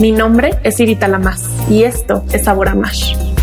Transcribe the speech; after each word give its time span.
Mi 0.00 0.12
nombre 0.12 0.58
es 0.64 0.80
Irita 0.80 1.08
Lamas 1.08 1.50
y 1.68 1.82
esto 1.82 2.24
es 2.32 2.44
Sabor 2.44 2.68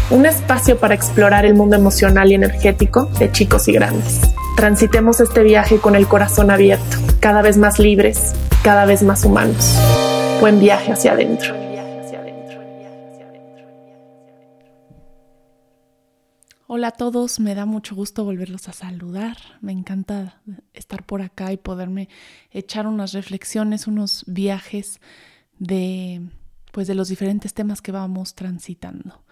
un 0.10 0.26
espacio 0.26 0.80
para 0.80 0.96
explorar 0.96 1.46
el 1.46 1.54
mundo 1.54 1.76
emocional 1.76 2.32
y 2.32 2.34
energético 2.34 3.06
de 3.20 3.32
chicos 3.32 3.68
y 3.68 3.74
grandes. 3.74 4.22
Transitemos 4.56 5.20
este 5.20 5.44
viaje 5.44 5.78
con 5.78 5.96
el 5.96 6.08
corazón 6.08 6.50
abierto, 6.50 6.98
cada 7.20 7.44
vez 7.44 7.58
más 7.58 7.78
libres, 7.78 8.34
cada 8.64 8.86
vez 8.86 9.04
más 9.04 9.24
humanos. 9.24 9.78
Buen 10.40 10.60
viaje 10.60 10.94
hacia 10.94 11.12
adentro. 11.12 11.54
Hola 16.66 16.88
a 16.88 16.92
todos, 16.92 17.40
me 17.40 17.54
da 17.54 17.68
mucho 17.68 17.94
gusto 17.94 18.26
volverlos 18.26 18.68
a 18.68 18.74
saludar. 18.74 19.38
Me 19.62 19.74
encanta 19.74 20.42
estar 20.74 21.06
por 21.06 21.22
acá 21.22 21.52
y 21.54 21.58
poderme 21.58 22.10
echar 22.50 22.88
unas 22.88 23.14
reflexiones, 23.14 23.86
unos 23.86 24.24
viajes 24.26 25.00
de 25.60 26.22
pues 26.78 26.86
de 26.86 26.94
los 26.94 27.10
diferentes 27.10 27.56
temas 27.56 27.82
que 27.82 27.92
vamos 27.92 28.36
transitando. 28.36 29.24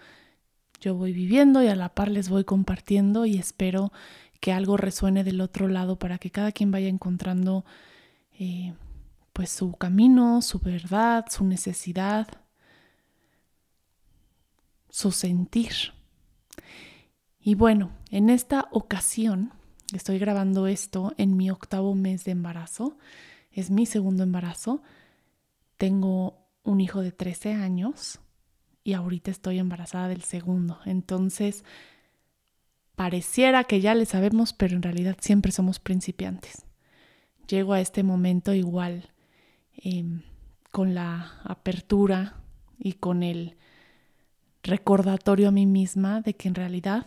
Yo 0.80 0.96
voy 0.96 1.12
viviendo 1.12 1.62
y 1.62 1.68
a 1.68 1.76
la 1.76 1.94
par 1.94 2.08
les 2.10 2.28
voy 2.28 2.42
compartiendo 2.42 3.24
y 3.24 3.38
espero 3.38 3.92
que 4.40 4.52
algo 4.52 4.76
resuene 4.76 5.22
del 5.22 5.40
otro 5.40 5.68
lado 5.68 5.96
para 5.96 6.18
que 6.18 6.32
cada 6.32 6.50
quien 6.50 6.72
vaya 6.72 6.88
encontrando 6.88 7.64
eh, 8.36 8.74
pues 9.32 9.50
su 9.50 9.74
camino, 9.74 10.42
su 10.42 10.58
verdad, 10.58 11.26
su 11.30 11.44
necesidad, 11.44 12.26
su 14.90 15.12
sentir. 15.12 15.92
Y 17.38 17.54
bueno, 17.54 17.92
en 18.10 18.28
esta 18.28 18.66
ocasión 18.72 19.52
estoy 19.94 20.18
grabando 20.18 20.66
esto 20.66 21.14
en 21.16 21.36
mi 21.36 21.52
octavo 21.52 21.94
mes 21.94 22.24
de 22.24 22.32
embarazo. 22.32 22.98
Es 23.52 23.70
mi 23.70 23.86
segundo 23.86 24.24
embarazo. 24.24 24.82
Tengo 25.76 26.45
un 26.66 26.80
hijo 26.80 27.00
de 27.00 27.12
13 27.12 27.54
años 27.54 28.20
y 28.84 28.92
ahorita 28.92 29.30
estoy 29.30 29.58
embarazada 29.58 30.08
del 30.08 30.22
segundo. 30.22 30.78
Entonces, 30.84 31.64
pareciera 32.94 33.64
que 33.64 33.80
ya 33.80 33.94
le 33.94 34.04
sabemos, 34.04 34.52
pero 34.52 34.76
en 34.76 34.82
realidad 34.82 35.16
siempre 35.20 35.52
somos 35.52 35.78
principiantes. 35.78 36.66
Llego 37.48 37.72
a 37.72 37.80
este 37.80 38.02
momento 38.02 38.52
igual 38.52 39.12
em, 39.74 40.22
con 40.72 40.94
la 40.94 41.40
apertura 41.44 42.42
y 42.78 42.94
con 42.94 43.22
el 43.22 43.56
recordatorio 44.62 45.48
a 45.48 45.52
mí 45.52 45.66
misma 45.66 46.20
de 46.20 46.34
que 46.34 46.48
en 46.48 46.56
realidad 46.56 47.06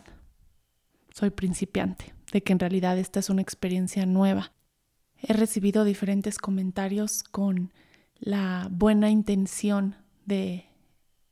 soy 1.12 1.30
principiante, 1.30 2.14
de 2.32 2.42
que 2.42 2.52
en 2.52 2.58
realidad 2.58 2.98
esta 2.98 3.20
es 3.20 3.28
una 3.28 3.42
experiencia 3.42 4.06
nueva. 4.06 4.52
He 5.18 5.34
recibido 5.34 5.84
diferentes 5.84 6.38
comentarios 6.38 7.22
con 7.22 7.72
la 8.20 8.68
buena 8.70 9.10
intención 9.10 9.96
de 10.26 10.66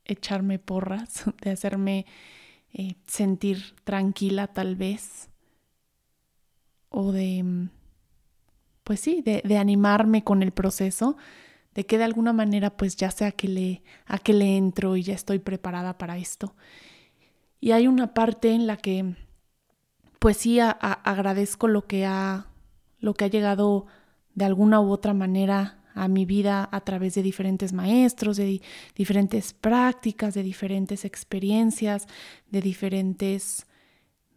echarme 0.05 0.59
porras, 0.59 1.25
de 1.41 1.51
hacerme 1.51 2.05
eh, 2.73 2.95
sentir 3.07 3.75
tranquila 3.83 4.47
tal 4.47 4.75
vez, 4.75 5.29
o 6.89 7.11
de, 7.11 7.69
pues 8.83 8.99
sí, 8.99 9.21
de, 9.21 9.57
animarme 9.57 10.23
con 10.23 10.41
el 10.41 10.51
proceso, 10.51 11.17
de 11.75 11.85
que 11.85 11.99
de 11.99 12.03
alguna 12.03 12.33
manera 12.33 12.75
pues 12.75 12.95
ya 12.95 13.11
sea 13.11 13.31
que 13.31 13.47
le, 13.47 13.83
a 14.07 14.19
le 14.25 14.57
entro 14.57 14.97
y 14.97 15.03
ya 15.03 15.13
estoy 15.13 15.37
preparada 15.37 15.97
para 15.99 16.17
esto. 16.17 16.55
Y 17.61 17.71
hay 17.71 17.87
una 17.87 18.13
parte 18.13 18.51
en 18.51 18.65
la 18.65 18.77
que 18.77 19.15
pues 20.17 20.37
sí 20.37 20.59
agradezco 20.59 21.67
lo 21.67 21.85
que 21.87 22.05
ha 22.05 22.47
lo 22.99 23.13
que 23.13 23.25
ha 23.25 23.27
llegado 23.29 23.85
de 24.33 24.45
alguna 24.45 24.81
u 24.81 24.91
otra 24.91 25.13
manera 25.13 25.78
a 26.03 26.07
mi 26.07 26.25
vida 26.25 26.69
a 26.71 26.81
través 26.81 27.15
de 27.15 27.23
diferentes 27.23 27.73
maestros, 27.73 28.37
de 28.37 28.61
diferentes 28.95 29.53
prácticas, 29.53 30.33
de 30.33 30.43
diferentes 30.43 31.05
experiencias, 31.05 32.07
de 32.49 32.61
diferentes 32.61 33.67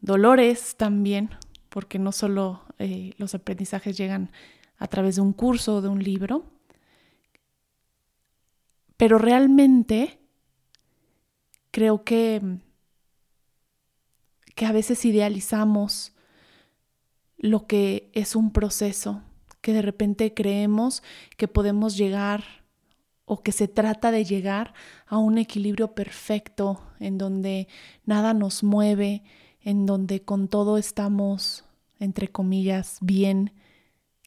dolores 0.00 0.77
también, 0.77 1.31
porque 1.69 1.99
no 1.99 2.12
solo 2.12 2.62
eh, 2.78 3.12
los 3.17 3.34
aprendizajes 3.34 3.97
llegan 3.97 4.31
a 4.77 4.89
través 4.89 5.17
de 5.17 5.23
un 5.23 5.33
curso 5.33 5.77
o 5.77 5.81
de 5.81 5.89
un 5.89 6.03
libro, 6.03 6.45
pero 8.97 9.19
realmente 9.19 10.19
creo 11.71 12.05
que 12.05 12.61
que 14.55 14.67
a 14.67 14.73
veces 14.73 15.05
idealizamos 15.05 16.12
lo 17.39 17.67
que 17.67 18.11
es 18.15 18.37
un 18.37 18.53
proceso, 18.53 19.23
que 19.62 19.73
de 19.73 19.81
repente 19.81 20.34
creemos 20.34 21.03
que 21.39 21.49
podemos 21.49 21.97
llegar 21.97 22.45
o 23.25 23.43
que 23.43 23.53
se 23.53 23.69
trata 23.69 24.11
de 24.11 24.25
llegar 24.27 24.75
a 25.06 25.17
un 25.17 25.39
equilibrio 25.39 25.95
perfecto 25.95 26.83
en 27.00 27.17
donde 27.17 27.69
nada 28.05 28.34
nos 28.34 28.62
mueve, 28.62 29.23
en 29.62 29.87
donde 29.87 30.21
con 30.23 30.49
todo 30.49 30.77
estamos, 30.77 31.65
entre 31.99 32.28
comillas, 32.28 32.99
bien, 33.00 33.55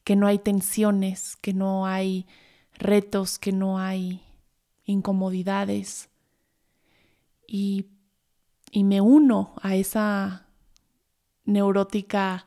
que 0.02 0.16
no 0.16 0.26
hay 0.26 0.40
tensiones, 0.40 1.36
que 1.36 1.52
no 1.52 1.86
hay 1.86 2.26
retos, 2.74 3.38
que 3.38 3.52
no 3.52 3.78
hay 3.78 4.22
incomodidades. 4.84 6.08
Y 7.46 7.86
y 8.76 8.84
me 8.84 9.00
uno 9.00 9.54
a 9.62 9.74
esa 9.74 10.48
neurótica 11.44 12.46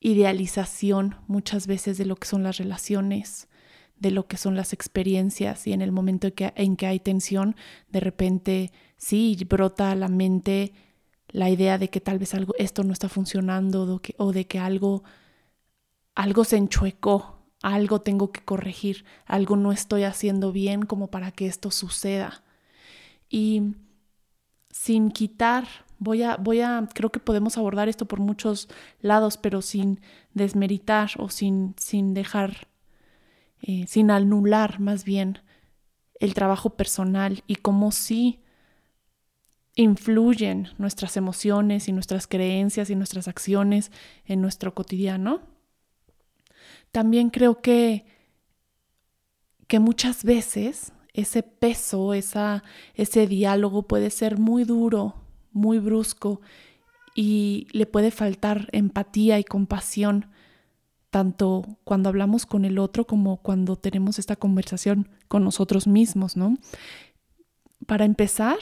idealización 0.00 1.16
muchas 1.26 1.66
veces 1.66 1.98
de 1.98 2.04
lo 2.04 2.16
que 2.16 2.28
son 2.28 2.42
las 2.42 2.58
relaciones, 2.58 3.48
de 3.96 4.10
lo 4.10 4.26
que 4.26 4.36
son 4.36 4.56
las 4.56 4.72
experiencias 4.72 5.66
y 5.66 5.72
en 5.72 5.82
el 5.82 5.92
momento 5.92 6.28
en 6.28 6.32
que, 6.32 6.52
en 6.56 6.76
que 6.76 6.86
hay 6.86 7.00
tensión, 7.00 7.56
de 7.88 8.00
repente 8.00 8.72
sí 8.96 9.36
brota 9.48 9.90
a 9.90 9.96
la 9.96 10.08
mente 10.08 10.72
la 11.28 11.50
idea 11.50 11.78
de 11.78 11.90
que 11.90 12.00
tal 12.00 12.18
vez 12.18 12.34
algo, 12.34 12.54
esto 12.58 12.84
no 12.84 12.92
está 12.92 13.08
funcionando 13.08 13.82
o, 13.82 14.24
o 14.24 14.32
de 14.32 14.46
que 14.46 14.58
algo, 14.58 15.02
algo 16.14 16.44
se 16.44 16.56
enchuecó, 16.56 17.38
algo 17.62 18.00
tengo 18.00 18.32
que 18.32 18.44
corregir, 18.44 19.04
algo 19.26 19.56
no 19.56 19.72
estoy 19.72 20.04
haciendo 20.04 20.52
bien 20.52 20.82
como 20.82 21.10
para 21.10 21.32
que 21.32 21.46
esto 21.46 21.70
suceda. 21.70 22.42
Y 23.28 23.74
sin 24.70 25.10
quitar, 25.10 25.66
voy 25.98 26.22
a, 26.22 26.36
voy 26.36 26.60
a, 26.60 26.88
creo 26.94 27.10
que 27.10 27.20
podemos 27.20 27.58
abordar 27.58 27.88
esto 27.88 28.06
por 28.06 28.20
muchos 28.20 28.68
lados, 29.00 29.36
pero 29.36 29.62
sin 29.62 30.00
desmeritar 30.34 31.10
o 31.18 31.28
sin, 31.28 31.74
sin 31.78 32.14
dejar, 32.14 32.68
eh, 33.62 33.86
sin 33.86 34.10
anular 34.10 34.80
más 34.80 35.04
bien 35.04 35.40
el 36.20 36.34
trabajo 36.34 36.70
personal 36.70 37.42
y 37.46 37.56
cómo 37.56 37.92
sí 37.92 38.40
influyen 39.74 40.68
nuestras 40.78 41.16
emociones 41.16 41.88
y 41.88 41.92
nuestras 41.92 42.26
creencias 42.26 42.90
y 42.90 42.96
nuestras 42.96 43.28
acciones 43.28 43.92
en 44.24 44.40
nuestro 44.40 44.74
cotidiano. 44.74 45.40
También 46.90 47.30
creo 47.30 47.60
que, 47.60 48.04
que 49.68 49.78
muchas 49.78 50.24
veces 50.24 50.92
ese 51.12 51.44
peso, 51.44 52.12
esa, 52.14 52.64
ese 52.94 53.28
diálogo 53.28 53.82
puede 53.82 54.10
ser 54.10 54.38
muy 54.38 54.64
duro, 54.64 55.27
muy 55.58 55.78
brusco 55.78 56.40
y 57.14 57.66
le 57.72 57.86
puede 57.86 58.10
faltar 58.10 58.68
empatía 58.72 59.38
y 59.38 59.44
compasión, 59.44 60.26
tanto 61.10 61.78
cuando 61.84 62.08
hablamos 62.08 62.46
con 62.46 62.64
el 62.64 62.78
otro 62.78 63.06
como 63.06 63.38
cuando 63.38 63.76
tenemos 63.76 64.18
esta 64.18 64.36
conversación 64.36 65.08
con 65.26 65.44
nosotros 65.44 65.86
mismos, 65.86 66.36
¿no? 66.36 66.56
Para 67.86 68.04
empezar, 68.04 68.58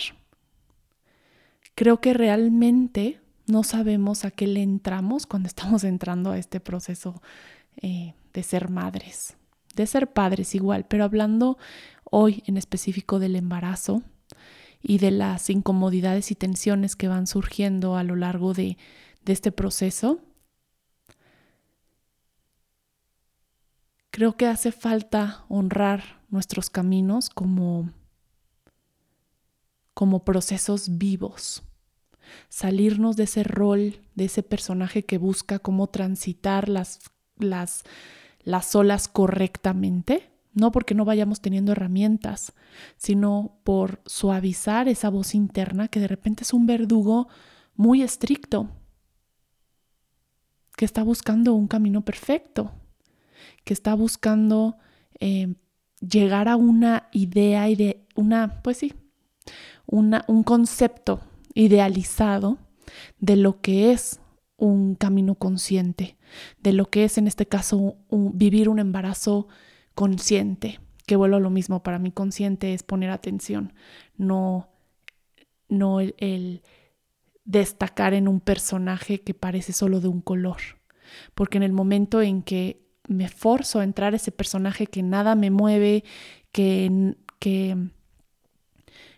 creo 1.75 2.00
que 2.00 2.14
realmente 2.14 3.20
no 3.46 3.62
sabemos 3.62 4.25
a 4.25 4.31
qué 4.31 4.46
le 4.46 4.62
entramos 4.62 5.26
cuando 5.26 5.49
estamos 5.49 5.84
entrando 5.84 6.31
a 6.31 6.38
este 6.38 6.60
proceso 6.60 7.22
eh, 7.82 8.14
de 8.32 8.42
ser 8.42 8.70
madres, 8.70 9.37
de 9.75 9.87
ser 9.87 10.12
padres 10.12 10.54
igual, 10.54 10.87
pero 10.88 11.04
hablando 11.04 11.58
hoy 12.04 12.42
en 12.46 12.56
específico 12.56 13.19
del 13.19 13.37
embarazo 13.37 14.02
y 14.87 14.99
de 14.99 15.11
las 15.11 15.50
incomodidades 15.50 16.31
y 16.31 16.37
tensiones 16.37 16.94
que 16.94 17.09
van 17.09 17.27
surgiendo 17.27 17.97
a 17.97 18.05
lo 18.05 18.15
largo 18.15 18.55
de, 18.55 18.79
este 19.27 19.50
proceso, 19.50 20.21
creo 24.12 24.37
que 24.37 24.47
hace 24.47 24.71
falta 24.71 25.44
honrar 25.49 26.23
nuestros 26.29 26.71
caminos 26.71 27.29
como, 27.29 27.91
como 29.94 30.25
procesos 30.25 30.97
vivos, 30.97 31.65
salirnos 32.49 33.17
de 33.17 33.25
ese 33.25 33.43
rol, 33.43 33.99
de 34.15 34.27
ese 34.27 34.44
personaje 34.44 35.05
que 35.05 35.19
busca 35.19 35.59
cómo 35.59 35.88
transitar 35.88 36.69
las, 36.69 37.00
las, 37.37 37.83
las 38.44 38.77
olas 38.77 39.09
correctamente 39.09 40.36
no 40.56 40.73
porque 40.73 40.94
no 40.94 41.05
vayamos 41.05 41.41
teniendo 41.43 41.73
herramientas, 41.73 42.55
sino 42.97 43.61
por 43.62 44.00
suavizar 44.06 44.88
esa 44.88 45.11
voz 45.11 45.35
interna 45.35 45.88
que 45.88 46.00
de 46.00 46.08
repente 46.08 46.44
es 46.44 46.55
un 46.55 46.67
verdugo 46.67 47.29
muy 47.75 48.03
estricto, 48.03 48.70
que 50.75 50.87
está 50.87 51.03
buscando 51.03 51.53
un 51.53 51.69
camino 51.69 52.06
perfecto, 52.06 52.73
que 53.64 53.75
está 53.75 53.94
buscando 53.94 54.79
eh, 55.20 55.56
llegar 56.00 56.49
a 56.49 56.56
una 56.56 57.09
idea 57.12 57.67
una, 58.14 58.62
pues 58.62 58.79
sí, 58.79 58.94
una, 59.85 60.25
un 60.26 60.43
concepto 60.43 61.20
idealizado 61.52 62.56
de 63.19 63.37
lo 63.37 63.61
que 63.61 63.93
es 63.93 64.20
un 64.56 64.94
camino 64.94 65.35
consciente, 65.35 66.17
de 66.62 66.73
lo 66.73 66.87
que 66.87 67.05
es 67.05 67.19
en 67.19 67.26
este 67.26 67.44
caso 67.44 67.99
vivir 68.11 68.70
un 68.70 68.79
embarazo 68.79 69.49
consciente, 69.96 70.78
que 71.06 71.16
vuelvo 71.16 71.38
a 71.38 71.40
lo 71.40 71.50
mismo, 71.50 71.82
para 71.82 71.98
mí 71.98 72.12
consciente 72.12 72.72
es 72.75 72.84
poner 72.84 73.10
atención, 73.10 73.72
no, 74.16 74.69
no 75.69 75.98
el 75.98 76.62
destacar 77.44 78.14
en 78.14 78.28
un 78.28 78.40
personaje 78.40 79.22
que 79.22 79.34
parece 79.34 79.72
solo 79.72 80.00
de 80.00 80.08
un 80.08 80.20
color, 80.20 80.58
porque 81.34 81.56
en 81.56 81.64
el 81.64 81.72
momento 81.72 82.22
en 82.22 82.43
que 82.43 82.87
me 83.08 83.28
forzo 83.28 83.81
a 83.81 83.84
entrar 83.84 84.14
ese 84.14 84.31
personaje 84.31 84.87
que 84.87 85.02
nada 85.02 85.34
me 85.34 85.50
mueve, 85.50 86.04
que, 86.52 87.16
que 87.38 87.76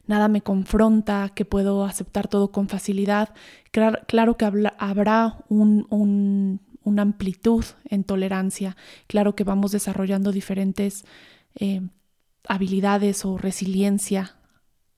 nada 0.09 0.29
me 0.29 0.43
confronta, 0.43 1.31
que 1.35 1.45
puedo 1.45 1.85
aceptar 1.85 2.29
todo 2.29 2.51
con 2.51 2.69
facilidad. 2.69 3.35
Claro, 3.71 4.37
que 4.37 4.47
habrá 4.79 5.39
un, 5.49 6.61
una 6.89 7.03
amplitud 7.03 7.65
en 7.85 8.05
tolerancia. 8.05 8.77
Claro 9.07 9.37
que 9.37 9.45
vamos 9.45 9.73
desarrollando 9.73 10.33
diferentes 10.33 11.05
eh, 11.55 11.83
habilidades 12.49 13.25
o 13.25 13.39
resiliencia 13.39 14.37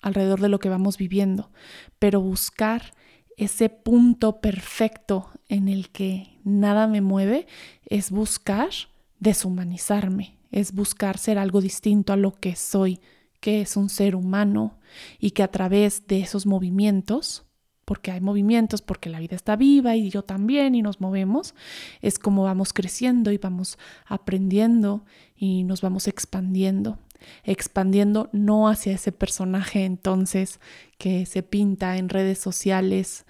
alrededor 0.00 0.40
de 0.40 0.48
lo 0.48 0.58
que 0.58 0.68
vamos 0.68 0.96
viviendo, 0.96 1.50
pero 1.98 2.20
buscar 2.20 2.94
ese 3.36 3.68
punto 3.68 4.40
perfecto 4.40 5.30
en 5.48 5.68
el 5.68 5.90
que 5.90 6.38
nada 6.44 6.86
me 6.86 7.00
mueve 7.00 7.46
es 7.86 8.10
buscar 8.10 8.70
deshumanizarme, 9.18 10.38
es 10.50 10.72
buscar 10.72 11.18
ser 11.18 11.38
algo 11.38 11.60
distinto 11.60 12.12
a 12.12 12.16
lo 12.16 12.32
que 12.32 12.56
soy, 12.56 13.00
que 13.40 13.62
es 13.62 13.76
un 13.76 13.88
ser 13.88 14.14
humano 14.14 14.78
y 15.18 15.30
que 15.30 15.42
a 15.42 15.48
través 15.48 16.06
de 16.06 16.20
esos 16.20 16.46
movimientos, 16.46 17.44
porque 17.90 18.12
hay 18.12 18.20
movimientos, 18.20 18.82
porque 18.82 19.10
la 19.10 19.18
vida 19.18 19.34
está 19.34 19.56
viva 19.56 19.96
y 19.96 20.10
yo 20.10 20.22
también 20.22 20.76
y 20.76 20.80
nos 20.80 21.00
movemos, 21.00 21.56
es 22.02 22.20
como 22.20 22.44
vamos 22.44 22.72
creciendo 22.72 23.32
y 23.32 23.38
vamos 23.38 23.80
aprendiendo 24.06 25.04
y 25.34 25.64
nos 25.64 25.80
vamos 25.80 26.06
expandiendo 26.06 27.00
expandiendo 27.42 28.30
no 28.32 28.68
hacia 28.68 28.92
ese 28.94 29.10
personaje 29.10 29.84
entonces 29.84 30.60
que 30.98 31.26
se 31.26 31.42
pinta 31.42 31.96
en 31.96 32.08
redes 32.08 32.38
sociales 32.38 33.26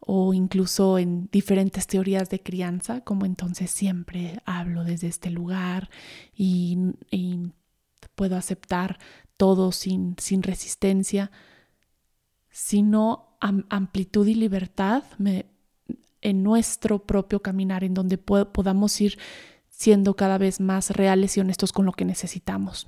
o 0.00 0.34
incluso 0.34 0.98
en 0.98 1.28
diferentes 1.30 1.86
teorías 1.86 2.28
de 2.28 2.40
crianza, 2.40 3.02
como 3.02 3.24
entonces 3.24 3.70
siempre 3.70 4.40
hablo 4.44 4.82
desde 4.82 5.06
este 5.06 5.30
lugar 5.30 5.90
y, 6.34 6.76
puedo 8.16 8.36
aceptar 8.36 8.98
todo 9.36 9.70
sin, 9.70 10.16
sin 10.18 10.42
resistencia, 10.42 11.30
sino 12.50 13.31
amplitud 13.42 14.26
y 14.26 14.34
libertad 14.34 15.02
en 16.20 16.42
nuestro 16.42 17.00
propio 17.00 17.42
caminar, 17.42 17.84
en 17.84 17.94
donde 17.94 18.16
podamos 18.16 19.00
ir 19.00 19.18
siendo 19.68 20.14
cada 20.14 20.38
vez 20.38 20.60
más 20.60 20.90
reales 20.90 21.36
y 21.36 21.40
honestos 21.40 21.72
con 21.72 21.84
lo 21.84 21.92
que 21.92 22.04
necesitamos. 22.04 22.86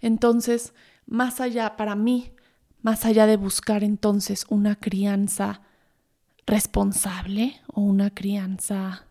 Entonces, 0.00 0.72
más 1.06 1.40
allá, 1.40 1.76
para 1.76 1.96
mí, 1.96 2.32
más 2.80 3.04
allá 3.04 3.26
de 3.26 3.36
buscar 3.36 3.82
entonces 3.82 4.46
una 4.48 4.76
crianza 4.76 5.62
responsable 6.46 7.60
o 7.66 7.80
una 7.80 8.10
crianza 8.10 9.04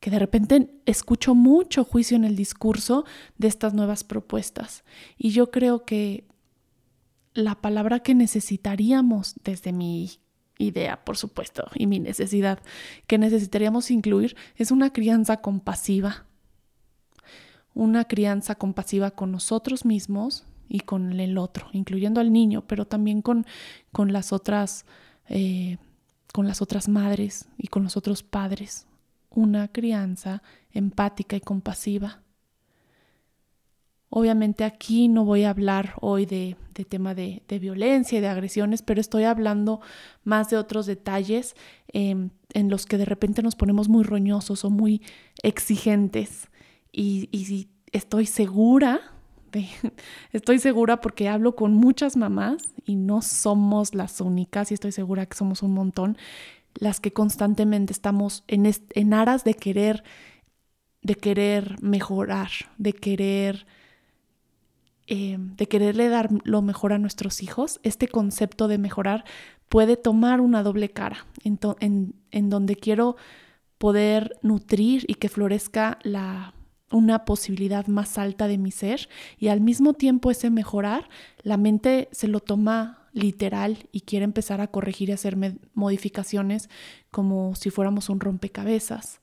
que 0.00 0.10
de 0.10 0.18
repente 0.18 0.70
escucho 0.86 1.34
mucho 1.34 1.84
juicio 1.84 2.16
en 2.16 2.24
el 2.24 2.36
discurso 2.36 3.04
de 3.38 3.48
estas 3.48 3.74
nuevas 3.74 4.04
propuestas. 4.04 4.84
Y 5.16 5.30
yo 5.30 5.50
creo 5.50 5.84
que 5.84 6.26
la 7.34 7.56
palabra 7.56 8.00
que 8.00 8.14
necesitaríamos 8.14 9.34
desde 9.44 9.72
mi 9.72 10.18
idea, 10.58 11.04
por 11.04 11.16
supuesto, 11.16 11.66
y 11.74 11.86
mi 11.86 11.98
necesidad, 11.98 12.60
que 13.06 13.18
necesitaríamos 13.18 13.90
incluir 13.90 14.36
es 14.56 14.70
una 14.70 14.92
crianza 14.92 15.38
compasiva. 15.38 16.26
Una 17.74 18.04
crianza 18.04 18.54
compasiva 18.54 19.10
con 19.10 19.32
nosotros 19.32 19.84
mismos 19.84 20.44
y 20.68 20.80
con 20.80 21.18
el 21.18 21.38
otro, 21.38 21.68
incluyendo 21.72 22.20
al 22.20 22.32
niño, 22.32 22.64
pero 22.68 22.86
también 22.86 23.20
con, 23.20 23.46
con 23.90 24.12
las 24.12 24.32
otras 24.32 24.86
eh, 25.28 25.78
con 26.34 26.48
las 26.48 26.60
otras 26.60 26.88
madres 26.88 27.46
y 27.56 27.68
con 27.68 27.84
los 27.84 27.96
otros 27.96 28.24
padres, 28.24 28.88
una 29.30 29.68
crianza 29.68 30.42
empática 30.72 31.36
y 31.36 31.40
compasiva. 31.40 32.23
Obviamente 34.16 34.62
aquí 34.62 35.08
no 35.08 35.24
voy 35.24 35.42
a 35.42 35.50
hablar 35.50 35.94
hoy 36.00 36.24
de, 36.24 36.56
tema 36.88 37.16
de, 37.16 37.42
violencia 37.60 38.16
y 38.16 38.20
de 38.20 38.28
agresiones, 38.28 38.80
pero 38.80 39.00
estoy 39.00 39.24
hablando 39.24 39.80
más 40.22 40.50
de 40.50 40.56
otros 40.56 40.86
detalles 40.86 41.56
em, 41.88 42.30
en 42.52 42.70
los 42.70 42.86
que 42.86 42.96
de 42.96 43.06
repente 43.06 43.42
nos 43.42 43.56
ponemos 43.56 43.88
muy 43.88 44.04
roñosos 44.04 44.64
o 44.64 44.70
muy 44.70 45.02
exigentes. 45.42 46.46
Y, 46.92 47.68
estoy 47.90 48.26
segura 48.26 49.00
estoy 50.32 50.60
segura 50.60 51.00
porque 51.00 51.28
hablo 51.28 51.56
con 51.56 51.74
muchas 51.74 52.16
mamás 52.16 52.62
y 52.86 52.94
no 52.94 53.20
somos 53.20 53.96
las 53.96 54.20
únicas 54.20 54.70
y 54.70 54.74
estoy 54.74 54.92
segura 54.92 55.26
que 55.26 55.36
somos 55.36 55.64
un 55.64 55.74
montón 55.74 56.16
las 56.74 57.00
que 57.00 57.12
constantemente 57.12 57.92
estamos 57.92 58.44
en, 58.46 58.72
en 58.94 59.12
aras 59.12 59.42
de 59.42 59.54
querer, 59.54 60.04
de 61.02 61.16
querer 61.16 61.82
mejorar, 61.82 62.50
de 62.78 62.92
querer, 62.92 63.66
eh, 65.06 65.36
de 65.38 65.66
quererle 65.66 66.08
dar 66.08 66.30
lo 66.44 66.62
mejor 66.62 66.92
a 66.92 66.98
nuestros 66.98 67.42
hijos. 67.42 67.80
Este 67.82 68.08
concepto 68.08 68.68
de 68.68 68.78
mejorar 68.78 69.24
puede 69.68 69.96
tomar 69.96 70.40
una 70.40 70.62
doble 70.62 70.90
cara, 70.90 71.26
en, 71.42 72.14
en 72.30 72.50
donde 72.50 72.76
quiero 72.76 73.16
poder 73.78 74.38
nutrir 74.42 75.04
y 75.08 75.14
que 75.14 75.28
florezca 75.28 75.98
la 76.02 76.54
una 76.94 77.24
posibilidad 77.24 77.86
más 77.88 78.18
alta 78.18 78.46
de 78.46 78.56
mi 78.56 78.70
ser 78.70 79.08
y 79.38 79.48
al 79.48 79.60
mismo 79.60 79.94
tiempo 79.94 80.30
ese 80.30 80.48
mejorar, 80.48 81.08
la 81.42 81.56
mente 81.56 82.08
se 82.12 82.28
lo 82.28 82.38
toma 82.40 83.08
literal 83.12 83.88
y 83.90 84.02
quiere 84.02 84.24
empezar 84.24 84.60
a 84.60 84.68
corregir 84.68 85.08
y 85.08 85.12
hacer 85.12 85.36
modificaciones 85.74 86.68
como 87.10 87.54
si 87.56 87.70
fuéramos 87.70 88.08
un 88.08 88.20
rompecabezas. 88.20 89.20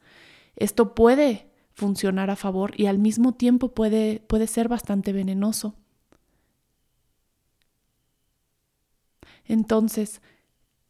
Esto 0.55 0.95
puede 0.95 1.49
funcionar 1.73 2.29
a 2.29 2.35
favor 2.35 2.73
y 2.77 2.87
al 2.87 2.99
mismo 2.99 3.33
tiempo 3.33 3.73
puede, 3.73 4.21
puede 4.27 4.47
ser 4.47 4.67
bastante 4.67 5.13
venenoso. 5.13 5.75
Entonces, 9.51 10.21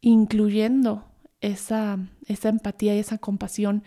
incluyendo 0.00 1.04
esa, 1.40 1.98
esa 2.26 2.48
empatía 2.48 2.94
y 2.94 3.00
esa 3.00 3.18
compasión, 3.18 3.82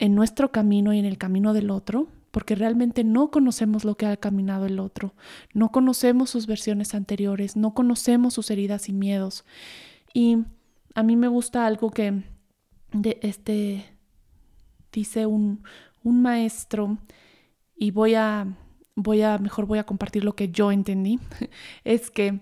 en 0.00 0.16
nuestro 0.16 0.50
camino 0.50 0.92
y 0.92 0.98
en 0.98 1.04
el 1.04 1.18
camino 1.18 1.52
del 1.52 1.70
otro, 1.70 2.08
porque 2.32 2.56
realmente 2.56 3.04
no 3.04 3.30
conocemos 3.30 3.84
lo 3.84 3.94
que 3.94 4.06
ha 4.06 4.16
caminado 4.16 4.66
el 4.66 4.80
otro, 4.80 5.14
no 5.54 5.70
conocemos 5.70 6.30
sus 6.30 6.48
versiones 6.48 6.96
anteriores, 6.96 7.54
no 7.54 7.74
conocemos 7.74 8.34
sus 8.34 8.50
heridas 8.50 8.88
y 8.88 8.92
miedos. 8.92 9.44
Y 10.12 10.38
a 10.96 11.04
mí 11.04 11.14
me 11.14 11.28
gusta 11.28 11.64
algo 11.64 11.92
que 11.92 12.24
de 12.92 13.20
este 13.22 13.84
dice 14.90 15.26
un, 15.26 15.62
un 16.02 16.22
maestro 16.22 16.98
y 17.76 17.92
voy 17.92 18.16
a 18.16 18.48
voy 18.96 19.22
a 19.22 19.38
mejor 19.38 19.66
voy 19.66 19.78
a 19.78 19.86
compartir 19.86 20.24
lo 20.24 20.34
que 20.34 20.50
yo 20.50 20.72
entendí 20.72 21.20
es 21.84 22.10
que 22.10 22.40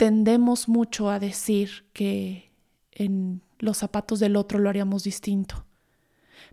tendemos 0.00 0.66
mucho 0.66 1.10
a 1.10 1.18
decir 1.18 1.84
que 1.92 2.50
en 2.90 3.42
los 3.58 3.76
zapatos 3.76 4.18
del 4.18 4.36
otro 4.36 4.58
lo 4.58 4.70
haríamos 4.70 5.04
distinto. 5.04 5.66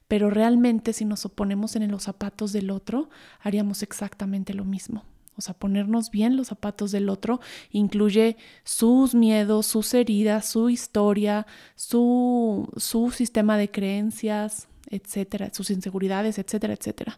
Pero 0.10 0.30
realmente 0.30 0.92
si 0.92 1.06
nos 1.06 1.26
oponemos 1.26 1.78
en 1.78 1.90
los 1.90 2.04
zapatos 2.04 2.52
del 2.52 2.70
otro, 2.72 3.10
haríamos 3.40 3.84
exactamente 3.84 4.54
lo 4.54 4.66
mismo. 4.66 5.06
O 5.38 5.42
sea, 5.42 5.54
ponernos 5.54 6.12
bien 6.12 6.36
los 6.36 6.48
zapatos 6.48 6.92
del 6.92 7.08
otro 7.08 7.40
incluye 7.72 8.36
sus 8.66 9.16
miedos, 9.16 9.66
sus 9.66 9.94
heridas, 9.94 10.46
su 10.50 10.70
historia, 10.70 11.48
su, 11.76 12.68
su 12.76 13.12
sistema 13.12 13.58
de 13.58 13.72
creencias, 13.72 14.68
etcétera, 14.90 15.52
sus 15.54 15.70
inseguridades, 15.70 16.38
etcétera, 16.38 16.74
etcétera. 16.74 17.18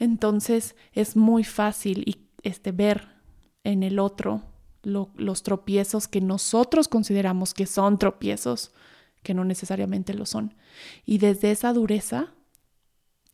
Entonces 0.00 0.74
es 0.94 1.14
muy 1.14 1.44
fácil 1.44 2.26
este, 2.42 2.72
ver 2.72 3.06
en 3.62 3.84
el 3.84 4.00
otro 4.00 4.42
los 4.82 5.42
tropiezos 5.42 6.08
que 6.08 6.20
nosotros 6.20 6.88
consideramos 6.88 7.54
que 7.54 7.66
son 7.66 7.98
tropiezos, 7.98 8.72
que 9.22 9.34
no 9.34 9.44
necesariamente 9.44 10.14
lo 10.14 10.26
son. 10.26 10.54
Y 11.04 11.18
desde 11.18 11.50
esa 11.50 11.72
dureza 11.72 12.34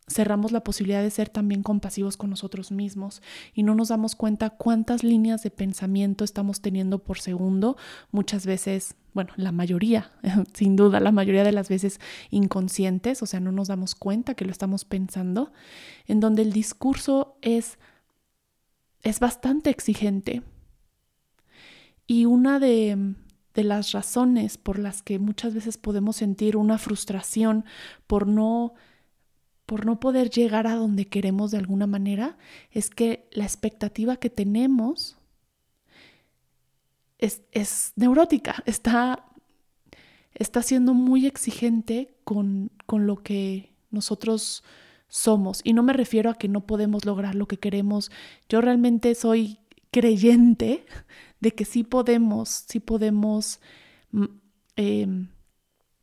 cerramos 0.06 0.52
la 0.52 0.62
posibilidad 0.62 1.02
de 1.02 1.10
ser 1.10 1.30
también 1.30 1.62
compasivos 1.62 2.16
con 2.16 2.28
nosotros 2.28 2.70
mismos 2.70 3.22
y 3.54 3.62
no 3.62 3.74
nos 3.74 3.88
damos 3.88 4.16
cuenta 4.16 4.50
cuántas 4.50 5.02
líneas 5.02 5.42
de 5.42 5.50
pensamiento 5.50 6.24
estamos 6.24 6.60
teniendo 6.60 6.98
por 6.98 7.18
segundo, 7.18 7.76
muchas 8.10 8.44
veces, 8.44 8.96
bueno, 9.14 9.32
la 9.36 9.50
mayoría, 9.50 10.12
sin 10.54 10.76
duda, 10.76 11.00
la 11.00 11.12
mayoría 11.12 11.44
de 11.44 11.52
las 11.52 11.68
veces 11.68 12.00
inconscientes, 12.30 13.22
o 13.22 13.26
sea, 13.26 13.40
no 13.40 13.52
nos 13.52 13.68
damos 13.68 13.94
cuenta 13.94 14.34
que 14.34 14.44
lo 14.44 14.52
estamos 14.52 14.84
pensando, 14.84 15.52
en 16.06 16.20
donde 16.20 16.42
el 16.42 16.52
discurso 16.52 17.38
es 17.40 17.78
es 19.04 19.20
bastante 19.20 19.68
exigente. 19.68 20.42
Y 22.06 22.26
una 22.26 22.58
de, 22.58 23.14
de 23.54 23.64
las 23.64 23.92
razones 23.92 24.58
por 24.58 24.78
las 24.78 25.02
que 25.02 25.18
muchas 25.18 25.54
veces 25.54 25.78
podemos 25.78 26.16
sentir 26.16 26.56
una 26.56 26.78
frustración 26.78 27.64
por 28.06 28.26
no 28.26 28.74
por 29.66 29.86
no 29.86 29.98
poder 29.98 30.30
llegar 30.30 30.66
a 30.66 30.74
donde 30.74 31.06
queremos 31.06 31.50
de 31.50 31.58
alguna 31.58 31.86
manera, 31.86 32.36
es 32.70 32.90
que 32.90 33.28
la 33.32 33.44
expectativa 33.44 34.16
que 34.16 34.30
tenemos 34.30 35.16
es, 37.18 37.42
es 37.52 37.92
neurótica, 37.96 38.62
está, 38.66 39.24
está 40.34 40.62
siendo 40.62 40.92
muy 40.92 41.26
exigente 41.26 42.14
con, 42.24 42.70
con 42.86 43.06
lo 43.06 43.22
que 43.22 43.74
nosotros 43.90 44.62
somos. 45.08 45.60
Y 45.64 45.72
no 45.72 45.82
me 45.82 45.92
refiero 45.92 46.30
a 46.30 46.34
que 46.34 46.48
no 46.48 46.66
podemos 46.66 47.04
lograr 47.06 47.34
lo 47.34 47.46
que 47.46 47.58
queremos. 47.58 48.10
Yo 48.48 48.60
realmente 48.60 49.14
soy 49.14 49.60
creyente 49.90 50.84
de 51.44 51.52
que 51.52 51.66
sí 51.66 51.84
podemos, 51.84 52.64
sí 52.66 52.80
podemos 52.80 53.60
mm, 54.12 54.24
em, 54.76 55.28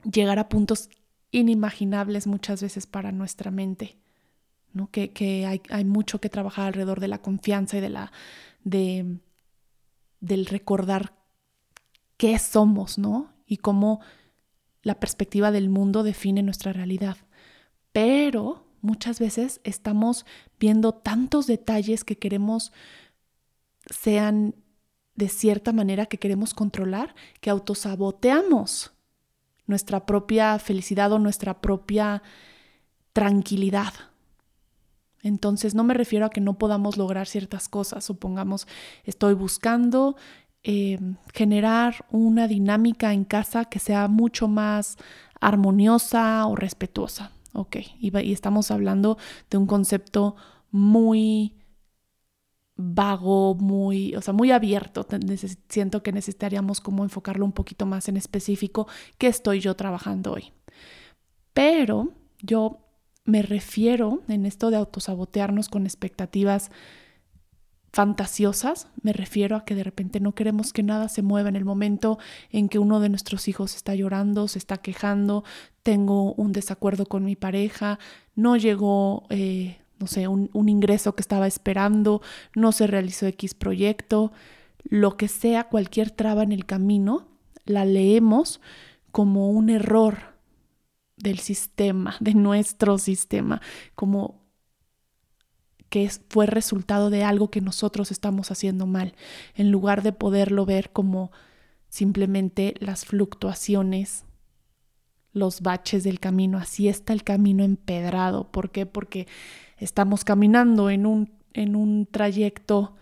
llegar 0.03 0.37
a 0.37 0.47
puntos 0.47 0.87
inimaginables 1.31 2.27
muchas 2.27 2.61
veces 2.61 2.85
para 2.85 3.11
nuestra 3.11 3.49
mente, 3.49 3.97
¿no? 4.71 4.91
Que, 4.91 5.11
que 5.13 5.47
hay, 5.47 5.63
hay, 5.69 5.83
mucho 5.83 6.21
que 6.21 6.29
trabajar 6.29 6.67
alrededor 6.67 6.99
de 6.99 7.07
la 7.07 7.23
confianza 7.23 7.77
y 7.77 7.81
de 7.81 7.89
la, 7.89 8.11
de, 8.63 9.17
del 10.19 10.45
recordar 10.45 11.15
qué 12.17 12.37
somos, 12.37 12.99
¿no? 12.99 13.33
Y 13.47 13.57
cómo 13.57 13.99
la 14.83 14.99
perspectiva 14.99 15.49
del 15.49 15.69
mundo 15.69 16.03
define 16.03 16.43
nuestra 16.43 16.71
realidad. 16.71 17.17
Pero 17.91 18.67
muchas 18.81 19.17
veces 19.19 19.59
estamos 19.63 20.27
viendo 20.59 20.93
tantos 20.93 21.47
detalles 21.47 22.03
que 22.03 22.19
queremos 22.19 22.71
sean 23.89 24.53
de 25.21 25.29
cierta 25.29 25.71
manera 25.71 26.07
que 26.07 26.17
queremos 26.17 26.55
controlar 26.55 27.13
que 27.41 27.51
autosaboteamos 27.51 28.91
nuestra 29.67 30.07
propia 30.07 30.57
felicidad 30.57 31.11
o 31.11 31.19
nuestra 31.19 31.61
propia 31.61 32.23
tranquilidad. 33.13 33.93
Entonces 35.21 35.75
no 35.75 35.83
me 35.83 35.93
refiero 35.93 36.25
a 36.25 36.31
que 36.31 36.41
no 36.41 36.57
podamos 36.57 36.97
lograr 36.97 37.27
ciertas 37.27 37.69
cosas. 37.69 38.03
Supongamos, 38.03 38.67
estoy 39.03 39.35
buscando 39.35 40.15
eh, 40.63 40.97
generar 41.35 42.03
una 42.09 42.47
dinámica 42.47 43.13
en 43.13 43.23
casa 43.23 43.65
que 43.65 43.77
sea 43.77 44.07
mucho 44.07 44.47
más 44.47 44.97
armoniosa 45.39 46.47
o 46.47 46.55
respetuosa. 46.55 47.29
Ok, 47.53 47.77
y, 47.99 48.17
y 48.17 48.33
estamos 48.33 48.71
hablando 48.71 49.19
de 49.51 49.57
un 49.57 49.67
concepto 49.67 50.35
muy 50.71 51.60
vago, 52.81 53.55
muy, 53.55 54.15
o 54.15 54.21
sea, 54.21 54.33
muy 54.33 54.51
abierto. 54.51 55.05
Siento 55.69 56.03
que 56.03 56.11
necesitaríamos 56.11 56.81
como 56.81 57.03
enfocarlo 57.03 57.45
un 57.45 57.51
poquito 57.51 57.85
más 57.85 58.09
en 58.09 58.17
específico 58.17 58.87
qué 59.17 59.27
estoy 59.27 59.59
yo 59.59 59.75
trabajando 59.75 60.33
hoy. 60.33 60.51
Pero 61.53 62.13
yo 62.41 62.79
me 63.25 63.41
refiero 63.41 64.21
en 64.27 64.45
esto 64.45 64.69
de 64.71 64.77
autosabotearnos 64.77 65.69
con 65.69 65.85
expectativas 65.85 66.71
fantasiosas, 67.93 68.87
me 69.01 69.11
refiero 69.11 69.57
a 69.57 69.65
que 69.65 69.75
de 69.75 69.83
repente 69.83 70.21
no 70.21 70.33
queremos 70.33 70.71
que 70.71 70.81
nada 70.81 71.09
se 71.09 71.21
mueva 71.21 71.49
en 71.49 71.57
el 71.57 71.65
momento 71.65 72.19
en 72.49 72.69
que 72.69 72.79
uno 72.79 73.01
de 73.01 73.09
nuestros 73.09 73.49
hijos 73.49 73.75
está 73.75 73.95
llorando, 73.95 74.47
se 74.47 74.59
está 74.59 74.77
quejando, 74.77 75.43
tengo 75.83 76.33
un 76.35 76.53
desacuerdo 76.53 77.05
con 77.05 77.25
mi 77.25 77.35
pareja, 77.35 77.99
no 78.33 78.55
llegó 78.55 79.25
eh, 79.29 79.80
no 80.01 80.07
sé, 80.07 80.27
un, 80.27 80.49
ingreso 80.69 81.15
que 81.15 81.21
estaba 81.21 81.47
esperando, 81.47 82.21
no 82.55 82.71
se 82.71 82.87
realizó 82.87 83.27
X 83.27 83.53
proyecto, 83.53 84.31
lo 84.83 85.15
que 85.15 85.27
sea, 85.27 85.65
cualquier 85.69 86.11
traba 86.11 86.43
en 86.43 86.51
el 86.51 86.65
camino, 86.65 87.27
la 87.65 87.85
leemos 87.85 88.59
como 89.11 89.51
un 89.51 89.69
error 89.69 90.35
del 91.17 91.39
sistema, 91.39 92.15
de 92.19 92.33
nuestro 92.33 92.97
sistema, 92.97 93.61
como 93.95 94.41
que 95.89 96.09
fue 96.29 96.45
resultado 96.45 97.09
de 97.09 97.23
algo 97.23 97.51
que 97.51 97.59
nosotros 97.59 98.11
estamos 98.11 98.49
haciendo 98.49 98.87
mal, 98.87 99.13
en 99.55 99.71
lugar 99.71 100.03
de 100.03 100.13
poderlo 100.13 100.65
ver 100.65 100.91
como 100.91 101.31
simplemente 101.89 102.75
las 102.79 103.05
fluctuaciones, 103.05 104.25
los 105.33 105.61
baches 105.61 106.03
del 106.03 106.19
camino. 106.19 106.57
Así 106.57 106.87
está 106.87 107.13
el 107.13 107.23
camino 107.23 107.63
empedrado. 107.63 108.51
¿Por 108.51 108.71
qué? 108.71 108.85
Porque 108.85 109.27
estamos 109.77 110.23
caminando 110.23 110.89
en 110.89 111.05
un, 111.05 111.31
en 111.53 111.75
un 111.75 112.05
trayecto 112.05 112.95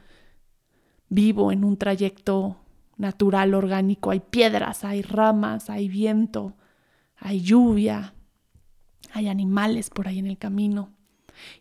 vivo, 1.10 1.52
en 1.52 1.64
un 1.64 1.78
trayecto 1.78 2.58
natural, 2.98 3.54
orgánico. 3.54 4.12
Hay 4.12 4.20
piedras, 4.20 4.84
hay 4.84 5.02
ramas, 5.02 5.70
hay 5.70 5.88
viento, 5.88 6.56
hay 7.18 7.42
lluvia, 7.42 8.14
hay 9.14 9.28
animales 9.28 9.90
por 9.90 10.08
ahí 10.08 10.20
en 10.20 10.28
el 10.28 10.38
camino. 10.38 10.92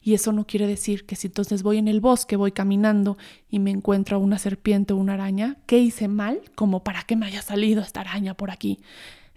Y 0.02 0.14
eso 0.14 0.32
no 0.32 0.46
quiere 0.46 0.66
decir 0.66 1.06
que 1.06 1.16
si 1.16 1.28
entonces 1.28 1.62
voy 1.62 1.78
en 1.78 1.86
el 1.86 2.00
bosque, 2.00 2.36
voy 2.36 2.50
caminando 2.50 3.16
y 3.48 3.60
me 3.60 3.70
encuentro 3.70 4.18
una 4.18 4.38
serpiente 4.38 4.92
o 4.92 4.96
una 4.96 5.14
araña, 5.14 5.58
¿qué 5.66 5.78
hice 5.78 6.08
mal? 6.08 6.40
Como 6.56 6.82
para 6.82 7.02
que 7.02 7.14
me 7.14 7.26
haya 7.26 7.42
salido 7.42 7.82
esta 7.82 8.00
araña 8.00 8.34
por 8.34 8.50
aquí. 8.50 8.80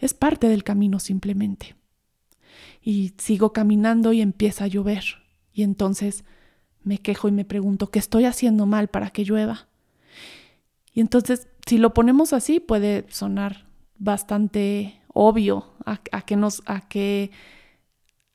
Es 0.02 0.14
parte 0.16 0.50
del 0.50 0.64
camino 0.64 1.00
simplemente. 1.00 1.76
Y 2.82 3.14
sigo 3.18 3.54
caminando 3.54 4.12
y 4.12 4.22
empieza 4.22 4.66
a 4.66 4.68
llover. 4.68 5.04
Y 5.54 5.62
entonces 5.62 6.26
me 6.84 6.98
quejo 6.98 7.28
y 7.28 7.32
me 7.32 7.46
pregunto, 7.46 7.92
¿qué 7.92 8.00
estoy 8.00 8.26
haciendo 8.26 8.66
mal 8.66 8.88
para 8.90 9.12
que 9.12 9.24
llueva? 9.24 9.68
Y 10.94 11.02
entonces, 11.02 11.48
si 11.68 11.78
lo 11.78 11.94
ponemos 11.94 12.34
así, 12.34 12.60
puede 12.60 13.06
sonar 13.10 13.68
bastante 13.98 15.00
obvio 15.14 15.72
a, 15.86 15.98
qué 16.26 16.36
nos, 16.36 16.64
a 16.66 16.82
qué, 16.82 17.32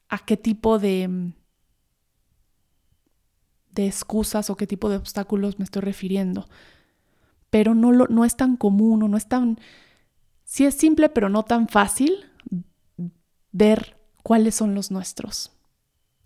a 0.09 0.19
qué 0.19 0.37
tipo 0.37 0.79
de, 0.79 1.33
de 3.73 3.87
excusas 3.87 4.51
o 4.51 4.57
qué 4.57 4.69
tipo 4.69 4.89
de 4.89 4.97
obstáculos 4.97 5.59
me 5.59 5.65
estoy 5.65 5.83
refiriendo. 5.83 6.49
Pero 7.51 7.75
no, 7.75 7.91
lo, 7.91 8.07
no 8.07 8.25
es 8.25 8.37
tan 8.37 8.57
común 8.57 9.03
o 9.03 9.09
no 9.09 9.17
es 9.17 9.29
tan... 9.29 9.59
Sí 10.57 10.65
es 10.65 10.75
simple, 10.75 11.11
pero 11.11 11.29
no 11.29 11.43
tan 11.43 11.69
fácil 11.69 12.25
ver 13.53 14.01
cuáles 14.23 14.55
son 14.55 14.75
los 14.75 14.91
nuestros. 14.91 15.53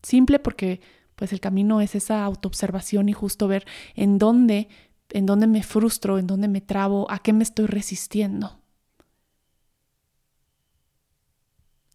Simple 0.04 0.38
porque 0.38 0.80
pues 1.16 1.32
el 1.32 1.40
camino 1.40 1.80
es 1.80 1.96
esa 1.96 2.24
autoobservación 2.24 3.08
y 3.08 3.12
justo 3.12 3.48
ver 3.48 3.66
en 3.96 4.18
dónde, 4.18 4.68
en 5.08 5.26
dónde 5.26 5.48
me 5.48 5.64
frustro, 5.64 6.16
en 6.16 6.28
dónde 6.28 6.46
me 6.46 6.60
trabo, 6.60 7.10
a 7.10 7.18
qué 7.18 7.32
me 7.32 7.42
estoy 7.42 7.66
resistiendo. 7.66 8.60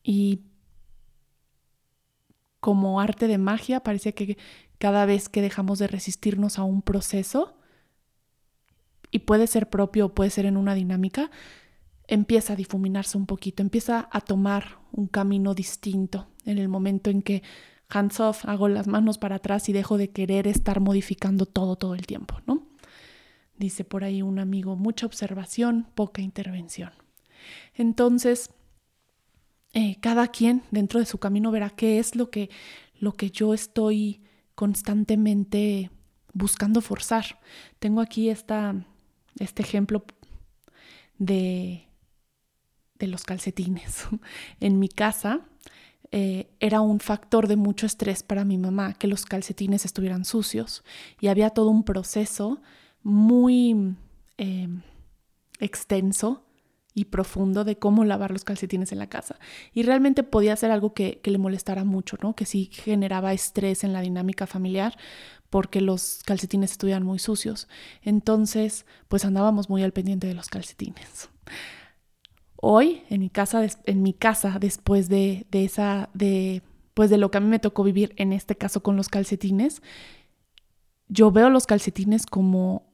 Y 0.04 0.42
como 2.60 3.00
arte 3.00 3.28
de 3.28 3.38
magia, 3.38 3.80
parece 3.80 4.14
que 4.14 4.38
cada 4.78 5.06
vez 5.06 5.30
que 5.30 5.42
dejamos 5.42 5.80
de 5.80 5.88
resistirnos 5.88 6.60
a 6.60 6.64
un 6.64 6.82
proceso, 6.82 7.58
y 9.10 9.20
puede 9.20 9.48
ser 9.48 9.70
propio 9.70 10.08
o 10.08 10.14
puede 10.14 10.32
ser 10.32 10.46
en 10.46 10.58
una 10.58 10.74
dinámica, 10.74 11.32
empieza 12.08 12.54
a 12.54 12.56
difuminarse 12.56 13.18
un 13.18 13.26
poquito, 13.26 13.62
empieza 13.62 14.08
a 14.12 14.22
tomar 14.22 14.80
un 14.92 15.08
camino 15.08 15.54
distinto 15.54 16.28
en 16.46 16.58
el 16.58 16.70
momento 16.70 17.10
en 17.10 17.22
que 17.22 17.44
hands 17.90 18.20
off, 18.20 18.46
hago 18.46 18.68
las 18.68 18.88
manos 18.88 19.18
para 19.18 19.36
atrás 19.36 19.70
y 19.70 19.74
dejo 19.74 19.98
de 19.98 20.10
querer 20.10 20.48
estar 20.48 20.80
modificando 20.80 21.46
todo 21.46 21.76
todo 21.76 21.96
el 21.96 22.06
tiempo, 22.06 22.40
¿no? 22.46 22.68
Dice 23.58 23.84
por 23.86 24.04
ahí 24.04 24.22
un 24.22 24.40
amigo, 24.40 24.76
mucha 24.76 25.06
observación, 25.06 25.88
poca 25.96 26.22
intervención. 26.22 26.92
Entonces, 27.74 28.50
eh, 29.74 29.98
cada 30.02 30.28
quien 30.28 30.64
dentro 30.72 31.00
de 31.00 31.06
su 31.06 31.20
camino 31.20 31.52
verá 31.52 31.70
qué 31.70 32.00
es 32.00 32.16
lo 32.16 32.30
que, 32.30 32.50
lo 33.00 33.14
que 33.14 33.30
yo 33.30 33.54
estoy 33.54 34.24
constantemente 34.56 35.92
buscando 36.34 36.82
forzar. 36.82 37.40
Tengo 37.80 38.02
aquí 38.02 38.30
esta, 38.30 38.76
este 39.40 39.64
ejemplo 39.64 40.06
de, 41.18 41.88
de 43.00 43.08
los 43.08 43.24
calcetines. 43.24 44.08
en 44.60 44.80
mi 44.80 44.90
casa, 44.90 45.42
eh, 46.12 46.48
era 46.60 46.82
un 46.82 47.00
factor 47.00 47.48
de 47.48 47.56
mucho 47.56 47.86
estrés 47.86 48.24
para 48.24 48.46
mi 48.46 48.58
mamá 48.58 48.94
que 48.94 49.08
los 49.08 49.26
calcetines 49.26 49.86
estuvieran 49.86 50.24
sucios 50.24 50.84
y 51.20 51.28
había 51.28 51.50
todo 51.50 51.70
un 51.70 51.84
proceso 51.84 52.62
muy 53.04 53.96
eh, 54.38 54.68
extenso 55.60 56.44
y 56.94 57.06
profundo 57.06 57.66
de 57.66 57.78
cómo 57.78 58.06
lavar 58.06 58.32
los 58.32 58.46
calcetines 58.46 58.94
en 58.94 59.00
la 59.00 59.10
casa. 59.10 59.38
Y 59.74 59.84
realmente 59.84 60.24
podía 60.24 60.56
ser 60.56 60.72
algo 60.72 60.94
que, 60.94 61.20
que, 61.20 61.30
le 61.30 61.38
molestara 61.38 61.84
mucho, 61.84 62.18
¿no? 62.22 62.36
Que 62.36 62.46
sí 62.46 62.70
generaba 62.72 63.34
estrés 63.34 63.84
en 63.84 63.92
la 63.92 64.00
dinámica 64.00 64.48
familiar 64.48 64.98
porque 65.50 65.82
los 65.82 66.22
calcetines 66.26 66.72
estuvieran 66.72 67.04
muy 67.04 67.20
sucios. 67.20 67.68
Entonces, 68.02 68.86
pues 69.10 69.26
andábamos 69.26 69.70
muy 69.70 69.84
al 69.84 69.92
pendiente 69.92 70.28
de 70.28 70.36
los 70.36 70.48
calcetines. 70.48 71.30
Hoy, 72.68 73.04
en 73.12 73.20
mi 73.20 73.30
casa, 73.30 73.64
en 73.86 74.02
mi 74.02 74.12
casa 74.12 74.58
después 74.60 75.08
de, 75.08 75.46
esa, 75.52 76.10
de, 76.16 76.64
pues 76.96 77.12
de 77.12 77.20
lo 77.20 77.30
que 77.30 77.38
a 77.38 77.42
mí 77.42 77.48
me 77.48 77.60
tocó 77.60 77.84
vivir, 77.84 78.16
en 78.18 78.34
este 78.34 78.56
caso 78.56 78.82
con 78.82 78.96
los 78.96 79.08
calcetines, 79.08 79.84
yo 81.08 81.30
veo 81.30 81.52
los 81.52 81.68
calcetines 81.68 82.26
como 82.26 82.92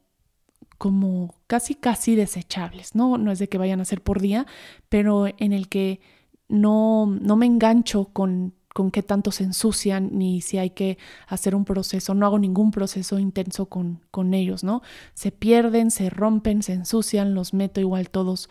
como 0.78 1.36
casi 1.48 1.76
casi 1.76 2.16
desechables, 2.16 2.96
¿no? 2.96 3.18
No 3.18 3.32
es 3.32 3.40
de 3.40 3.48
que 3.48 3.58
vayan 3.58 3.80
a 3.80 3.86
ser 3.86 4.02
por 4.02 4.20
día, 4.20 4.46
pero 4.90 5.28
en 5.28 5.54
el 5.54 5.70
que 5.70 6.02
no, 6.50 7.06
no 7.06 7.38
me 7.38 7.46
engancho 7.46 8.10
con, 8.12 8.54
con 8.74 8.92
qué 8.92 9.04
tanto 9.04 9.32
se 9.32 9.46
ensucian 9.46 10.10
ni 10.12 10.42
si 10.42 10.58
hay 10.58 10.72
que 10.72 10.98
hacer 11.28 11.56
un 11.56 11.64
proceso, 11.64 12.14
no 12.14 12.26
hago 12.26 12.40
ningún 12.40 12.72
proceso 12.72 13.20
intenso 13.20 13.68
con, 13.68 14.02
con 14.12 14.34
ellos, 14.34 14.66
¿no? 14.66 14.82
Se 15.14 15.32
pierden, 15.32 15.92
se 15.92 16.10
rompen, 16.10 16.62
se 16.62 16.74
ensucian, 16.74 17.36
los 17.36 17.54
meto 17.54 17.80
igual 17.80 18.10
todos 18.10 18.50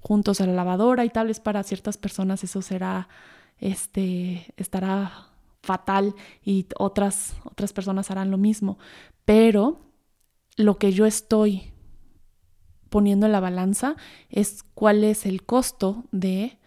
juntos 0.00 0.40
a 0.40 0.46
la 0.46 0.52
lavadora 0.52 1.04
y 1.04 1.10
tal 1.10 1.28
vez 1.28 1.40
para 1.40 1.62
ciertas 1.62 1.96
personas 1.96 2.44
eso 2.44 2.62
será, 2.62 3.08
este, 3.58 4.52
estará 4.56 5.30
fatal 5.62 6.14
y 6.44 6.66
otras, 6.78 7.36
otras 7.44 7.72
personas 7.72 8.10
harán 8.10 8.30
lo 8.30 8.38
mismo, 8.38 8.78
pero 9.24 9.80
lo 10.56 10.78
que 10.78 10.92
yo 10.92 11.06
estoy 11.06 11.72
poniendo 12.90 13.26
en 13.26 13.32
la 13.32 13.40
balanza 13.40 13.96
es 14.28 14.62
cuál 14.74 15.02
es 15.02 15.26
el 15.26 15.44
costo 15.44 16.04
de 16.12 16.58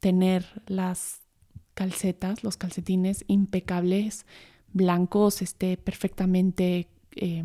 tener 0.00 0.62
las 0.66 1.20
calcetas, 1.74 2.44
los 2.44 2.56
calcetines 2.56 3.24
impecables, 3.26 4.24
blancos, 4.72 5.42
este, 5.42 5.76
perfectamente 5.76 6.88
eh, 7.16 7.44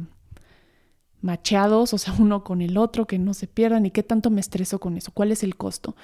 macheados, 1.22 1.94
o 1.94 1.98
sea, 1.98 2.14
uno 2.20 2.44
con 2.44 2.62
el 2.62 2.78
otro, 2.78 3.08
que 3.08 3.20
no 3.20 3.34
se 3.34 3.48
pierdan 3.48 3.86
y 3.86 3.92
qué 3.92 4.04
tanto 4.04 4.30
me 4.30 4.42
estreso 4.42 4.80
con 4.80 4.98
eso, 4.98 5.12
cuál 5.14 5.32
es 5.32 5.44
el 5.44 5.56
costo. 5.56 5.96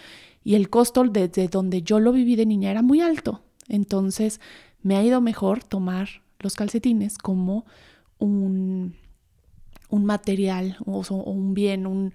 Y 0.44 0.56
el 0.56 0.70
costo 0.70 1.04
desde 1.04 1.48
donde 1.48 1.82
yo 1.82 2.00
lo 2.00 2.12
viví 2.12 2.36
de 2.36 2.46
niña 2.46 2.72
era 2.72 2.82
muy 2.82 3.02
alto, 3.02 3.42
entonces 3.68 4.40
me 4.82 4.96
ha 4.96 5.04
ido 5.04 5.22
mejor 5.22 5.64
tomar 5.64 6.10
los 6.40 6.56
calcetines 6.56 7.18
como 7.18 7.66
un 8.20 8.96
un 9.90 10.06
material 10.06 10.78
o, 10.86 11.04
un 11.10 11.54
bien, 11.54 11.86
un, 11.88 12.14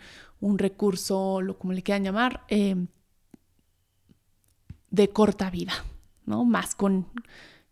recurso, 0.58 1.40
lo 1.40 1.58
como 1.58 1.72
le 1.72 1.82
quieran 1.82 2.04
llamar, 2.04 2.44
eh, 2.48 2.76
de 4.90 5.08
corta 5.10 5.50
vida, 5.50 5.72
¿no? 6.26 6.44
Más 6.44 6.74
con, 6.74 7.06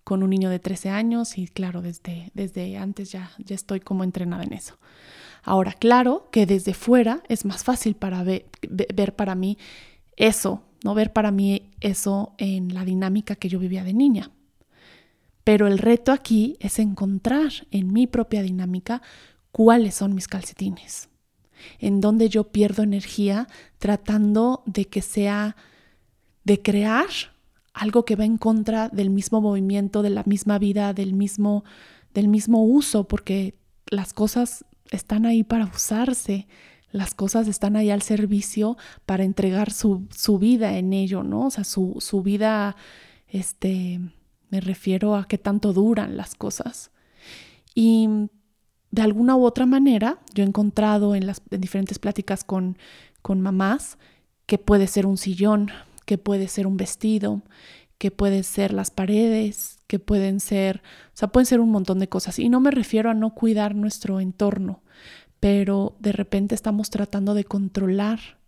con 0.08 0.22
un 0.22 0.30
niño 0.30 0.48
de 0.48 0.58
13 0.58 0.88
años 0.88 1.36
y 1.36 1.48
claro, 1.48 1.82
desde, 1.82 2.30
desde 2.32 2.78
antes 2.78 3.12
ya, 3.12 3.30
ya 3.36 3.54
estoy 3.54 3.80
como 3.80 4.04
entrenada 4.04 4.42
en 4.42 4.54
eso. 4.54 4.78
Ahora, 5.42 5.74
claro 5.74 6.30
que 6.32 6.46
desde 6.46 6.72
fuera 6.72 7.22
es 7.28 7.44
más 7.44 7.62
fácil 7.62 7.94
para 7.94 8.22
ver, 8.22 8.46
ver 8.70 9.14
para 9.14 9.34
mí 9.34 9.58
eso, 10.16 10.62
no 10.82 10.94
ver 10.94 11.12
para 11.12 11.30
mí 11.30 11.72
eso 11.80 12.32
en 12.38 12.72
la 12.72 12.86
dinámica 12.86 13.34
que 13.34 13.50
yo 13.50 13.58
vivía 13.58 13.84
de 13.84 13.92
niña. 13.92 14.30
Pero 15.44 15.66
el 15.66 15.76
reto 15.76 16.12
aquí 16.12 16.56
es 16.58 16.78
encontrar 16.78 17.52
en 17.70 17.92
mi 17.92 18.06
propia 18.06 18.40
dinámica 18.40 19.02
cuáles 19.52 19.96
son 19.96 20.14
mis 20.14 20.26
calcetines, 20.26 21.10
en 21.80 22.00
donde 22.00 22.30
yo 22.30 22.44
pierdo 22.44 22.82
energía 22.82 23.46
tratando 23.76 24.62
de 24.64 24.86
que 24.86 25.02
sea, 25.02 25.54
de 26.44 26.62
crear 26.62 27.08
algo 27.78 28.04
que 28.04 28.16
va 28.16 28.24
en 28.24 28.38
contra 28.38 28.88
del 28.88 29.08
mismo 29.08 29.40
movimiento, 29.40 30.02
de 30.02 30.10
la 30.10 30.24
misma 30.24 30.58
vida, 30.58 30.92
del 30.92 31.14
mismo, 31.14 31.62
del 32.12 32.26
mismo 32.26 32.64
uso, 32.64 33.06
porque 33.06 33.54
las 33.88 34.12
cosas 34.12 34.64
están 34.90 35.26
ahí 35.26 35.44
para 35.44 35.66
usarse, 35.66 36.48
las 36.90 37.14
cosas 37.14 37.46
están 37.46 37.76
ahí 37.76 37.90
al 37.90 38.02
servicio 38.02 38.76
para 39.06 39.22
entregar 39.22 39.70
su, 39.70 40.08
su 40.10 40.40
vida 40.40 40.76
en 40.76 40.92
ello, 40.92 41.22
¿no? 41.22 41.46
O 41.46 41.50
sea, 41.50 41.62
su, 41.62 41.96
su 42.00 42.20
vida, 42.22 42.74
este, 43.28 44.00
me 44.50 44.60
refiero 44.60 45.14
a 45.14 45.28
qué 45.28 45.38
tanto 45.38 45.72
duran 45.72 46.16
las 46.16 46.34
cosas. 46.34 46.90
Y 47.76 48.08
de 48.90 49.02
alguna 49.02 49.36
u 49.36 49.44
otra 49.44 49.66
manera, 49.66 50.18
yo 50.34 50.42
he 50.42 50.46
encontrado 50.48 51.14
en 51.14 51.28
las 51.28 51.42
diferentes 51.48 52.00
pláticas 52.00 52.42
con, 52.42 52.76
con 53.22 53.40
mamás 53.40 53.98
que 54.46 54.58
puede 54.58 54.88
ser 54.88 55.06
un 55.06 55.16
sillón, 55.16 55.70
que 56.08 56.16
puede 56.16 56.48
ser 56.48 56.66
un 56.66 56.78
vestido, 56.78 57.42
que 57.98 58.10
pueden 58.10 58.42
ser 58.42 58.72
las 58.72 58.90
paredes, 58.90 59.80
que 59.86 59.98
pueden 59.98 60.40
ser, 60.40 60.78
o 61.12 61.16
sea, 61.16 61.28
pueden 61.28 61.44
ser 61.44 61.60
un 61.60 61.70
montón 61.70 61.98
de 61.98 62.08
cosas. 62.08 62.38
Y 62.38 62.48
no 62.48 62.60
me 62.60 62.70
refiero 62.70 63.10
a 63.10 63.14
no 63.14 63.34
cuidar 63.34 63.74
nuestro 63.74 64.18
entorno, 64.18 64.82
pero 65.38 65.98
de 66.00 66.12
repente 66.12 66.54
estamos 66.54 66.88
tratando 66.88 67.34
de 67.34 67.44
controlar 67.44 68.38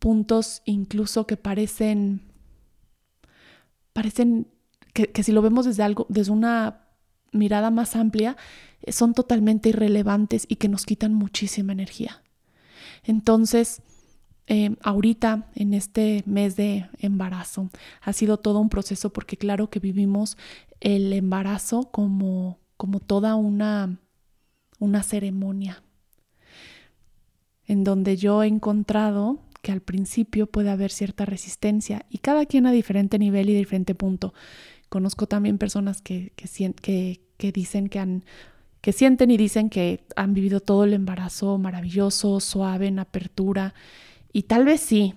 puntos 0.00 0.62
incluso 0.64 1.24
que 1.28 1.36
parecen, 1.36 2.32
parecen 3.92 4.48
que, 4.92 5.12
que 5.12 5.22
si 5.22 5.30
lo 5.30 5.40
vemos 5.40 5.66
desde 5.66 5.84
algo, 5.84 6.06
desde 6.08 6.32
una 6.32 6.88
mirada 7.30 7.70
más 7.70 7.94
amplia 7.94 8.36
son 8.88 9.14
totalmente 9.14 9.68
irrelevantes 9.68 10.46
y 10.48 10.56
que 10.56 10.68
nos 10.68 10.84
quitan 10.84 11.14
muchísima 11.14 11.72
energía. 11.72 12.24
Entonces, 13.04 13.82
eh, 14.48 14.76
ahorita 14.82 15.48
en 15.54 15.74
este 15.74 16.22
mes 16.26 16.56
de 16.56 16.88
embarazo 16.98 17.68
ha 18.00 18.12
sido 18.12 18.36
todo 18.38 18.60
un 18.60 18.68
proceso 18.68 19.12
porque 19.12 19.36
claro 19.36 19.70
que 19.70 19.80
vivimos 19.80 20.36
el 20.80 21.12
embarazo 21.12 21.90
como, 21.90 22.58
como 22.76 23.00
toda 23.00 23.34
una, 23.34 23.98
una 24.78 25.02
ceremonia 25.02 25.82
en 27.66 27.82
donde 27.82 28.16
yo 28.16 28.42
he 28.42 28.46
encontrado 28.46 29.40
que 29.62 29.72
al 29.72 29.80
principio 29.80 30.46
puede 30.46 30.70
haber 30.70 30.92
cierta 30.92 31.24
resistencia 31.24 32.06
y 32.08 32.18
cada 32.18 32.46
quien 32.46 32.66
a 32.66 32.72
diferente 32.72 33.18
nivel 33.18 33.50
y 33.50 33.54
diferente 33.54 33.96
punto. 33.96 34.32
Conozco 34.88 35.26
también 35.26 35.58
personas 35.58 36.00
que, 36.00 36.32
que, 36.36 37.20
que 37.36 37.52
dicen 37.52 37.88
que 37.88 37.98
han 37.98 38.24
que 38.80 38.92
sienten 38.92 39.32
y 39.32 39.36
dicen 39.36 39.68
que 39.68 40.04
han 40.14 40.32
vivido 40.32 40.60
todo 40.60 40.84
el 40.84 40.92
embarazo 40.92 41.58
maravilloso, 41.58 42.38
suave, 42.38 42.86
en 42.86 43.00
apertura, 43.00 43.74
y 44.36 44.42
tal 44.42 44.66
vez 44.66 44.82
sí. 44.82 45.14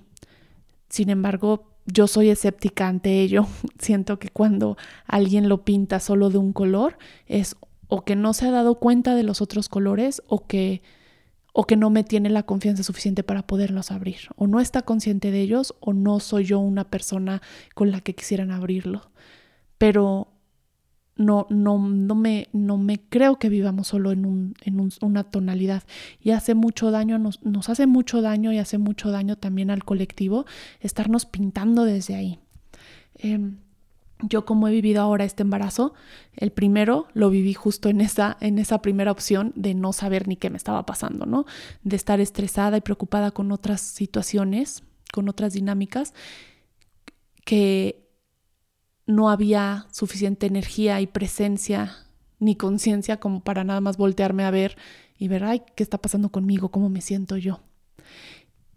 Sin 0.87 1.09
embargo, 1.09 1.73
yo 1.85 2.07
soy 2.07 2.29
escéptica 2.29 2.87
ante 2.87 3.19
ello. 3.19 3.47
Siento 3.77 4.17
que 4.17 4.29
cuando 4.29 4.77
alguien 5.07 5.49
lo 5.49 5.65
pinta 5.65 5.99
solo 5.99 6.29
de 6.29 6.37
un 6.37 6.53
color 6.53 6.97
es 7.25 7.57
o 7.89 8.05
que 8.05 8.15
no 8.15 8.31
se 8.33 8.47
ha 8.47 8.51
dado 8.51 8.75
cuenta 8.75 9.15
de 9.15 9.23
los 9.23 9.41
otros 9.41 9.67
colores 9.67 10.23
o 10.27 10.47
que 10.47 10.81
o 11.51 11.65
que 11.65 11.75
no 11.75 11.89
me 11.89 12.05
tiene 12.05 12.29
la 12.29 12.43
confianza 12.43 12.83
suficiente 12.83 13.23
para 13.23 13.45
poderlos 13.45 13.91
abrir, 13.91 14.29
o 14.37 14.47
no 14.47 14.61
está 14.61 14.83
consciente 14.83 15.31
de 15.31 15.41
ellos 15.41 15.75
o 15.81 15.91
no 15.91 16.21
soy 16.21 16.45
yo 16.45 16.59
una 16.59 16.85
persona 16.85 17.41
con 17.75 17.91
la 17.91 17.99
que 17.99 18.15
quisieran 18.15 18.51
abrirlo. 18.51 19.11
Pero 19.77 20.31
no, 21.19 21.47
no, 21.49 21.77
no, 21.77 22.15
me, 22.15 22.47
no 22.53 22.77
me 22.77 23.01
creo 23.01 23.37
que 23.39 23.49
vivamos 23.49 23.89
solo 23.89 24.11
en, 24.11 24.25
un, 24.25 24.53
en 24.61 24.89
una 25.01 25.25
tonalidad. 25.25 25.83
Y 26.21 26.31
hace 26.31 26.55
mucho 26.55 26.91
daño, 26.91 27.19
nos, 27.19 27.43
nos 27.43 27.67
hace 27.67 27.87
mucho 27.87 28.21
daño 28.21 28.53
y 28.53 28.57
hace 28.57 28.77
mucho 28.77 29.11
daño 29.11 29.35
también 29.35 29.69
al 29.69 29.83
colectivo 29.83 30.45
estarnos 30.79 31.25
pintando 31.25 31.83
desde 31.83 32.15
ahí. 32.15 32.39
Em, 33.15 33.57
yo 34.21 34.45
como 34.45 34.69
he 34.69 34.71
vivido 34.71 35.01
ahora 35.01 35.25
este 35.25 35.43
embarazo, 35.43 35.93
el 36.37 36.51
primero 36.51 37.07
lo 37.13 37.29
viví 37.29 37.53
justo 37.53 37.89
en 37.89 37.99
esa, 37.99 38.37
en 38.39 38.57
esa 38.57 38.81
primera 38.81 39.11
opción 39.11 39.51
de 39.57 39.73
no 39.73 39.91
saber 39.91 40.25
ni 40.25 40.37
qué 40.37 40.49
me 40.49 40.57
estaba 40.57 40.85
pasando, 40.85 41.25
¿no? 41.25 41.45
De 41.83 41.97
estar 41.97 42.21
estresada 42.21 42.77
y 42.77 42.81
preocupada 42.81 43.31
con 43.31 43.51
otras 43.51 43.81
situaciones, 43.81 44.83
con 45.11 45.27
otras 45.27 45.51
dinámicas 45.51 46.13
que 47.43 48.08
no 49.09 49.31
había 49.31 49.87
suficiente 49.91 50.45
energía 50.45 51.01
y 51.01 51.07
presencia 51.07 51.95
ni 52.37 52.55
conciencia 52.55 53.19
como 53.19 53.43
para 53.43 53.63
nada 53.63 53.81
más 53.81 53.97
voltearme 53.97 54.43
a 54.43 54.51
ver 54.51 54.77
y 55.17 55.27
ver, 55.27 55.43
ay, 55.43 55.63
¿qué 55.75 55.81
está 55.81 55.97
pasando 55.97 56.29
conmigo? 56.29 56.69
¿Cómo 56.69 56.89
me 56.89 57.01
siento 57.01 57.35
yo? 57.35 57.59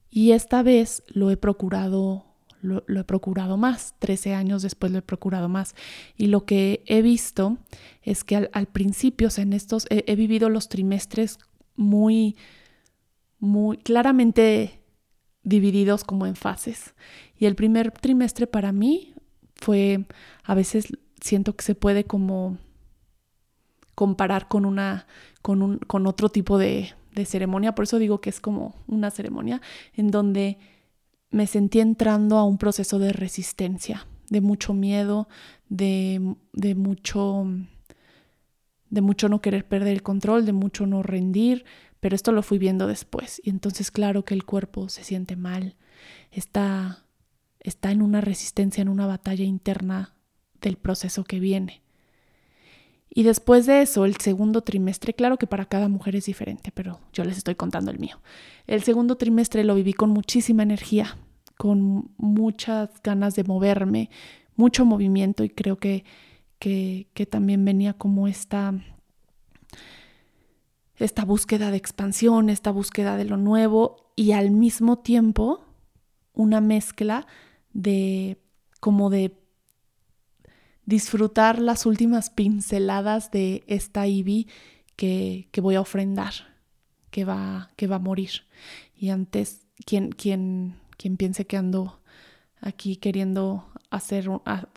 Y 0.09 0.33
esta 0.33 0.62
vez 0.62 1.03
lo 1.09 1.31
he 1.31 1.37
procurado, 1.37 2.25
lo, 2.62 2.83
he 2.88 3.05
procurado 3.05 3.59
más, 3.59 3.95
13 3.99 4.33
años 4.33 4.62
después 4.62 4.90
lo 4.90 4.99
he 4.99 5.03
procurado 5.03 5.51
más. 5.51 5.75
Y 6.16 6.29
lo 6.29 6.47
que 6.47 6.83
he 6.87 7.03
visto 7.03 7.59
es 8.03 8.25
que 8.25 8.49
al, 8.51 8.66
principio, 8.68 9.27
o 9.29 9.31
sea, 9.31 9.42
en 9.42 9.53
estos, 9.53 9.87
he, 9.90 10.03
he 10.07 10.16
vivido 10.16 10.49
los 10.49 10.71
trimestres 10.71 11.40
muy, 11.77 12.37
muy 13.38 13.77
claramente 13.77 14.81
divididos 15.42 16.05
como 16.05 16.27
en 16.27 16.37
fases. 16.37 16.95
Y 17.37 17.45
el 17.45 17.55
primer 17.55 17.90
trimestre 17.92 18.47
para 18.47 18.73
mí 18.73 19.12
fue, 19.62 20.05
a 20.44 20.55
veces 20.55 20.88
siento 21.20 21.57
que 21.57 21.64
se 21.64 21.75
puede 21.75 22.05
como 22.05 22.59
comparar 23.94 24.48
con 24.48 24.64
una, 24.64 25.07
con, 25.40 25.62
un, 25.62 25.79
con 25.79 26.07
otro 26.07 26.29
tipo 26.29 26.59
de, 26.59 26.92
de 27.14 27.25
ceremonia, 27.25 27.75
por 27.75 27.85
eso 27.85 27.98
digo 27.98 28.20
que 28.20 28.31
es 28.31 28.40
como 28.40 28.75
una 28.87 29.11
ceremonia 29.11 29.61
en 29.94 30.11
donde 30.11 30.59
me 31.31 31.46
sentí 31.46 31.81
entrando 31.81 32.37
a 32.37 32.44
un 32.44 32.59
proceso 32.59 32.98
de 32.98 33.12
resistencia, 33.12 34.07
de 34.29 34.40
mucho 34.40 34.75
miedo, 34.75 35.29
de, 35.68 36.37
de, 36.53 36.75
mucho 36.75 37.46
de 38.90 39.01
mucho 39.01 39.29
no 39.29 39.40
querer 39.40 39.66
perder 39.66 39.92
el 39.92 40.03
control, 40.03 40.44
de 40.44 40.53
mucho 40.53 40.87
no 40.87 41.03
rendir, 41.03 41.64
pero 42.01 42.14
esto 42.14 42.33
lo 42.33 42.42
fui 42.42 42.59
viendo 42.59 42.87
después. 42.87 43.40
Y 43.44 43.51
entonces 43.51 43.90
claro 43.90 44.25
que 44.25 44.35
el 44.35 44.44
cuerpo 44.44 44.88
se 44.88 45.05
siente 45.05 45.37
mal, 45.37 45.77
está 46.31 47.07
está 47.62 47.90
en 47.90 48.03
una 48.03 48.20
resistencia, 48.20 48.83
en 48.83 48.88
una 48.88 49.07
batalla 49.07 49.44
interna 49.44 50.14
del 50.61 50.77
proceso 50.77 51.25
que 51.25 51.40
viene. 51.40 51.83
Y 53.14 53.25
después 53.25 53.66
de 53.66 53.83
eso, 53.83 54.05
el 54.07 54.16
segundo 54.16 54.62
trimestre, 54.62 55.12
claro 55.12 55.37
que 55.37 55.46
para 55.46 55.66
cada 55.66 55.88
mujer 55.88 56.16
es 56.16 56.25
diferente, 56.25 56.72
pero 56.72 56.98
yo 57.12 57.25
les 57.25 57.37
estoy 57.37 57.55
contando 57.55 57.90
el 57.90 57.98
mío. 57.98 58.20
El 58.66 58.83
segundo 58.83 59.16
trimestre 59.16 59.64
lo 59.64 59.75
viví 59.75 59.92
con 59.92 60.11
muchísima 60.11 60.62
energía, 60.62 61.18
con 61.59 62.11
muchas 62.16 62.90
ganas 63.03 63.35
de 63.35 63.44
moverme, 63.44 64.09
mucho 64.57 64.87
movimiento 64.87 65.44
y 65.44 65.51
creo 65.51 65.77
que, 65.77 66.05
que, 66.59 67.27
también 67.29 67.64
venía 67.64 67.92
como 67.92 68.29
esta, 68.29 68.72
esta 70.96 71.25
búsqueda 71.25 71.70
de 71.70 71.77
expansión, 71.77 72.48
esta 72.48 72.70
búsqueda 72.70 73.16
de 73.16 73.25
lo 73.27 73.37
nuevo 73.37 74.12
y 74.16 74.33
al 74.33 74.51
mismo 74.51 74.98
tiempo 74.98 75.64
una 76.33 76.61
mezcla 76.61 77.27
de 77.73 78.39
como 78.81 79.11
de 79.11 79.39
disfrutar 80.85 81.61
las 81.61 81.87
últimas 81.87 82.31
pinceladas 82.31 83.31
de 83.31 83.65
esta 83.67 84.07
Ivy 84.07 84.49
que, 84.97 85.49
que, 85.53 85.61
voy 85.61 85.77
a 85.77 85.81
ofrendar, 85.81 86.33
que 87.11 87.25
va, 87.25 87.71
que 87.77 87.87
va 87.87 87.97
a 87.97 88.01
morir. 88.01 88.31
Y 88.97 89.11
antes, 89.11 89.67
quien, 89.87 90.11
quien, 90.11 90.77
quien 90.97 91.17
piense 91.17 91.47
que 91.47 91.57
ando 91.57 92.01
aquí 92.61 92.97
queriendo 92.97 93.67
hacer, 93.91 94.29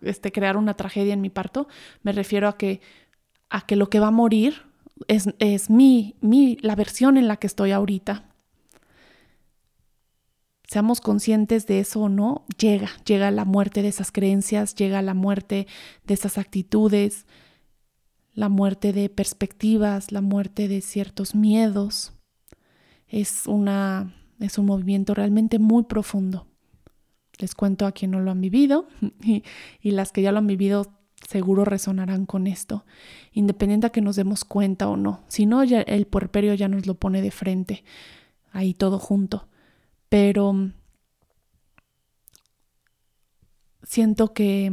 este, 0.02 0.32
crear 0.32 0.58
una 0.58 0.76
tragedia 0.76 1.14
en 1.14 1.22
mi 1.22 1.30
parto, 1.30 1.68
me 2.04 2.12
refiero 2.12 2.48
a 2.48 2.58
que, 2.58 2.82
a 3.50 3.66
que 3.66 3.76
lo 3.76 3.90
que 3.90 4.00
va 4.00 4.08
a 4.08 4.12
morir 4.12 4.64
es, 5.08 5.30
es 5.40 5.70
mi, 5.70 6.16
mi, 6.22 6.58
la 6.62 6.76
versión 6.76 7.18
en 7.18 7.28
la 7.28 7.38
que 7.38 7.48
estoy 7.48 7.72
ahorita 7.72 8.35
seamos 10.68 11.02
conscientes 11.02 11.68
de 11.68 11.80
eso 11.80 12.02
o 12.02 12.10
no, 12.10 12.46
llega, 12.58 12.90
llega 13.06 13.32
la 13.32 13.46
muerte 13.46 13.82
de 13.82 13.90
esas 13.90 14.12
creencias, 14.12 14.76
llega 14.76 15.02
la 15.02 15.14
muerte 15.14 15.68
de 16.06 16.14
esas 16.14 16.38
actitudes, 16.38 17.26
la 18.34 18.50
muerte 18.50 18.92
de 18.92 19.10
perspectivas, 19.10 20.12
la 20.12 20.22
muerte 20.22 20.68
de 20.68 20.82
ciertos 20.82 21.36
miedos. 21.36 22.14
Es, 23.08 23.44
una, 23.46 24.14
es 24.40 24.58
un 24.58 24.66
movimiento 24.66 25.14
realmente 25.14 25.60
muy 25.60 25.84
profundo. 25.84 26.48
Les 27.38 27.54
cuento 27.54 27.86
a 27.86 27.92
quien 27.92 28.12
no 28.12 28.20
lo 28.20 28.32
han 28.32 28.42
vivido 28.42 28.88
y, 29.82 29.92
las 29.92 30.12
que 30.12 30.22
ya 30.22 30.32
lo 30.32 30.40
han 30.40 30.48
vivido 30.48 30.92
seguro 31.28 31.66
resonarán 31.66 32.26
con 32.26 32.46
esto, 32.46 32.86
independiente 33.32 33.88
a 33.88 33.90
que 33.90 34.02
nos 34.02 34.16
demos 34.16 34.44
cuenta 34.44 34.88
o 34.88 34.98
no. 34.98 35.24
Si 35.28 35.46
no, 35.46 35.64
ya 35.64 35.82
el 35.82 36.06
puerperio 36.06 36.54
ya 36.54 36.68
nos 36.68 36.86
lo 36.86 36.96
pone 36.96 37.22
de 37.22 37.32
frente, 37.32 37.84
ahí 38.52 38.74
todo 38.74 39.00
junto 39.00 39.48
pero 40.10 40.72
siento 43.84 44.34
que 44.34 44.72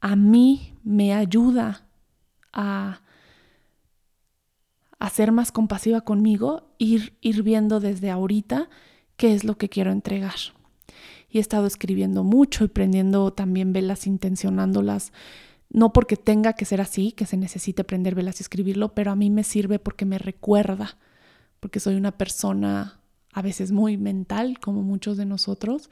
a 0.00 0.16
mí 0.16 0.74
me 0.82 1.14
ayuda 1.14 1.86
a, 2.52 3.02
a 4.98 5.10
ser 5.10 5.32
más 5.32 5.52
compasiva 5.52 6.00
conmigo, 6.02 6.74
ir, 6.78 7.16
ir 7.20 7.42
viendo 7.42 7.80
desde 7.80 8.10
ahorita 8.10 8.68
qué 9.16 9.34
es 9.34 9.44
lo 9.44 9.56
que 9.56 9.68
quiero 9.68 9.92
entregar. 9.92 10.34
Y 11.28 11.38
he 11.38 11.40
estado 11.40 11.66
escribiendo 11.66 12.24
mucho 12.24 12.64
y 12.64 12.68
prendiendo 12.68 13.32
también 13.32 13.72
velas, 13.72 14.06
intencionándolas, 14.06 15.12
no 15.68 15.92
porque 15.92 16.16
tenga 16.16 16.54
que 16.54 16.64
ser 16.64 16.80
así, 16.80 17.12
que 17.12 17.26
se 17.26 17.36
necesite 17.36 17.84
prender 17.84 18.14
velas 18.14 18.40
y 18.40 18.42
escribirlo, 18.42 18.94
pero 18.94 19.12
a 19.12 19.16
mí 19.16 19.30
me 19.30 19.44
sirve 19.44 19.78
porque 19.78 20.04
me 20.04 20.18
recuerda, 20.18 20.98
porque 21.60 21.78
soy 21.78 21.94
una 21.94 22.10
persona 22.10 22.99
a 23.32 23.42
veces 23.42 23.72
muy 23.72 23.96
mental, 23.96 24.58
como 24.60 24.82
muchos 24.82 25.16
de 25.16 25.26
nosotros, 25.26 25.90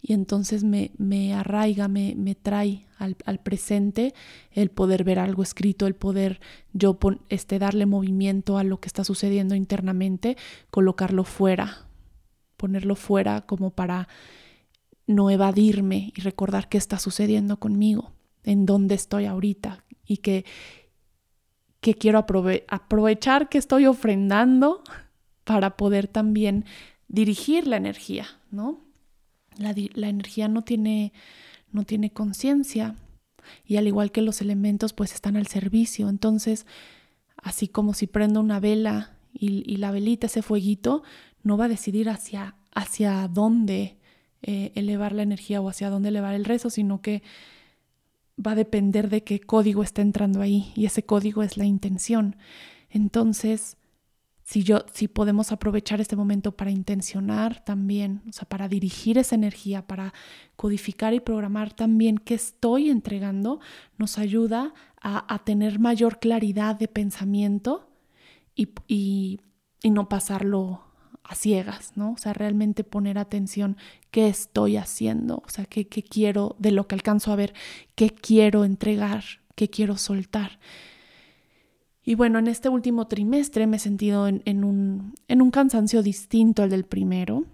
y 0.00 0.12
entonces 0.12 0.62
me, 0.64 0.92
me 0.96 1.34
arraiga, 1.34 1.88
me, 1.88 2.14
me 2.14 2.34
trae 2.34 2.86
al, 2.98 3.16
al, 3.24 3.40
presente 3.40 4.14
el 4.52 4.70
poder 4.70 5.02
ver 5.02 5.18
algo 5.18 5.42
escrito, 5.42 5.86
el 5.86 5.94
poder 5.94 6.40
yo 6.72 6.98
este, 7.28 7.58
darle 7.58 7.84
movimiento 7.84 8.58
a 8.58 8.64
lo 8.64 8.80
que 8.80 8.86
está 8.86 9.02
sucediendo 9.02 9.54
internamente, 9.54 10.36
colocarlo 10.70 11.24
fuera, 11.24 11.88
ponerlo 12.56 12.94
fuera 12.94 13.42
como 13.42 13.70
para 13.70 14.08
no 15.06 15.30
evadirme 15.30 16.12
y 16.14 16.20
recordar 16.20 16.68
qué 16.68 16.78
está 16.78 16.98
sucediendo 16.98 17.58
conmigo, 17.58 18.12
en 18.44 18.66
dónde 18.66 18.94
estoy 18.94 19.24
ahorita 19.24 19.84
y 20.06 20.18
que, 20.18 20.44
que 21.80 21.94
quiero 21.94 22.18
aprovechar 22.18 23.48
que 23.48 23.58
estoy 23.58 23.86
ofrendando 23.86 24.82
para 25.48 25.78
poder 25.78 26.08
también 26.08 26.66
dirigir 27.08 27.66
la 27.66 27.78
energía, 27.78 28.26
¿no? 28.50 28.84
La, 29.56 29.70
energía 29.70 30.46
no 30.46 30.60
tiene, 30.60 31.14
no 31.72 31.84
tiene 31.84 32.12
conciencia 32.12 32.96
y 33.64 33.78
al 33.78 33.86
igual 33.86 34.12
que 34.12 34.20
los 34.20 34.42
elementos, 34.42 34.92
pues 34.92 35.14
están 35.14 35.38
al 35.38 35.46
servicio. 35.46 36.10
Entonces, 36.10 36.66
así 37.38 37.66
como 37.66 37.94
si 37.94 38.06
prendo 38.06 38.40
una 38.40 38.60
vela 38.60 39.16
y, 39.32 39.64
y 39.64 39.78
la 39.78 39.90
velita, 39.90 40.26
ese 40.26 40.42
fueguito, 40.42 41.02
no 41.42 41.56
va 41.56 41.64
a 41.64 41.68
decidir 41.68 42.10
hacia, 42.10 42.56
hacia 42.74 43.26
dónde 43.26 43.96
eh, 44.42 44.72
elevar 44.74 45.14
la 45.14 45.22
energía 45.22 45.62
o 45.62 45.70
hacia 45.70 45.88
dónde 45.88 46.10
elevar 46.10 46.34
el 46.34 46.44
rezo, 46.44 46.68
sino 46.68 47.00
que 47.00 47.22
va 48.38 48.50
a 48.50 48.54
depender 48.54 49.08
de 49.08 49.24
qué 49.24 49.40
código 49.40 49.82
está 49.82 50.02
entrando 50.02 50.42
ahí 50.42 50.74
y 50.76 50.84
ese 50.84 51.04
código 51.04 51.42
es 51.42 51.56
la 51.56 51.64
intención. 51.64 52.36
Entonces, 52.90 53.77
si 54.48 54.62
yo 54.62 54.86
si 54.94 55.08
podemos 55.08 55.52
aprovechar 55.52 56.00
este 56.00 56.16
momento 56.16 56.52
para 56.52 56.70
intencionar 56.70 57.62
también, 57.66 58.22
o 58.30 58.32
sea, 58.32 58.48
para 58.48 58.66
dirigir 58.66 59.18
esa 59.18 59.34
energía, 59.34 59.86
para 59.86 60.14
codificar 60.56 61.12
y 61.12 61.20
programar 61.20 61.74
también 61.74 62.16
qué 62.16 62.32
estoy 62.32 62.88
entregando, 62.88 63.60
nos 63.98 64.16
ayuda 64.16 64.72
a, 65.02 65.38
tener 65.44 65.78
mayor 65.78 66.18
claridad 66.18 66.76
de 66.76 66.88
pensamiento 66.88 67.90
y, 68.54 68.70
y, 68.86 69.40
no 69.84 70.08
pasarlo 70.08 70.82
a 71.24 71.34
ciegas, 71.34 71.92
¿no? 71.94 72.12
O 72.12 72.16
sea, 72.16 72.32
realmente 72.32 72.84
poner 72.84 73.18
atención 73.18 73.76
qué 74.10 74.28
estoy 74.28 74.78
haciendo, 74.78 75.42
o 75.44 75.50
sea, 75.50 75.66
qué, 75.66 75.88
qué 75.88 76.02
quiero, 76.02 76.56
de 76.58 76.72
lo 76.72 76.88
que 76.88 76.94
alcanzo 76.94 77.32
a 77.32 77.36
ver, 77.36 77.52
qué 77.94 78.08
quiero 78.08 78.64
entregar, 78.64 79.24
qué 79.56 79.68
quiero 79.68 79.98
soltar. 79.98 80.58
Y 82.08 82.14
bueno, 82.14 82.38
en 82.38 82.46
este 82.46 82.70
último 82.70 83.06
trimestre 83.06 83.66
me 83.66 83.76
he 83.76 83.80
sentido 83.80 84.28
en, 84.28 84.64
un, 84.64 85.14
en 85.28 85.42
un 85.42 85.50
cansancio 85.50 86.02
distinto 86.02 86.62
al 86.62 86.70
del 86.70 86.86
primero, 86.86 87.44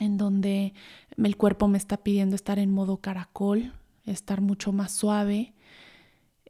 en 0.00 0.16
donde 0.16 0.74
el 1.16 1.36
cuerpo 1.36 1.68
me 1.68 1.78
está 1.78 1.98
pidiendo 1.98 2.34
estar 2.34 2.58
en 2.58 2.72
modo 2.72 2.96
caracol, 2.96 3.72
estar 4.04 4.40
mucho 4.40 4.72
más 4.72 4.90
suave 4.90 5.54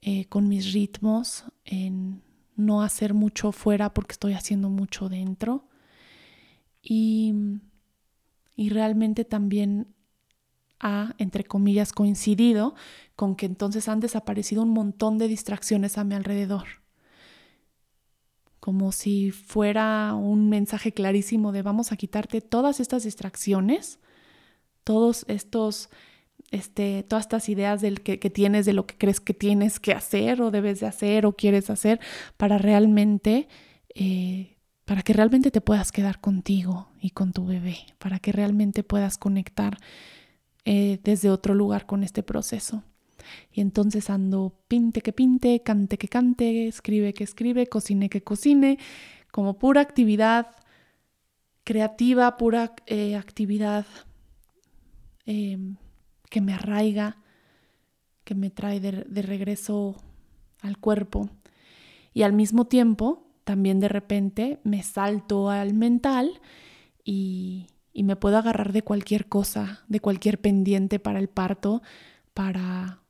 eh, 0.01 0.25
con 0.31 0.49
mis 0.49 0.73
ritmos, 0.73 1.45
en 1.67 2.23
no 2.57 2.81
hacer 2.81 3.13
mucho 3.13 3.53
fuera 3.53 3.93
porque 3.93 4.13
estoy 4.13 4.33
haciendo 4.33 4.71
mucho 4.71 5.11
dentro. 5.11 5.69
Y, 6.81 7.35
y 8.57 8.71
realmente 8.71 9.27
también 9.27 9.95
ha, 10.81 11.15
entre 11.19 11.45
comillas, 11.45 11.93
coincidido 11.93 12.75
con 13.17 13.37
que 13.37 13.45
entonces 13.45 13.87
han 13.87 14.01
desaparecido 14.01 14.63
un 14.63 14.71
montón 14.71 15.19
de 15.19 15.29
distracciones 15.29 15.99
a 15.99 16.05
mi 16.05 16.15
alrededor 16.15 16.88
como 18.69 18.93
si 18.93 19.31
fuera 19.31 20.13
un 20.13 20.51
mensaje 20.51 20.93
clarísimo 20.93 21.53
de 21.53 21.63
vamos 21.63 21.91
a 21.91 21.97
quitarte 21.97 22.43
todas 22.43 22.81
estas 22.81 23.05
distracciones, 23.05 23.99
todos 24.85 25.25
estos, 25.27 25.89
este, 26.51 27.03
todas 27.03 27.25
estas 27.25 27.49
ideas 27.49 27.81
del 27.81 28.03
que, 28.03 28.19
tienes 28.29 28.67
de 28.67 28.75
lo 28.75 28.87
que 28.87 28.99
crees 28.99 29.21
que 29.21 29.33
tienes 29.33 29.81
que 29.81 29.93
hacer 29.93 30.43
o 30.43 30.51
debes 30.51 30.81
de 30.81 30.87
hacer 30.87 31.25
o 31.25 31.33
quieres 31.33 31.71
hacer 31.71 31.99
para 32.37 32.59
realmente, 32.59 33.49
eh, 33.95 34.59
para 34.85 35.01
que 35.01 35.15
realmente 35.15 35.51
te 35.51 35.63
puedas 35.63 35.91
quedar 35.91 36.21
contigo 36.21 36.91
y 37.01 37.13
con 37.13 37.33
tu 37.33 37.47
bebé, 37.47 37.79
para 37.97 38.19
que 38.19 38.33
realmente 38.33 38.83
puedas 38.83 39.17
conectar 39.17 39.79
eh, 40.67 41.01
desde 41.03 41.31
otro 41.31 41.55
lugar 41.55 41.87
con 41.87 42.03
este 42.03 42.23
proceso. 42.23 42.85
Y 43.53 43.61
entonces 43.61 44.11
ando 44.11 44.61
pinte 44.69 45.01
que 45.01 45.13
pinte, 45.13 45.63
cante 45.63 45.99
que 45.99 46.09
cante, 46.09 46.69
escribe 46.69 47.15
que 47.15 47.25
escribe, 47.25 47.67
cocine 47.67 48.09
que 48.09 48.23
cocine, 48.23 48.79
como 49.31 49.59
pura 49.59 49.81
actividad 49.81 50.49
creativa, 51.65 52.37
pura 52.37 52.75
eh, 52.87 53.17
actividad 53.17 53.87
em, 55.27 55.77
que 56.31 56.41
me 56.41 56.55
arraiga, 56.55 57.19
que 58.25 58.35
me 58.35 58.51
trae 58.51 58.81
de, 58.81 59.05
de 59.05 59.23
regreso 59.23 59.97
al 60.63 60.79
cuerpo. 60.79 61.29
Y 62.15 62.23
al 62.23 62.33
mismo 62.33 62.67
tiempo, 62.67 63.29
también 63.45 63.81
de 63.81 63.89
repente 63.89 64.61
me 64.65 64.83
salto 64.83 65.51
al 65.51 65.75
mental 65.75 66.41
y, 67.05 67.67
y 67.99 68.05
me 68.05 68.15
puedo 68.15 68.39
agarrar 68.39 68.73
de 68.73 68.83
cualquier 68.83 69.29
cosa, 69.29 69.85
de 69.89 69.99
cualquier 69.99 70.41
pendiente 70.41 70.99
para 71.01 71.19
el 71.19 71.29
parto, 71.29 71.83
para 72.33 73.03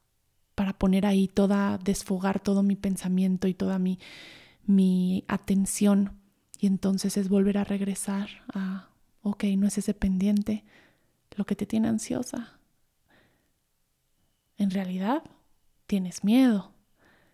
para 0.58 0.72
poner 0.72 1.06
ahí 1.06 1.28
toda, 1.28 1.78
desfogar 1.78 2.40
todo 2.40 2.64
mi 2.64 2.74
pensamiento 2.74 3.46
y 3.46 3.54
toda 3.54 3.78
mi, 3.78 4.00
mi 4.66 5.22
atención. 5.28 6.18
Y 6.58 6.66
entonces 6.66 7.16
es 7.16 7.28
volver 7.28 7.58
a 7.58 7.62
regresar 7.62 8.28
a, 8.52 8.88
ok, 9.22 9.44
no 9.56 9.68
es 9.68 9.78
ese 9.78 9.94
pendiente 9.94 10.64
lo 11.36 11.46
que 11.46 11.54
te 11.54 11.64
tiene 11.64 11.86
ansiosa. 11.86 12.58
En 14.56 14.72
realidad, 14.72 15.22
tienes 15.86 16.24
miedo. 16.24 16.72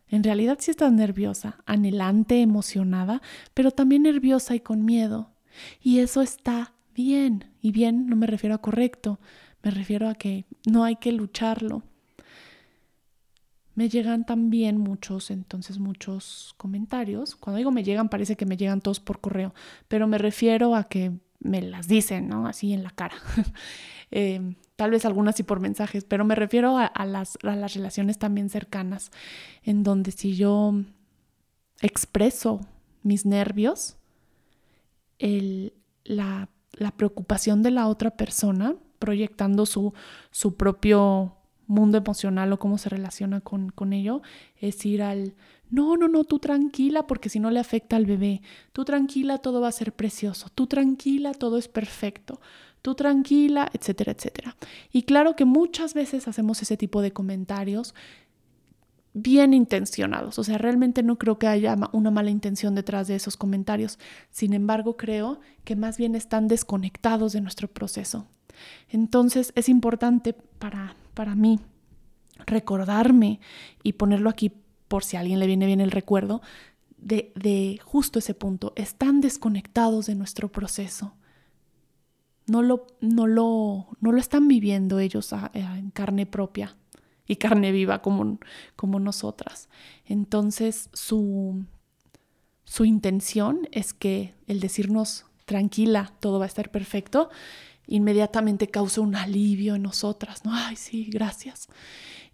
En 0.07 0.23
realidad 0.23 0.59
sí 0.61 0.71
estás 0.71 0.93
nerviosa, 0.93 1.63
anhelante, 1.65 2.43
emocionada, 2.43 3.23
pero 3.55 3.71
también 3.71 4.03
nerviosa 4.03 4.55
y 4.55 4.61
con 4.61 4.85
miedo. 4.85 5.31
Y 5.81 6.01
eso 6.01 6.21
está 6.21 6.75
bien. 6.95 7.55
Y 7.63 7.73
bien 7.73 8.07
no 8.07 8.17
me 8.17 8.27
refiero 8.27 8.55
a 8.55 8.61
correcto, 8.61 9.19
me 9.63 9.71
refiero 9.71 10.11
a 10.11 10.15
que 10.15 10.45
no 10.67 10.85
hay 10.85 10.97
que 10.97 11.11
lucharlo. 11.11 11.85
Me 13.75 13.89
llegan 13.89 14.25
también 14.25 14.79
muchos, 14.79 15.31
entonces 15.31 15.79
muchos 15.79 16.55
comentarios. 16.57 17.35
Cuando 17.35 17.59
digo 17.59 17.73
me 17.73 17.83
llegan, 17.83 18.09
parece 18.09 18.37
que 18.37 18.47
me 18.47 18.57
llegan 18.57 18.81
todos 18.81 19.01
por 19.01 19.21
correo, 19.21 19.55
pero 19.89 20.07
me 20.07 20.19
refiero 20.19 20.77
a 20.77 20.85
que 20.85 21.13
me 21.41 21.61
las 21.61 21.89
dicen, 21.89 22.29
¿no? 22.29 22.47
Así 22.47 22.73
en 22.73 22.83
la 22.83 22.91
cara. 22.91 23.17
Eh, 24.17 24.55
tal 24.77 24.93
vez 24.93 25.05
algunas 25.05 25.35
sí 25.35 25.43
por 25.43 25.59
mensajes, 25.59 26.05
pero 26.05 26.25
me 26.25 26.37
refiero 26.37 26.79
a, 26.79 27.05
las, 27.05 27.37
las 27.43 27.75
relaciones 27.75 28.17
también 28.17 28.49
cercanas, 28.49 29.11
en 29.65 29.83
donde 29.83 30.13
si 30.13 30.37
yo 30.37 30.73
expreso 31.81 32.61
mis 33.03 33.27
nervios, 33.27 33.97
la, 35.19 36.49
la, 36.73 36.91
preocupación 36.93 37.65
de 37.65 37.73
la 37.73 37.89
otra 37.89 38.13
persona, 38.13 38.77
proyectando 39.01 39.67
su, 39.67 39.95
su 40.31 40.57
propio 40.57 41.37
mundo 41.67 41.99
emocional 41.99 42.53
o 42.53 42.59
cómo 42.59 42.79
se 42.79 42.89
relaciona 42.89 43.41
con, 43.41 43.71
con 43.71 43.93
ello, 43.93 44.23
es 44.57 44.85
ir 44.87 45.03
al, 45.03 45.35
no, 45.71 45.97
no, 45.97 46.09
no, 46.09 46.25
tú 46.25 46.39
tranquila 46.39 47.07
porque 47.07 47.29
si 47.29 47.41
no 47.41 47.51
le 47.51 47.61
afecta 47.61 47.97
al 47.97 48.07
bebé, 48.07 48.43
tú 48.73 48.85
tranquila, 48.85 49.39
todo 49.39 49.61
va 49.61 49.69
a 49.69 49.73
ser 49.73 49.93
precioso, 49.93 50.49
tú 50.55 50.67
tranquila, 50.67 51.33
todo 51.33 51.59
es 51.59 51.69
perfecto, 51.69 52.41
tú 52.83 52.95
tranquila, 52.95 53.71
etcétera, 53.73 54.13
etcétera. 54.13 54.57
Y 54.93 55.03
claro 55.03 55.37
que 55.37 55.45
muchas 55.45 55.95
veces 55.95 56.29
hacemos 56.29 56.63
ese 56.63 56.77
tipo 56.77 57.03
de 57.03 57.13
comentarios 57.13 57.95
bien 59.15 59.55
intencionados, 59.55 60.39
o 60.41 60.45
sea, 60.45 60.59
realmente 60.59 61.05
no 61.05 61.19
creo 61.19 61.39
que 61.39 61.47
haya 61.47 61.77
una 61.93 62.11
mala 62.11 62.31
intención 62.31 62.75
detrás 62.75 63.07
de 63.07 63.15
esos 63.15 63.37
comentarios, 63.37 63.99
sin 64.31 64.53
embargo 64.55 64.97
creo 64.97 65.39
que 65.63 65.77
más 65.77 65.99
bien 65.99 66.17
están 66.17 66.49
desconectados 66.49 67.33
de 67.33 67.41
nuestro 67.41 67.69
proceso. 67.69 68.27
Entonces 68.89 69.53
es 69.55 69.69
importante 69.69 70.33
para 70.33 70.97
para 71.15 71.35
mí 71.35 71.61
recordarme 72.47 73.41
y 73.83 73.95
ponerlo 73.95 74.29
aquí 74.29 74.53
por 74.89 75.05
si 75.05 75.17
a 75.17 75.21
alguien 75.21 75.39
le 75.39 75.47
viene 75.47 75.67
bien 75.67 75.81
el 75.81 75.91
recuerdo, 75.91 76.43
de, 76.99 77.33
de, 77.37 77.81
justo 77.83 78.19
ese 78.19 78.35
punto. 78.35 78.73
Están 78.77 79.21
desconectados 79.21 80.07
de 80.07 80.15
nuestro 80.15 80.51
proceso. 80.51 81.15
No 82.47 82.63
lo, 82.63 82.87
no 83.01 83.27
lo, 83.27 83.89
no 84.01 84.13
lo 84.13 84.19
están 84.19 84.49
viviendo 84.49 84.99
ellos 84.99 85.35
en 85.55 85.91
carne 85.91 86.27
propia 86.27 86.77
y 87.27 87.37
carne 87.37 87.73
viva 87.73 88.03
como, 88.03 88.39
como 88.77 89.01
nosotras. 89.01 89.69
Entonces 90.05 90.91
su, 90.93 91.65
su 92.65 92.85
intención 92.85 93.69
es 93.73 93.95
que 93.95 94.35
el 94.47 94.61
decirnos 94.61 95.25
tranquila, 95.47 96.13
todo 96.21 96.39
va 96.39 96.45
a 96.45 96.49
estar 96.49 96.71
perfecto, 96.71 97.31
inmediatamente 97.87 98.69
causa 98.69 99.01
un 99.01 99.17
alivio 99.17 99.75
en 99.75 99.83
nosotras, 99.83 100.45
¿no? 100.45 100.53
Ay, 100.55 100.77
sí, 100.77 101.09
gracias. 101.11 101.69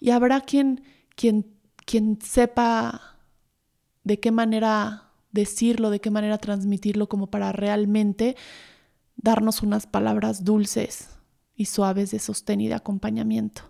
Y 0.00 0.10
habrá 0.10 0.40
quien, 0.40 0.84
quien, 1.16 1.46
quien 1.84 2.18
sepa 2.22 3.18
de 4.04 4.20
qué 4.20 4.30
manera 4.30 5.10
decirlo, 5.32 5.90
de 5.90 6.00
qué 6.00 6.10
manera 6.10 6.38
transmitirlo, 6.38 7.08
como 7.08 7.28
para 7.28 7.52
realmente 7.52 8.36
darnos 9.16 9.62
unas 9.62 9.86
palabras 9.86 10.44
dulces 10.44 11.10
y 11.54 11.66
suaves 11.66 12.10
de 12.10 12.18
sostén 12.18 12.60
y 12.60 12.68
de 12.68 12.74
acompañamiento. 12.74 13.62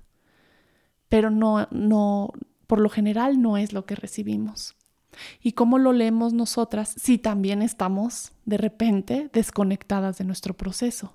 Pero 1.09 1.31
no, 1.31 1.67
no, 1.71 2.33
por 2.67 2.81
lo 2.81 2.89
general 2.89 3.43
no 3.43 3.57
es 3.57 3.73
lo 3.73 3.85
que 3.85 3.97
recibimos. 3.97 4.77
¿Y 5.43 5.53
cómo 5.53 5.79
lo 5.79 5.93
leemos 5.93 6.33
nosotras 6.33 6.95
si 6.97 7.19
también 7.19 7.63
estamos 7.63 8.33
de 8.45 8.59
repente 8.59 9.29
desconectadas 9.33 10.19
de 10.19 10.25
nuestro 10.25 10.55
proceso? 10.57 11.13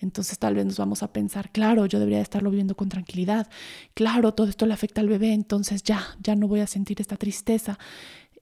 Entonces 0.00 0.38
tal 0.38 0.54
vez 0.54 0.64
nos 0.64 0.78
vamos 0.78 1.02
a 1.02 1.12
pensar, 1.12 1.50
claro, 1.52 1.84
yo 1.86 1.98
debería 1.98 2.20
estarlo 2.20 2.50
viviendo 2.50 2.74
con 2.74 2.88
tranquilidad, 2.88 3.48
claro, 3.94 4.32
todo 4.32 4.48
esto 4.48 4.64
le 4.64 4.72
afecta 4.72 5.02
al 5.02 5.08
bebé, 5.08 5.34
entonces 5.34 5.82
ya, 5.82 6.02
ya 6.22 6.34
no 6.34 6.48
voy 6.48 6.60
a 6.60 6.66
sentir 6.66 7.00
esta 7.00 7.16
tristeza 7.16 7.78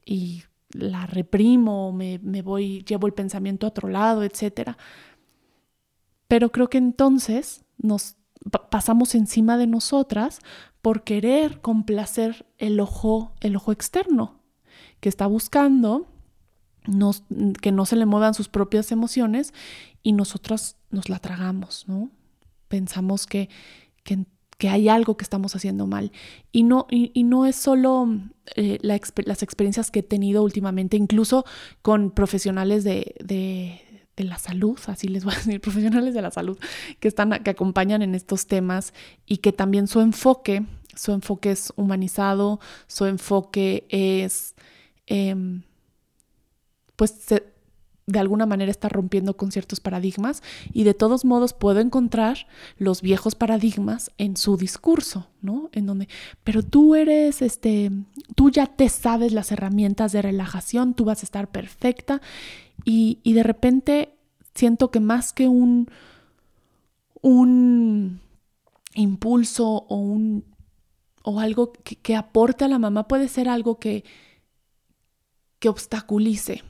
y 0.05 0.44
la 0.71 1.07
reprimo, 1.07 1.92
me, 1.92 2.21
me 2.23 2.42
voy, 2.42 2.85
llevo 2.85 3.07
el 3.07 3.12
pensamiento 3.14 3.66
a 3.66 3.71
otro 3.71 3.88
lado, 3.88 4.23
etc. 4.23 4.77
Pero 6.29 6.53
creo 6.53 6.71
que 6.71 6.79
entonces 6.79 7.64
nos 7.79 8.16
pasamos 8.71 9.14
encima 9.14 9.57
de 9.57 9.66
nosotras 9.66 10.38
por 10.81 11.03
querer 11.03 11.61
complacer 11.61 12.47
el 12.59 12.79
ojo, 12.79 13.33
el 13.40 13.57
ojo 13.57 13.73
externo, 13.73 14.40
que 15.01 15.09
está 15.09 15.27
buscando 15.27 16.07
que 17.61 17.73
no 17.73 17.85
se 17.85 17.97
le 17.97 18.07
muevan 18.07 18.35
sus 18.35 18.49
propias 18.49 18.92
emociones 18.92 19.53
y 20.02 20.12
nosotras 20.12 20.76
nos 20.90 21.08
la 21.08 21.18
tragamos, 21.18 21.84
¿no? 21.88 22.11
Pensamos 22.68 23.26
que, 23.26 23.48
que, 24.04 24.68
hay 24.68 24.88
algo 24.88 25.16
que 25.16 25.22
estamos 25.22 25.54
haciendo 25.54 25.87
mal. 25.87 26.12
Y 26.50 26.64
no, 26.64 26.87
y, 26.90 27.22
no 27.24 27.46
es 27.46 27.56
solo 27.56 28.08
eh, 28.56 28.78
las 28.82 29.42
experiencias 29.42 29.90
que 29.90 30.00
he 30.00 30.02
tenido 30.02 30.42
últimamente, 30.42 30.96
incluso 30.96 31.44
con 31.82 32.11
profesionales 32.11 32.84
de, 32.84 33.14
de, 33.24 34.24
la 34.24 34.37
salud, 34.37 34.76
así 34.87 35.06
les 35.06 35.24
voy 35.24 35.34
a 35.34 35.37
decir, 35.37 35.61
profesionales 35.62 36.12
de 36.12 36.22
la 36.22 36.32
salud, 36.32 36.58
que, 36.98 37.06
están, 37.06 37.30
que 37.44 37.50
acompañan 37.50 38.02
en 38.02 38.16
estos 38.16 38.48
temas 38.48 38.92
y 39.26 39.37
que 39.37 39.52
también 39.52 39.87
su 39.87 40.00
enfoque, 40.00 40.66
su 40.96 41.12
enfoque 41.12 41.52
es 41.52 41.72
humanizado, 41.76 42.61
su 42.87 43.06
enfoque 43.06 43.87
es... 43.90 44.54
Em, 45.06 45.62
pues 46.96 47.28
de 48.09 48.18
alguna 48.18 48.47
manera 48.47 48.71
está 48.71 48.88
rompiendo 48.88 49.37
con 49.37 49.53
ciertos 49.53 49.81
paradigmas 49.81 50.42
y 50.73 50.85
de 50.85 50.94
todos 50.94 51.27
modos 51.27 51.53
puedo 51.53 51.81
encontrar 51.81 52.47
los 52.79 53.03
viejos 53.03 53.35
paradigmas 53.35 54.11
en 54.16 54.38
su 54.38 54.57
discurso, 54.57 55.29
¿no? 55.42 55.68
En 55.73 55.85
donde, 55.85 56.09
pero 56.42 56.62
tú 56.62 56.94
eres, 56.94 57.42
este, 57.42 57.92
tú 58.35 58.51
ya 58.51 58.66
te 58.66 58.88
sabes 58.88 59.33
las 59.33 59.53
herramientas 59.53 60.12
de 60.12 60.23
relajación, 60.23 60.94
tú 60.94 61.05
vas 61.05 61.23
a 61.23 61.27
estar 61.27 61.51
perfecta 61.51 62.23
y, 62.83 63.21
de 63.25 63.42
repente 63.42 64.14
siento 64.55 64.90
que 64.90 65.01
más 65.01 65.35
que 65.35 65.47
un, 65.47 65.90
un 67.21 68.21
impulso 68.94 69.85
o 69.87 69.97
un 69.97 70.44
o 71.23 71.40
algo 71.40 71.73
que, 71.73 71.97
que 71.97 72.16
aporte 72.16 72.64
a 72.64 72.68
la 72.68 72.79
mamá 72.79 73.07
puede 73.07 73.29
ser 73.29 73.51
algo 73.51 73.79
que, 73.79 74.03
que 75.59 75.68
obstaculice, 75.68 76.62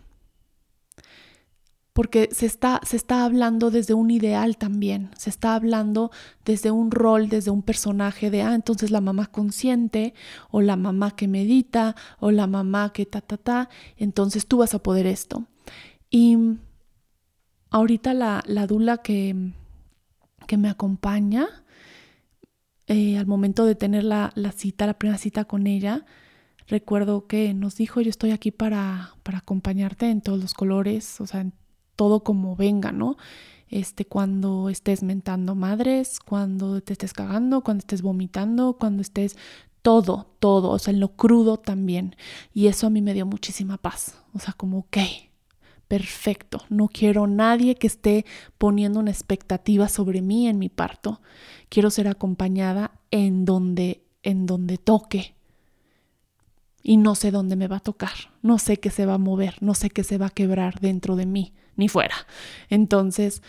porque 1.98 2.28
se 2.30 2.46
está, 2.46 2.80
se 2.86 2.96
está 2.96 3.24
hablando 3.24 3.72
desde 3.72 3.92
un 3.92 4.12
ideal 4.12 4.56
también, 4.56 5.10
se 5.18 5.30
está 5.30 5.56
hablando 5.56 6.12
desde 6.44 6.70
un 6.70 6.92
rol, 6.92 7.28
desde 7.28 7.50
un 7.50 7.62
personaje 7.62 8.30
de, 8.30 8.42
ah, 8.42 8.54
entonces 8.54 8.92
la 8.92 9.00
mamá 9.00 9.26
consciente 9.26 10.14
o 10.52 10.60
la 10.60 10.76
mamá 10.76 11.16
que 11.16 11.26
medita 11.26 11.96
o 12.20 12.30
la 12.30 12.46
mamá 12.46 12.92
que 12.92 13.04
ta, 13.04 13.20
ta, 13.20 13.36
ta, 13.36 13.68
entonces 13.96 14.46
tú 14.46 14.58
vas 14.58 14.74
a 14.74 14.78
poder 14.80 15.06
esto. 15.08 15.48
Y 16.08 16.38
ahorita 17.70 18.14
la, 18.14 18.44
la 18.46 18.68
dula 18.68 18.98
que, 18.98 19.50
que 20.46 20.56
me 20.56 20.68
acompaña, 20.68 21.48
eh, 22.86 23.18
al 23.18 23.26
momento 23.26 23.64
de 23.64 23.74
tener 23.74 24.04
la, 24.04 24.30
la, 24.36 24.52
cita, 24.52 24.86
la 24.86 24.96
primera 24.96 25.18
cita 25.18 25.46
con 25.46 25.66
ella, 25.66 26.06
recuerdo 26.68 27.26
que 27.26 27.54
nos 27.54 27.74
dijo, 27.74 28.00
yo 28.00 28.10
estoy 28.10 28.30
aquí 28.30 28.52
para, 28.52 29.16
para 29.24 29.38
acompañarte 29.38 30.08
en 30.08 30.20
todos 30.20 30.38
los 30.38 30.54
colores, 30.54 31.20
o 31.20 31.26
sea, 31.26 31.40
en 31.40 31.54
todo 31.98 32.22
como 32.22 32.54
venga, 32.54 32.92
¿no? 32.92 33.16
Este, 33.68 34.04
cuando 34.04 34.68
estés 34.68 35.02
mentando 35.02 35.56
madres, 35.56 36.20
cuando 36.20 36.80
te 36.80 36.92
estés 36.92 37.12
cagando, 37.12 37.62
cuando 37.62 37.80
estés 37.80 38.02
vomitando, 38.02 38.76
cuando 38.78 39.02
estés 39.02 39.36
todo, 39.82 40.30
todo, 40.38 40.70
o 40.70 40.78
sea, 40.78 40.94
en 40.94 41.00
lo 41.00 41.16
crudo 41.16 41.56
también. 41.56 42.14
Y 42.54 42.68
eso 42.68 42.86
a 42.86 42.90
mí 42.90 43.02
me 43.02 43.14
dio 43.14 43.26
muchísima 43.26 43.78
paz. 43.78 44.22
O 44.32 44.38
sea, 44.38 44.52
como, 44.52 44.78
ok, 44.78 44.98
perfecto, 45.88 46.62
no 46.68 46.86
quiero 46.86 47.26
nadie 47.26 47.74
que 47.74 47.88
esté 47.88 48.24
poniendo 48.58 49.00
una 49.00 49.10
expectativa 49.10 49.88
sobre 49.88 50.22
mí 50.22 50.46
en 50.46 50.60
mi 50.60 50.68
parto. 50.68 51.20
Quiero 51.68 51.90
ser 51.90 52.06
acompañada 52.06 52.92
en 53.10 53.44
donde, 53.44 54.04
en 54.22 54.46
donde 54.46 54.78
toque, 54.78 55.34
y 56.80 56.96
no 56.96 57.16
sé 57.16 57.32
dónde 57.32 57.56
me 57.56 57.66
va 57.66 57.78
a 57.78 57.80
tocar, 57.80 58.14
no 58.40 58.58
sé 58.58 58.76
qué 58.76 58.90
se 58.90 59.04
va 59.04 59.14
a 59.14 59.18
mover, 59.18 59.56
no 59.60 59.74
sé 59.74 59.90
qué 59.90 60.04
se 60.04 60.16
va 60.16 60.26
a 60.26 60.30
quebrar 60.30 60.78
dentro 60.80 61.16
de 61.16 61.26
mí, 61.26 61.52
ni 61.78 61.88
fuera. 61.88 62.14
Entonces, 62.68 63.42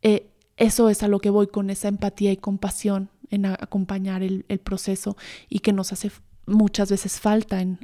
eh, 0.00 0.30
eso 0.56 0.88
es 0.88 1.02
a 1.02 1.08
lo 1.08 1.18
que 1.18 1.28
voy 1.28 1.48
con 1.48 1.68
esa 1.68 1.88
empatía 1.88 2.32
y 2.32 2.38
compasión 2.38 3.10
en 3.30 3.44
acompañar 3.44 4.22
el, 4.22 4.44
proceso 4.62 5.16
y 5.48 5.58
que 5.58 5.72
nos 5.72 5.92
hace 5.92 6.10
muchas 6.46 6.90
veces 6.90 7.20
falta 7.20 7.60
en, 7.60 7.78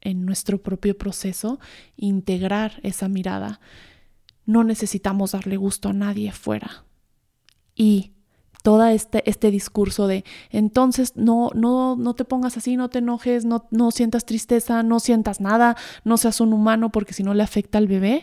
en 0.00 0.24
nuestro 0.24 0.58
propio 0.58 0.96
proceso 0.96 1.60
integrar 1.96 2.80
esa 2.82 3.08
mirada. 3.08 3.60
No 4.46 4.64
necesitamos 4.64 5.32
darle 5.32 5.56
gusto 5.56 5.90
a 5.90 5.92
nadie 5.92 6.32
fuera. 6.32 6.84
Y 7.74 8.12
todo 8.62 8.84
este, 8.86 9.28
este 9.28 9.50
discurso 9.50 10.06
de 10.06 10.24
entonces 10.50 11.16
no, 11.16 11.50
no, 11.54 11.96
no 11.96 12.14
te 12.14 12.24
pongas 12.24 12.56
así, 12.56 12.76
no 12.76 12.90
te 12.90 12.98
enojes, 12.98 13.44
no, 13.44 13.66
no 13.70 13.90
sientas 13.90 14.26
tristeza, 14.26 14.82
no 14.82 15.00
sientas 15.00 15.40
nada, 15.40 15.76
no 16.04 16.16
seas 16.16 16.40
un 16.40 16.52
humano 16.52 16.90
porque 16.90 17.14
si 17.14 17.22
no 17.22 17.34
le 17.34 17.42
afecta 17.42 17.78
al 17.78 17.86
bebé. 17.86 18.22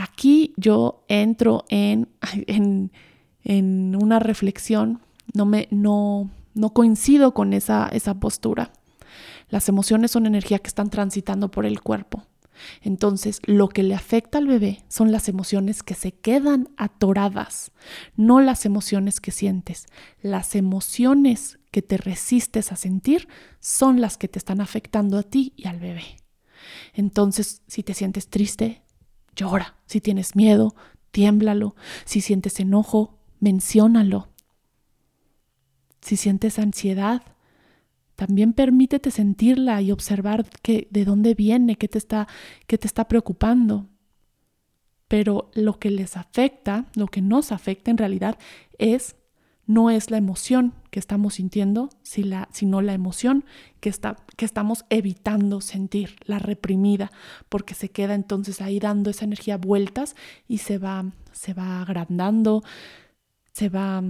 Aquí 0.00 0.54
yo 0.56 1.04
entro 1.08 1.64
en, 1.68 2.08
en, 2.46 3.96
una 3.96 4.20
reflexión, 4.20 5.00
no, 5.34 5.44
me, 5.44 5.66
no, 5.72 6.30
no 6.54 6.72
coincido 6.72 7.34
con 7.34 7.52
esa, 7.52 7.88
esa 7.88 8.14
postura. 8.14 8.72
Las 9.48 9.68
emociones 9.68 10.12
son 10.12 10.26
energía 10.26 10.60
que 10.60 10.68
están 10.68 10.90
transitando 10.90 11.50
por 11.50 11.66
el 11.66 11.80
cuerpo. 11.80 12.22
Entonces, 12.80 13.40
lo 13.44 13.68
que 13.68 13.82
le 13.82 13.96
afecta 13.96 14.38
al 14.38 14.46
bebé 14.46 14.84
son 14.86 15.10
las 15.10 15.28
emociones 15.28 15.82
que 15.82 15.94
se 15.94 16.12
quedan 16.12 16.68
atoradas, 16.76 17.72
no 18.14 18.38
las 18.38 18.66
emociones 18.66 19.20
que 19.20 19.32
sientes. 19.32 19.86
Las 20.22 20.54
emociones 20.54 21.58
que 21.72 21.82
te 21.82 21.96
resistes 21.96 22.70
a 22.70 22.76
sentir 22.76 23.26
son 23.58 24.00
las 24.00 24.16
que 24.16 24.28
te 24.28 24.38
están 24.38 24.60
afectando 24.60 25.18
a 25.18 25.24
ti 25.24 25.54
y 25.56 25.66
al 25.66 25.80
bebé. 25.80 26.04
Entonces, 26.94 27.62
si 27.66 27.82
te 27.82 27.94
sientes 27.94 28.28
triste, 28.28 28.82
llora. 29.38 29.76
Si 29.86 30.00
tienes 30.00 30.36
miedo, 30.36 30.74
tiémblalo. 31.10 31.74
Si 32.04 32.20
sientes 32.20 32.60
enojo, 32.60 33.18
menciónalo. 33.40 34.28
Si 36.00 36.16
sientes 36.16 36.58
ansiedad, 36.58 37.22
también 38.16 38.52
permítete 38.52 39.10
sentirla 39.10 39.80
y 39.80 39.92
observar 39.92 40.44
que, 40.62 40.88
de 40.90 41.04
dónde 41.04 41.34
viene, 41.34 41.76
qué 41.76 41.86
te, 41.88 41.98
está, 41.98 42.26
qué 42.66 42.76
te 42.76 42.86
está 42.86 43.06
preocupando. 43.06 43.86
Pero 45.06 45.50
lo 45.54 45.78
que 45.78 45.90
les 45.90 46.16
afecta, 46.16 46.86
lo 46.94 47.06
que 47.06 47.22
nos 47.22 47.52
afecta 47.52 47.90
en 47.90 47.98
realidad 47.98 48.36
es 48.76 49.16
no 49.68 49.90
es 49.90 50.10
la 50.10 50.16
emoción 50.16 50.72
que 50.90 50.98
estamos 50.98 51.34
sintiendo, 51.34 51.90
sino 52.02 52.80
la 52.80 52.94
emoción 52.94 53.44
que, 53.80 53.90
está, 53.90 54.16
que 54.36 54.46
estamos 54.46 54.86
evitando 54.88 55.60
sentir, 55.60 56.16
la 56.24 56.38
reprimida, 56.38 57.12
porque 57.50 57.74
se 57.74 57.90
queda 57.90 58.14
entonces 58.14 58.62
ahí 58.62 58.80
dando 58.80 59.10
esa 59.10 59.26
energía 59.26 59.58
vueltas 59.58 60.16
y 60.48 60.58
se 60.58 60.78
va, 60.78 61.04
se 61.32 61.52
va 61.52 61.82
agrandando, 61.82 62.64
se 63.52 63.68
va 63.68 64.02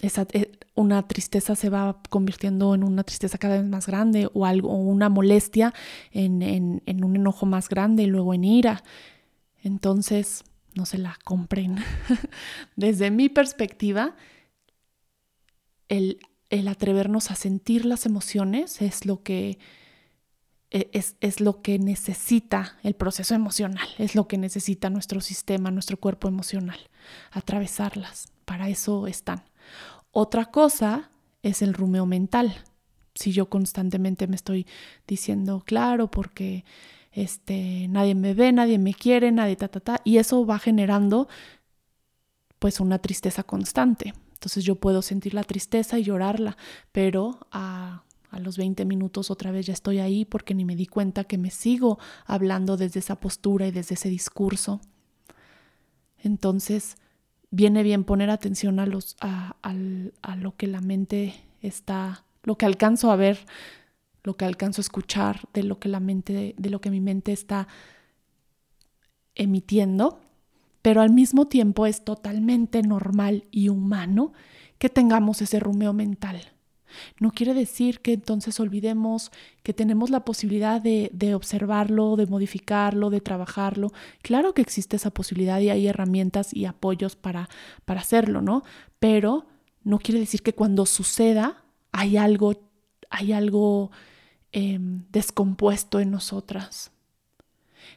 esa, 0.00 0.26
eh, 0.32 0.52
una 0.76 1.06
tristeza 1.08 1.56
se 1.56 1.68
va 1.68 2.00
convirtiendo 2.08 2.76
en 2.76 2.84
una 2.84 3.02
tristeza 3.02 3.38
cada 3.38 3.56
vez 3.60 3.68
más 3.68 3.88
grande 3.88 4.28
o 4.34 4.46
algo, 4.46 4.70
o 4.70 4.76
una 4.76 5.08
molestia 5.08 5.74
en, 6.12 6.42
en, 6.42 7.04
un 7.04 7.16
enojo 7.16 7.44
más 7.44 7.68
grande 7.68 8.04
y 8.04 8.06
luego 8.06 8.34
en 8.34 8.44
ira. 8.44 8.84
Entonces, 9.62 10.44
no 10.76 10.86
se 10.86 10.98
la 10.98 11.18
compren. 11.24 11.76
Desde 12.76 13.10
mi 13.10 13.28
perspectiva, 13.28 14.16
el, 15.88 16.20
el, 16.50 16.68
atrevernos 16.68 17.30
a 17.30 17.34
sentir 17.34 17.84
las 17.84 18.06
emociones 18.06 18.80
es 18.82 19.06
lo 19.06 19.22
que 19.22 19.58
e, 20.70 20.88
es, 20.92 21.16
es, 21.20 21.40
lo 21.40 21.60
que 21.60 21.78
necesita 21.78 22.78
el 22.82 22.94
proceso 22.94 23.34
emocional, 23.34 23.88
es 23.98 24.14
lo 24.14 24.26
que 24.26 24.38
necesita 24.38 24.88
nuestro 24.90 25.20
sistema, 25.20 25.70
nuestro 25.70 25.98
cuerpo 25.98 26.28
emocional, 26.28 26.78
atravesarlas. 27.30 28.32
Para 28.44 28.68
eso 28.68 29.06
están. 29.06 29.44
Otra 30.10 30.46
cosa 30.46 31.10
es 31.42 31.62
el 31.62 31.74
rumeo 31.74 32.06
mental. 32.06 32.54
Si 33.14 33.32
yo 33.32 33.48
constantemente 33.50 34.26
me 34.26 34.36
estoy 34.36 34.66
diciendo, 35.06 35.62
claro, 35.64 36.10
porque 36.10 36.64
este, 37.12 37.86
nadie 37.88 38.14
me 38.14 38.34
ve, 38.34 38.52
nadie 38.52 38.78
me 38.78 38.94
quiere, 38.94 39.32
nadie 39.32 39.56
ta, 39.56 39.68
ta, 39.68 39.80
ta, 39.80 40.00
y 40.04 40.18
eso 40.18 40.44
va 40.46 40.58
generando 40.58 41.28
pues 42.58 42.80
una 42.80 42.98
tristeza 42.98 43.42
constante. 43.42 44.14
Entonces 44.34 44.64
yo 44.64 44.76
puedo 44.76 45.02
sentir 45.02 45.34
la 45.34 45.44
tristeza 45.44 45.98
y 45.98 46.04
llorarla, 46.04 46.56
pero 46.90 47.46
a, 47.50 48.02
a 48.30 48.40
los 48.40 48.56
20 48.56 48.84
minutos 48.86 49.30
otra 49.30 49.52
vez 49.52 49.66
ya 49.66 49.72
estoy 49.72 49.98
ahí 49.98 50.24
porque 50.24 50.54
ni 50.54 50.64
me 50.64 50.74
di 50.74 50.86
cuenta 50.86 51.24
que 51.24 51.38
me 51.38 51.50
sigo 51.50 51.98
hablando 52.24 52.76
desde 52.76 53.00
esa 53.00 53.16
postura 53.16 53.66
y 53.66 53.70
desde 53.70 53.94
ese 53.94 54.08
discurso. 54.08 54.80
Entonces, 56.18 56.96
viene 57.52 57.82
bien 57.82 58.04
poner 58.04 58.30
atención 58.30 58.80
a, 58.80 58.86
los, 58.86 59.16
a, 59.20 59.54
lo 60.36 60.56
que 60.56 60.66
la 60.66 60.80
mente 60.80 61.34
está, 61.60 62.24
lo 62.42 62.56
que 62.56 62.66
alcanzo 62.66 63.12
a 63.12 63.16
ver, 63.16 63.38
lo 64.24 64.36
que 64.36 64.44
alcanzo 64.44 64.80
a 64.80 64.82
escuchar, 64.84 65.40
de 65.52 65.62
lo 65.62 65.78
que 65.78 65.88
la 65.88 66.00
mente, 66.00 66.54
de 66.56 66.70
lo 66.70 66.80
que 66.80 66.90
mi 66.90 67.00
mente 67.00 67.32
está 67.32 67.68
emitiendo, 69.34 70.20
pero 70.82 71.00
al 71.00 71.10
mismo 71.10 71.46
tiempo 71.46 71.86
es 71.86 72.04
totalmente 72.04 72.82
normal 72.82 73.44
y 73.50 73.68
humano 73.68 74.32
que 74.78 74.88
tengamos 74.88 75.40
ese 75.42 75.60
rumeo 75.60 75.92
mental. 75.92 76.52
No 77.18 77.30
quiere 77.30 77.54
decir 77.54 78.00
que 78.00 78.12
entonces 78.12 78.60
olvidemos 78.60 79.30
que 79.62 79.72
tenemos 79.72 80.10
la 80.10 80.24
posibilidad 80.24 80.80
de, 80.80 81.10
de, 81.14 81.34
observarlo, 81.34 82.16
de 82.16 82.26
modificarlo, 82.26 83.08
de 83.08 83.20
trabajarlo. 83.20 83.92
Claro 84.20 84.52
que 84.52 84.60
existe 84.60 84.96
esa 84.96 85.10
posibilidad 85.10 85.60
y 85.60 85.70
hay 85.70 85.86
herramientas 85.86 86.52
y 86.52 86.66
apoyos 86.66 87.16
para, 87.16 87.48
para 87.84 88.00
hacerlo, 88.00 88.42
¿no? 88.42 88.62
Pero 88.98 89.46
no 89.84 89.98
quiere 89.98 90.20
decir 90.20 90.42
que 90.42 90.54
cuando 90.54 90.84
suceda 90.84 91.64
hay 91.92 92.16
algo, 92.16 92.54
hay 93.08 93.32
algo 93.32 93.90
em, 94.52 95.04
descompuesto 95.10 96.00
en 96.00 96.10
nosotras. 96.10 96.92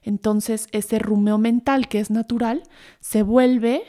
Entonces 0.03 0.67
ese 0.71 0.99
rumeo 0.99 1.37
mental 1.37 1.87
que 1.87 1.99
es 1.99 2.09
natural 2.09 2.63
se 2.99 3.23
vuelve 3.23 3.83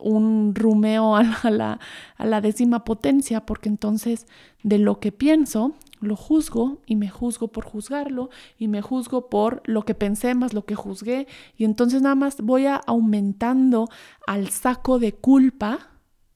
un 0.00 0.54
rumeo 0.54 1.16
a 1.16 1.22
la, 1.50 2.40
décima 2.40 2.84
potencia, 2.84 3.44
porque 3.46 3.68
entonces 3.68 4.26
de 4.62 4.78
lo 4.78 5.00
que 5.00 5.12
pienso, 5.12 5.74
lo 6.00 6.16
juzgo 6.16 6.80
y 6.86 6.96
me 6.96 7.08
juzgo 7.08 7.48
por 7.48 7.64
juzgarlo 7.64 8.30
y 8.56 8.68
me 8.68 8.82
juzgo 8.82 9.28
por 9.28 9.62
lo 9.64 9.84
que 9.84 9.94
pensé 9.94 10.34
más 10.34 10.54
lo 10.54 10.64
que 10.64 10.76
juzgué 10.76 11.26
y 11.56 11.64
entonces 11.64 12.02
nada 12.02 12.14
más 12.14 12.40
voy 12.40 12.66
a 12.66 12.76
aumentando 12.76 13.88
al 14.26 14.50
saco 14.50 15.00
de 15.00 15.12
culpa 15.12 15.90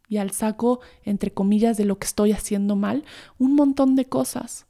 y 0.09 0.19
al 0.19 0.33
saco, 0.33 0.81
entre 1.05 1.33
comillas, 1.33 1.77
de 1.77 1.87
lo 1.87 1.99
que 1.99 2.07
estoy 2.07 2.33
haciendo 2.33 2.77
mal, 2.77 3.05
un 3.39 3.55
montón 3.55 3.95
de 3.95 4.05
cosas. 4.05 4.67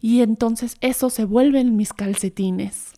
Y 0.00 0.22
entonces 0.22 0.76
eso 0.80 1.10
se 1.10 1.24
vuelve 1.24 1.60
en 1.60 1.76
mis 1.76 1.92
calcetines, 1.92 2.94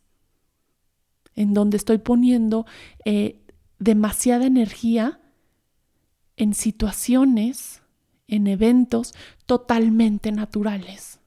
en 1.35 1.55
donde 1.55 1.77
estoy 1.77 1.99
poniendo 1.99 2.67
eh, 3.05 3.41
demasiada 3.79 4.47
energía 4.47 5.21
en 6.37 6.55
situaciones, 6.55 7.83
en 8.29 8.47
eventos 8.47 9.15
totalmente 9.47 10.33
naturales. 10.33 11.21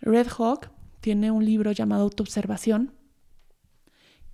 Red 0.00 0.28
Hawk 0.36 0.70
tiene 1.00 1.30
un 1.30 1.44
libro 1.44 1.72
llamado 1.72 2.02
Autoobservación 2.02 2.92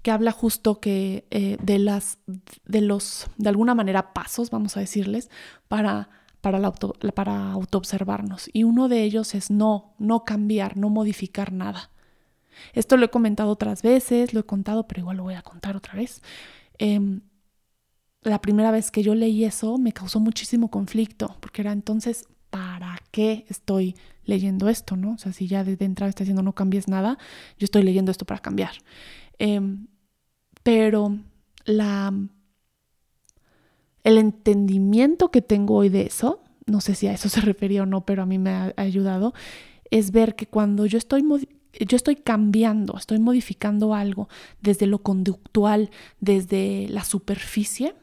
que 0.03 0.11
habla 0.11 0.33
justo 0.33 0.81
que 0.81 1.27
eh, 1.31 1.59
de 1.61 1.79
las 1.79 2.19
de 2.65 2.81
los 2.81 3.27
de 3.37 3.49
alguna 3.49 3.75
manera 3.75 4.13
pasos 4.13 4.51
vamos 4.51 4.77
a 4.77 4.81
decirles 4.81 5.31
para 5.67 6.09
para, 6.41 6.59
la 6.59 6.73
para 6.73 7.53
autoobservarnos 7.53 8.49
y 8.53 8.65
uno 8.65 8.89
de 8.89 9.03
ellos 9.03 9.35
es 9.35 9.51
no 9.51 9.95
no 9.99 10.25
cambiar 10.25 10.77
no 10.77 10.91
modificar 10.91 11.53
nada 11.53 11.91
esto 12.75 12.97
lo 12.97 13.07
he 13.07 13.11
comentado 13.11 13.51
otras 13.51 13.83
veces 13.83 14.35
lo 14.35 14.41
he 14.41 14.45
contado 14.45 14.87
pero 14.87 15.01
igual 15.01 15.17
lo 15.17 15.25
voy 15.25 15.35
a 15.35 15.43
contar 15.43 15.77
otra 15.77 15.95
vez 15.95 16.23
em, 16.79 17.21
la 18.23 18.41
primera 18.41 18.71
vez 18.71 18.91
que 18.91 19.03
yo 19.03 19.15
leí 19.15 19.45
eso 19.45 19.79
me 19.79 19.93
causó 19.93 20.21
muchísimo 20.21 20.71
conflicto, 20.71 21.37
porque 21.41 21.63
era 21.63 21.73
entonces, 21.73 22.27
¿para 22.51 22.99
qué 23.11 23.45
estoy 23.49 23.97
leyendo 24.25 24.69
esto? 24.69 24.97
¿no? 24.97 25.13
O 25.13 25.19
sea, 25.19 25.33
si 25.33 25.47
ya 25.47 25.65
desde 25.65 25.85
entrada 25.85 26.11
está 26.11 26.25
diciendo 26.25 26.43
no 26.43 26.55
cambies 26.55 26.89
nada, 26.89 27.19
yo 27.59 27.65
estoy 27.65 27.83
leyendo 27.83 28.11
esto 28.11 28.25
para 28.25 28.41
cambiar. 28.41 28.73
Em, 29.39 29.87
pero 30.63 31.19
la, 31.65 32.13
el 34.09 34.17
entendimiento 34.19 35.31
que 35.31 35.43
tengo 35.43 35.77
hoy 35.77 35.91
de 35.91 36.03
eso, 36.03 36.41
no 36.65 36.81
sé 36.81 36.95
si 36.95 37.07
a 37.07 37.13
eso 37.13 37.29
se 37.29 37.41
refería 37.43 37.83
o 37.83 37.87
no, 37.87 38.07
pero 38.07 38.23
a 38.23 38.27
mí 38.27 38.39
me 38.39 38.51
ha 38.51 38.73
ayudado, 38.77 39.35
es 39.91 40.11
ver 40.13 40.35
que 40.35 40.47
cuando 40.47 40.87
yo 40.87 40.99
estoy 40.99 41.23
yo 41.81 41.97
estoy 41.97 42.17
cambiando, 42.17 42.97
estoy 42.97 43.21
modificando 43.21 43.95
algo 43.95 44.29
desde 44.61 44.87
lo 44.87 45.01
conductual, 45.01 45.91
desde 46.19 46.89
la 46.89 47.05
superficie, 47.05 47.95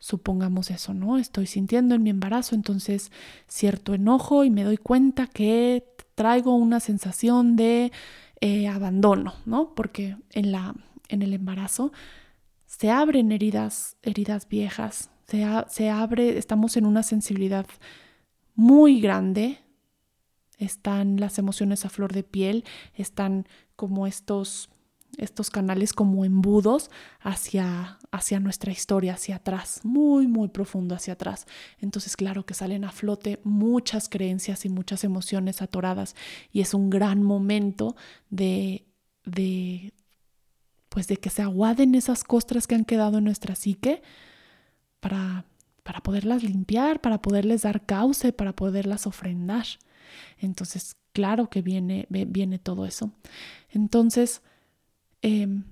supongamos 0.00 0.70
eso, 0.70 0.92
¿no? 0.92 1.16
Estoy 1.16 1.46
sintiendo 1.46 1.94
en 1.94 2.02
mi 2.02 2.10
embarazo 2.10 2.56
entonces 2.56 3.12
cierto 3.46 3.94
enojo 3.94 4.44
y 4.44 4.50
me 4.50 4.64
doy 4.64 4.76
cuenta 4.76 5.28
que 5.28 5.86
traigo 6.16 6.56
una 6.56 6.80
sensación 6.80 7.54
de 7.54 7.92
eh, 8.40 8.66
abandono, 8.66 9.34
¿no? 9.46 9.74
Porque 9.74 10.16
en, 10.32 10.50
la, 10.50 10.74
en 11.08 11.22
el 11.22 11.32
embarazo 11.32 11.92
se 12.78 12.90
abren 12.90 13.32
heridas, 13.32 13.96
heridas 14.02 14.48
viejas, 14.48 15.10
se, 15.26 15.44
se 15.68 15.90
abre, 15.90 16.38
estamos 16.38 16.76
en 16.78 16.86
una 16.86 17.02
sensibilidad 17.02 17.66
muy 18.54 19.00
grande, 19.00 19.58
están 20.58 21.18
las 21.20 21.38
emociones 21.38 21.84
a 21.84 21.90
flor 21.90 22.14
de 22.14 22.22
piel, 22.22 22.64
están 22.94 23.46
como 23.76 24.06
estos 24.06 24.70
estos 25.18 25.50
canales 25.50 25.92
como 25.92 26.24
embudos 26.24 26.90
hacia, 27.20 27.98
hacia 28.10 28.40
nuestra 28.40 28.72
historia, 28.72 29.12
hacia 29.12 29.36
atrás, 29.36 29.80
muy, 29.82 30.26
muy 30.26 30.48
profundo 30.48 30.94
hacia 30.94 31.12
atrás. 31.12 31.46
Entonces, 31.80 32.16
claro 32.16 32.46
que 32.46 32.54
salen 32.54 32.86
a 32.86 32.92
flote 32.92 33.38
muchas 33.44 34.08
creencias 34.08 34.64
y 34.64 34.70
muchas 34.70 35.04
emociones 35.04 35.60
atoradas 35.60 36.16
y 36.50 36.62
es 36.62 36.72
un 36.72 36.88
gran 36.88 37.22
momento 37.22 37.94
de, 38.30 38.86
de 39.26 39.92
pues 40.92 41.06
de 41.08 41.16
que 41.16 41.30
se 41.30 41.40
aguaden 41.40 41.94
esas 41.94 42.22
costras 42.22 42.66
que 42.66 42.74
han 42.74 42.84
quedado 42.84 43.16
en 43.16 43.24
nuestra 43.24 43.54
psique 43.54 44.02
para, 45.00 45.46
para 45.82 46.02
poderlas 46.02 46.42
limpiar, 46.42 47.00
para 47.00 47.22
poderles 47.22 47.62
dar 47.62 47.86
cauce, 47.86 48.34
para 48.34 48.54
poderlas 48.54 49.06
ofrendar. 49.06 49.64
Entonces, 50.36 50.96
claro 51.14 51.48
que 51.48 51.62
viene, 51.62 52.06
viene 52.10 52.58
todo 52.58 52.84
eso. 52.84 53.10
Entonces, 53.70 54.42
em, 55.22 55.64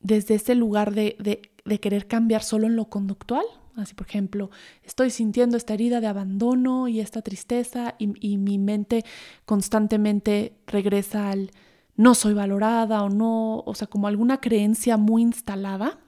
desde 0.00 0.34
ese 0.34 0.56
lugar 0.56 0.92
de, 0.92 1.16
de, 1.64 1.78
querer 1.78 2.08
cambiar 2.08 2.42
solo 2.42 2.66
en 2.66 2.74
lo 2.74 2.86
conductual, 2.86 3.44
así 3.76 3.94
por 3.94 4.08
ejemplo, 4.08 4.50
estoy 4.82 5.10
sintiendo 5.10 5.56
esta 5.56 5.74
herida 5.74 6.00
de 6.00 6.08
abandono 6.08 6.88
y 6.88 6.98
esta 6.98 7.22
tristeza 7.22 7.94
y, 8.00 8.12
y 8.18 8.38
mi 8.38 8.58
mente 8.58 9.04
constantemente 9.44 10.56
regresa 10.66 11.30
al 11.30 11.52
no 11.96 12.14
soy 12.14 12.34
valorada 12.34 13.02
o 13.02 13.08
no, 13.08 13.60
o 13.60 13.74
sea, 13.74 13.86
como 13.86 14.06
alguna 14.06 14.40
creencia 14.40 14.96
muy 14.96 15.22
instalada, 15.22 15.98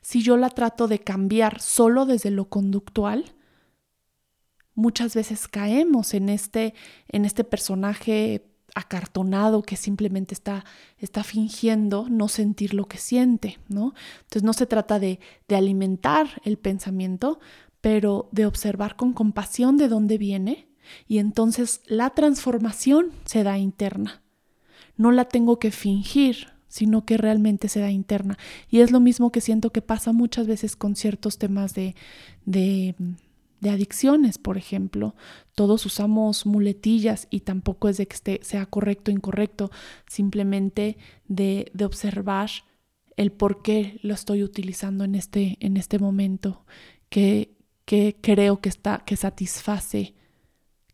si 0.00 0.22
yo 0.22 0.36
la 0.36 0.50
trato 0.50 0.88
de 0.88 0.98
cambiar 0.98 1.60
solo 1.60 2.06
desde 2.06 2.30
lo 2.30 2.48
conductual, 2.48 3.34
muchas 4.74 5.14
veces 5.14 5.48
caemos 5.48 6.14
en 6.14 6.28
este, 6.28 6.74
en 7.08 7.24
este 7.24 7.44
personaje 7.44 8.48
acartonado 8.74 9.62
que 9.62 9.76
simplemente 9.76 10.34
está, 10.34 10.64
está 10.98 11.24
fingiendo 11.24 12.06
no 12.08 12.28
sentir 12.28 12.72
lo 12.72 12.86
que 12.86 12.96
siente, 12.96 13.58
¿no? 13.68 13.94
Entonces 14.22 14.42
no 14.42 14.54
se 14.54 14.66
trata 14.66 14.98
de, 14.98 15.20
de 15.46 15.56
alimentar 15.56 16.40
el 16.44 16.56
pensamiento, 16.56 17.38
pero 17.82 18.28
de 18.32 18.46
observar 18.46 18.96
con 18.96 19.12
compasión 19.12 19.76
de 19.76 19.88
dónde 19.88 20.16
viene 20.16 20.68
y 21.06 21.18
entonces 21.18 21.82
la 21.86 22.10
transformación 22.10 23.12
se 23.24 23.42
da 23.42 23.58
interna. 23.58 24.21
No 25.02 25.10
la 25.10 25.24
tengo 25.24 25.58
que 25.58 25.72
fingir, 25.72 26.46
sino 26.68 27.04
que 27.04 27.16
realmente 27.16 27.66
se 27.66 27.80
da 27.80 27.90
interna. 27.90 28.38
Y 28.70 28.82
es 28.82 28.92
lo 28.92 29.00
mismo 29.00 29.32
que 29.32 29.40
siento 29.40 29.70
que 29.70 29.82
pasa 29.82 30.12
muchas 30.12 30.46
veces 30.46 30.76
con 30.76 30.94
ciertos 30.94 31.38
temas 31.38 31.74
de, 31.74 31.96
de, 32.44 32.94
de 33.60 33.70
adicciones, 33.70 34.38
por 34.38 34.56
ejemplo. 34.56 35.16
Todos 35.56 35.84
usamos 35.86 36.46
muletillas 36.46 37.26
y 37.30 37.40
tampoco 37.40 37.88
es 37.88 37.96
de 37.96 38.06
que 38.06 38.40
sea 38.44 38.66
correcto 38.66 39.10
o 39.10 39.14
incorrecto, 39.14 39.72
simplemente 40.06 40.98
de, 41.26 41.72
de 41.74 41.84
observar 41.84 42.50
el 43.16 43.32
por 43.32 43.62
qué 43.62 43.98
lo 44.02 44.14
estoy 44.14 44.44
utilizando 44.44 45.02
en 45.02 45.16
este, 45.16 45.56
en 45.58 45.76
este 45.76 45.98
momento, 45.98 46.64
que, 47.08 47.56
que 47.84 48.16
creo 48.20 48.60
que, 48.60 48.68
está, 48.68 49.02
que 49.04 49.16
satisface 49.16 50.14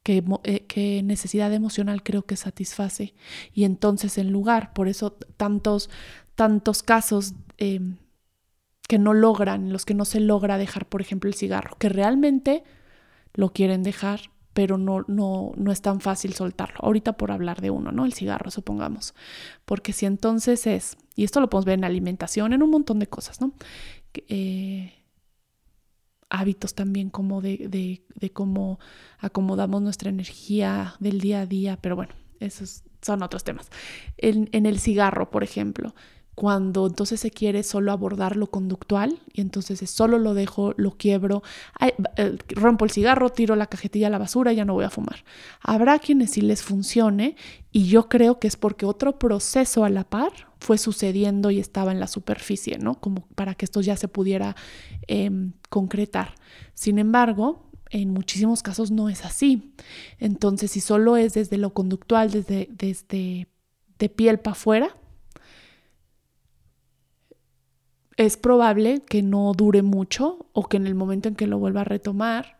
eh, 0.08 0.64
qué, 0.66 1.02
necesidad 1.02 1.52
emocional 1.52 2.02
creo 2.02 2.22
que 2.22 2.36
satisface. 2.36 3.14
Y 3.52 3.64
entonces 3.64 4.18
en 4.18 4.30
lugar, 4.30 4.72
por 4.72 4.88
eso 4.88 5.12
tantos, 5.36 5.90
tantos 6.34 6.82
casos 6.82 7.34
em, 7.58 7.96
que 8.88 8.98
no 8.98 9.14
logran, 9.14 9.72
los 9.72 9.84
que 9.84 9.94
no 9.94 10.04
se 10.04 10.20
logra 10.20 10.58
dejar, 10.58 10.86
por 10.86 11.00
ejemplo, 11.00 11.28
el 11.28 11.34
cigarro, 11.34 11.76
que 11.78 11.88
realmente 11.88 12.64
lo 13.34 13.52
quieren 13.52 13.82
dejar, 13.82 14.30
pero 14.54 14.78
no, 14.78 15.04
no, 15.06 15.52
no 15.56 15.70
es 15.70 15.82
tan 15.82 16.00
fácil 16.00 16.34
soltarlo. 16.34 16.78
Ahorita 16.80 17.16
por 17.16 17.30
hablar 17.30 17.60
de 17.60 17.70
uno, 17.70 17.92
¿no? 17.92 18.04
El 18.04 18.12
cigarro, 18.12 18.50
supongamos. 18.50 19.14
Porque 19.64 19.92
si 19.92 20.06
entonces 20.06 20.66
es, 20.66 20.96
y 21.14 21.24
esto 21.24 21.40
lo 21.40 21.48
podemos 21.50 21.66
ver 21.66 21.78
en 21.78 21.84
alimentación, 21.84 22.52
en 22.52 22.62
un 22.62 22.70
montón 22.70 22.98
de 22.98 23.06
cosas, 23.06 23.40
¿no? 23.40 23.52
Eh, 24.26 24.97
hábitos 26.30 26.74
también 26.74 27.10
como 27.10 27.40
de, 27.40 28.00
de, 28.14 28.30
cómo 28.30 28.78
acomodamos 29.18 29.82
nuestra 29.82 30.10
energía 30.10 30.94
del 31.00 31.20
día 31.20 31.40
a 31.40 31.46
día, 31.46 31.78
pero 31.80 31.96
bueno, 31.96 32.14
esos 32.40 32.82
son 33.02 33.22
otros 33.22 33.44
temas. 33.44 33.70
En, 34.16 34.48
el 34.66 34.78
cigarro, 34.78 35.30
por 35.30 35.44
ejemplo, 35.44 35.94
cuando 36.34 36.86
entonces 36.86 37.18
se 37.18 37.30
quiere 37.30 37.62
solo 37.62 37.90
abordar 37.90 38.36
lo 38.36 38.48
conductual 38.48 39.18
y 39.32 39.40
entonces 39.40 39.90
solo 39.90 40.18
lo 40.18 40.34
dejo, 40.34 40.74
lo 40.76 40.92
quiebro, 40.92 41.42
eh, 41.80 42.38
rompo 42.50 42.84
el 42.84 42.90
cigarro, 42.90 43.30
tiro 43.30 43.56
la 43.56 43.66
cajetilla 43.66 44.06
a 44.06 44.10
la 44.10 44.18
basura, 44.18 44.52
ya 44.52 44.64
no 44.64 44.74
voy 44.74 44.84
a 44.84 44.90
fumar. 44.90 45.24
Habrá 45.60 45.98
quienes 45.98 46.32
sí 46.32 46.40
les 46.40 46.62
funcione 46.62 47.36
y 47.72 47.88
yo 47.88 48.08
creo 48.08 48.38
que 48.38 48.46
es 48.46 48.56
porque 48.56 48.86
otro 48.86 49.18
proceso 49.18 49.84
a 49.84 49.90
la 49.90 50.04
par 50.04 50.47
fue 50.60 50.78
sucediendo 50.78 51.50
y 51.50 51.58
estaba 51.58 51.92
en 51.92 52.00
la 52.00 52.06
superficie, 52.06 52.78
¿no? 52.78 53.00
Como 53.00 53.26
para 53.34 53.54
que 53.54 53.64
esto 53.64 53.80
ya 53.80 53.96
se 53.96 54.08
pudiera 54.08 54.56
em, 55.06 55.52
concretar. 55.68 56.34
Sin 56.74 56.98
embargo, 56.98 57.70
en 57.90 58.10
muchísimos 58.10 58.62
casos 58.62 58.90
no 58.90 59.08
es 59.08 59.24
así. 59.24 59.74
Entonces, 60.18 60.70
si 60.70 60.80
solo 60.80 61.16
es 61.16 61.34
desde 61.34 61.58
lo 61.58 61.72
conductual, 61.72 62.30
desde, 62.30 62.68
desde 62.70 63.48
de 63.98 64.08
piel 64.08 64.38
para 64.38 64.52
afuera, 64.52 64.96
es 68.16 68.36
probable 68.36 69.02
que 69.08 69.22
no 69.22 69.52
dure 69.54 69.82
mucho 69.82 70.48
o 70.52 70.64
que 70.68 70.76
en 70.76 70.86
el 70.86 70.94
momento 70.94 71.28
en 71.28 71.36
que 71.36 71.46
lo 71.46 71.58
vuelva 71.58 71.82
a 71.82 71.84
retomar, 71.84 72.58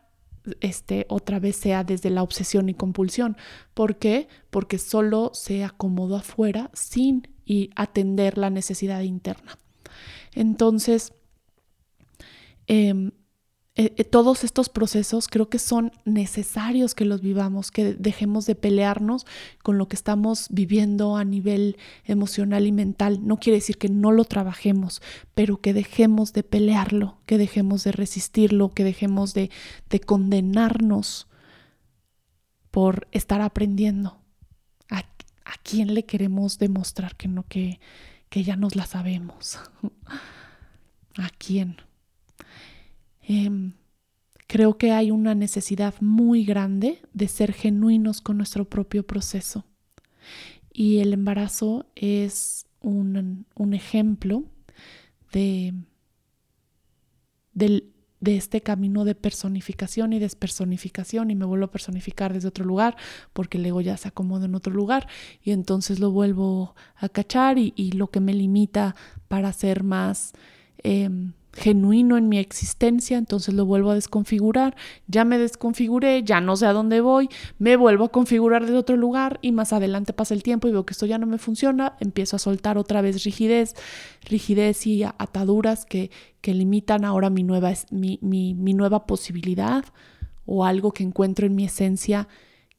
este, 0.61 1.05
otra 1.09 1.39
vez 1.39 1.57
sea 1.57 1.83
desde 1.83 2.09
la 2.09 2.23
obsesión 2.23 2.69
y 2.69 2.73
compulsión. 2.73 3.35
¿Por 3.73 3.97
qué? 3.97 4.27
Porque 4.49 4.77
solo 4.77 5.31
se 5.33 5.63
acomodó 5.63 6.15
afuera 6.15 6.71
sin 6.73 7.27
atender 7.75 8.37
la 8.37 8.49
necesidad 8.49 9.01
interna. 9.01 9.57
Entonces, 10.33 11.13
eh, 12.67 13.11
eh, 13.79 13.93
eh, 13.95 14.03
todos 14.03 14.43
estos 14.43 14.67
procesos 14.67 15.29
creo 15.29 15.47
que 15.47 15.57
son 15.57 15.93
necesarios 16.03 16.95
que 16.95 17.05
los 17.05 17.21
vivamos, 17.21 17.71
que 17.71 17.93
dejemos 17.93 18.45
de 18.45 18.55
pelearnos 18.55 19.25
con 19.63 19.77
lo 19.77 19.87
que 19.87 19.95
estamos 19.95 20.47
viviendo 20.49 21.15
a 21.15 21.23
nivel 21.23 21.77
emocional 22.03 22.67
y 22.67 22.73
mental. 22.73 23.25
No 23.25 23.37
quiere 23.37 23.59
decir 23.59 23.77
que 23.77 23.87
no 23.87 24.11
lo 24.11 24.25
trabajemos, 24.25 25.01
pero 25.33 25.61
que 25.61 25.73
dejemos 25.73 26.33
de 26.33 26.43
pelearlo, 26.43 27.19
que 27.25 27.37
dejemos 27.37 27.85
de 27.85 27.93
resistirlo, 27.93 28.67
que 28.71 28.83
dejemos 28.83 29.33
de, 29.33 29.49
condenarnos 30.05 31.29
por 32.71 33.07
estar 33.11 33.39
aprendiendo. 33.39 34.19
¿A, 35.49 35.53
quién 35.63 35.93
le 35.93 36.05
queremos 36.05 36.59
demostrar 36.59 37.15
que 37.15 37.27
no, 37.27 37.43
que, 37.43 37.79
que 38.29 38.43
ya 38.43 38.55
nos 38.55 38.75
la 38.75 38.85
sabemos? 38.85 39.59
¿A 41.17 41.29
quién? 41.37 41.77
Em, 43.21 43.73
creo 44.47 44.77
que 44.77 44.91
hay 44.91 45.11
una 45.11 45.35
necesidad 45.35 45.93
muy 46.01 46.43
grande 46.43 47.01
de 47.13 47.27
ser 47.27 47.53
genuinos 47.53 48.21
con 48.21 48.37
nuestro 48.37 48.65
propio 48.65 49.05
proceso. 49.05 49.65
Y 50.73 50.99
el 50.99 51.13
embarazo 51.13 51.85
es 51.95 52.65
un, 52.81 53.45
ejemplo 53.73 54.45
de, 55.31 55.73
de, 58.19 58.37
este 58.37 58.61
camino 58.61 59.05
de 59.05 59.15
personificación 59.15 60.13
y 60.13 60.19
despersonificación 60.19 61.31
y 61.31 61.35
me 61.35 61.45
vuelvo 61.45 61.65
a 61.65 61.71
personificar 61.71 62.33
desde 62.33 62.47
otro 62.47 62.65
lugar 62.65 62.95
porque 63.33 63.57
el 63.57 63.65
ego 63.65 63.81
ya 63.81 63.97
se 63.97 64.07
acomoda 64.07 64.45
en 64.45 64.55
otro 64.55 64.73
lugar 64.73 65.07
y 65.43 65.51
entonces 65.51 65.99
lo 65.99 66.11
vuelvo 66.11 66.75
a 66.95 67.09
cachar 67.09 67.57
y, 67.57 67.91
lo 67.93 68.07
que 68.07 68.19
me 68.19 68.33
limita 68.33 68.95
para 69.27 69.51
ser 69.53 69.83
más... 69.83 70.33
Em, 70.83 71.33
genuino 71.53 72.17
en 72.17 72.29
mi 72.29 72.37
existencia, 72.37 73.17
entonces 73.17 73.53
lo 73.53 73.65
vuelvo 73.65 73.91
a 73.91 73.95
desconfigurar, 73.95 74.75
ya 75.07 75.25
me 75.25 75.37
desconfiguré, 75.37 76.23
ya 76.23 76.41
no 76.41 76.55
sé 76.55 76.65
a 76.67 76.73
dónde 76.73 77.01
voy, 77.01 77.29
me 77.57 77.75
vuelvo 77.75 78.05
a 78.05 78.11
configurar 78.11 78.63
desde 78.63 78.77
otro 78.77 78.97
lugar 78.97 79.39
y 79.41 79.51
más 79.51 79.73
adelante 79.73 80.13
pasa 80.13 80.33
el 80.33 80.43
tiempo 80.43 80.67
y 80.67 80.71
veo 80.71 80.85
que 80.85 80.93
esto 80.93 81.05
ya 81.05 81.17
no 81.17 81.25
me 81.25 81.37
funciona, 81.37 81.95
empiezo 81.99 82.35
a 82.35 82.39
soltar 82.39 82.77
otra 82.77 83.01
vez 83.01 83.23
rigidez, 83.23 83.75
rigidez 84.23 84.85
y 84.85 85.03
ataduras 85.03 85.85
que, 85.85 86.11
que 86.41 86.53
limitan 86.53 87.03
ahora 87.03 87.29
mi 87.29 87.43
nueva, 87.43 87.73
mi, 87.91 88.19
mi, 88.21 88.53
mi 88.53 88.73
nueva 88.73 89.07
posibilidad 89.07 89.85
o 90.45 90.65
algo 90.65 90.91
que 90.91 91.03
encuentro 91.03 91.45
en 91.45 91.55
mi 91.55 91.65
esencia 91.65 92.27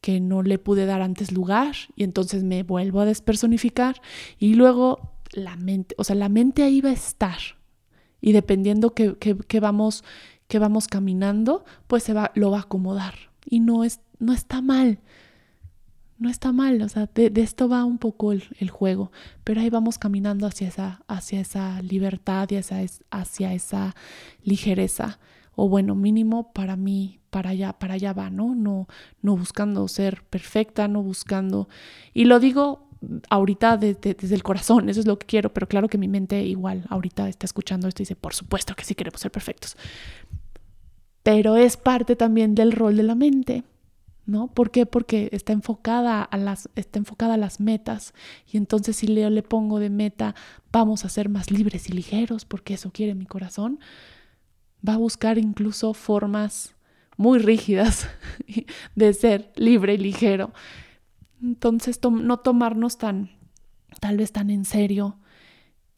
que 0.01 0.21
no 0.21 0.43
le 0.43 0.59
pude 0.59 0.87
dar 0.87 1.03
antes 1.03 1.33
lugar 1.33 1.75
y 1.95 2.05
entonces 2.05 2.43
me 2.43 2.62
vuelvo 2.62 3.01
a 3.01 3.05
despersonificar 3.05 4.01
y 4.39 4.55
luego 4.55 5.12
la 5.33 5.57
mente, 5.57 5.95
o 5.99 6.05
sea, 6.05 6.16
la 6.16 6.29
mente 6.29 6.62
ahí 6.62 6.81
va 6.81 6.91
a 6.91 6.95
estar, 6.95 7.39
y 8.21 8.33
dependiendo 8.33 8.95
que, 8.95 9.61
vamos, 9.61 10.05
que 10.49 10.59
vamos 10.59 10.89
caminando, 10.89 11.64
pues 11.87 12.03
se 12.03 12.12
va, 12.12 12.33
lo 12.35 12.51
va 12.51 12.59
a 12.59 12.62
acomodar. 12.62 13.14
Y 13.45 13.61
no, 13.61 13.85
es, 13.85 14.01
no 14.18 14.33
está 14.33 14.61
mal, 14.61 15.01
no 16.18 16.29
está 16.29 16.53
mal, 16.53 16.83
o 16.83 16.89
sea, 16.89 17.09
de, 17.14 17.33
esto 17.37 17.68
va 17.68 17.85
un 17.85 17.99
poco 17.99 18.33
el, 18.33 18.71
juego, 18.71 19.11
pero 19.43 19.62
ahí 19.62 19.71
vamos 19.71 19.99
caminando 19.99 20.47
hacia 20.47 20.68
esa, 20.68 21.03
hacia 21.09 21.41
esa 21.41 21.81
libertad 21.81 22.49
y 22.51 22.57
hacia, 22.57 22.85
hacia 23.11 23.55
esa 23.55 23.97
ligereza, 24.43 25.18
o 25.55 25.68
bueno, 25.68 25.95
mínimo 25.95 26.53
para 26.53 26.77
mí, 26.77 27.21
para 27.31 27.51
allá, 27.51 27.73
para 27.73 27.95
allá 27.95 28.12
va, 28.12 28.29
¿no? 28.29 28.55
No, 28.55 28.87
no 29.23 29.37
buscando 29.37 29.89
ser 29.89 30.23
perfecta, 30.25 30.89
no 30.89 31.03
buscando, 31.03 31.68
y 32.12 32.27
lo 32.27 32.39
digo 32.39 32.89
ahorita 33.28 33.76
desde 33.76 34.34
el 34.34 34.42
corazón, 34.42 34.88
eso 34.88 35.01
es 35.01 35.07
lo 35.07 35.18
que 35.18 35.26
quiero, 35.26 35.53
pero 35.53 35.66
claro 35.66 35.88
que 35.88 35.98
mi 35.98 36.09
mente 36.09 36.42
igual 36.42 36.84
ahorita 36.88 37.28
está 37.28 37.46
escuchando 37.46 37.88
esto 37.88 38.03
y 38.03 38.05
dice, 38.05 38.16
por 38.16 38.34
supuesto 38.34 38.74
que 38.74 38.84
sí 38.84 38.94
queremos 38.94 39.20
ser 39.20 39.30
perfectos. 39.30 39.76
Pero 41.22 41.57
es 41.57 41.76
parte 41.76 42.16
también 42.16 42.55
del 42.55 42.72
rol 42.72 42.96
de 42.96 43.03
la 43.03 43.14
mente, 43.14 43.64
¿no? 44.26 44.48
¿Por 44.48 44.70
qué? 44.70 44.86
Porque 44.86 45.28
está 45.32 45.53
enfocada 45.53 46.22
a 46.22 46.36
las, 46.36 46.68
está 46.76 46.98
enfocada 46.98 47.34
a 47.34 47.38
las 47.38 47.61
metas. 47.61 48.14
Y 48.51 48.57
entonces 48.57 48.96
si 48.96 49.07
yo 49.14 49.30
le 49.30 49.42
pongo 49.42 49.78
de 49.78 49.90
meta, 49.90 50.34
vamos 50.72 51.05
a 51.05 51.09
ser 51.09 51.28
más 51.28 51.51
libres 51.51 51.88
y 51.88 51.92
ligeros, 51.92 52.44
porque 52.44 52.74
eso 52.74 52.90
quiere 52.90 53.14
mi 53.14 53.26
corazón, 53.26 53.80
va 54.86 54.94
a 54.94 54.98
buscar 54.98 55.38
incluso 55.38 55.94
formas 55.94 56.74
muy 57.16 57.38
rígidas 57.38 58.09
de 58.94 59.12
ser 59.12 59.53
libre 59.57 59.94
y 59.94 59.98
ligero. 59.98 60.53
Entonces, 61.43 62.01
no 62.03 62.38
tomarnos 62.38 62.99
tan, 62.99 63.30
tal 64.01 64.16
vez 64.16 64.32
tan 64.32 64.51
en 64.51 64.64
serio, 64.64 65.18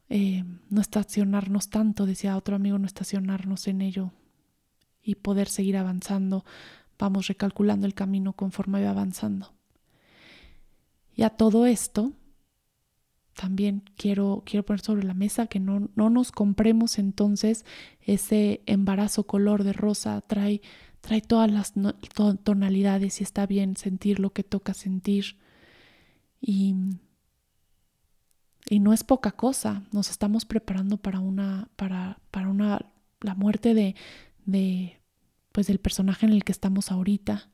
eh, 0.08 0.44
no 0.68 0.80
estacionarnos 0.80 1.70
tanto, 1.70 2.06
decía 2.06 2.36
otro 2.36 2.56
amigo, 2.56 2.78
no 2.78 2.86
estacionarnos 2.86 3.66
en 3.66 3.80
ello 3.80 4.12
y 5.02 5.16
poder 5.16 5.48
seguir 5.48 5.76
avanzando. 5.76 6.44
Vamos 6.98 7.26
recalculando 7.26 7.86
el 7.86 7.94
camino 7.94 8.34
conforme 8.34 8.82
va 8.84 8.90
avanzando. 8.90 9.52
Y 11.14 11.22
a 11.22 11.30
todo 11.30 11.66
esto, 11.66 12.12
también 13.34 13.82
quiero, 13.96 14.42
quiero 14.44 14.64
poner 14.64 14.80
sobre 14.80 15.04
la 15.04 15.14
mesa 15.14 15.46
que 15.46 15.60
no, 15.60 15.88
no 15.94 16.10
nos 16.10 16.32
compremos 16.32 16.98
entonces 16.98 17.64
ese 18.00 18.62
embarazo 18.66 19.26
color 19.26 19.64
de 19.64 19.72
rosa, 19.72 20.20
trae 20.20 20.60
trae 21.02 21.20
todas 21.20 21.50
las 21.50 21.74
tonalidades 22.44 23.20
y 23.20 23.24
está 23.24 23.44
bien 23.44 23.76
sentir 23.76 24.20
lo 24.20 24.32
que 24.32 24.44
toca 24.44 24.72
sentir. 24.72 25.36
Y, 26.40 26.74
y 28.70 28.80
no 28.80 28.92
es 28.92 29.04
poca 29.04 29.32
cosa, 29.32 29.82
nos 29.92 30.10
estamos 30.10 30.46
preparando 30.46 30.96
para 30.96 31.20
una, 31.20 31.68
para, 31.76 32.18
para 32.30 32.48
una, 32.48 32.86
la 33.20 33.34
muerte 33.34 33.74
de, 33.74 33.94
de, 34.46 35.00
pues 35.50 35.66
del 35.66 35.80
personaje 35.80 36.24
en 36.24 36.32
el 36.32 36.44
que 36.44 36.52
estamos 36.52 36.90
ahorita. 36.90 37.50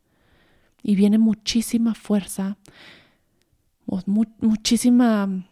Y 0.82 0.94
viene 0.94 1.18
muchísima 1.18 1.94
fuerza, 1.94 2.59
muchísima 4.07 5.49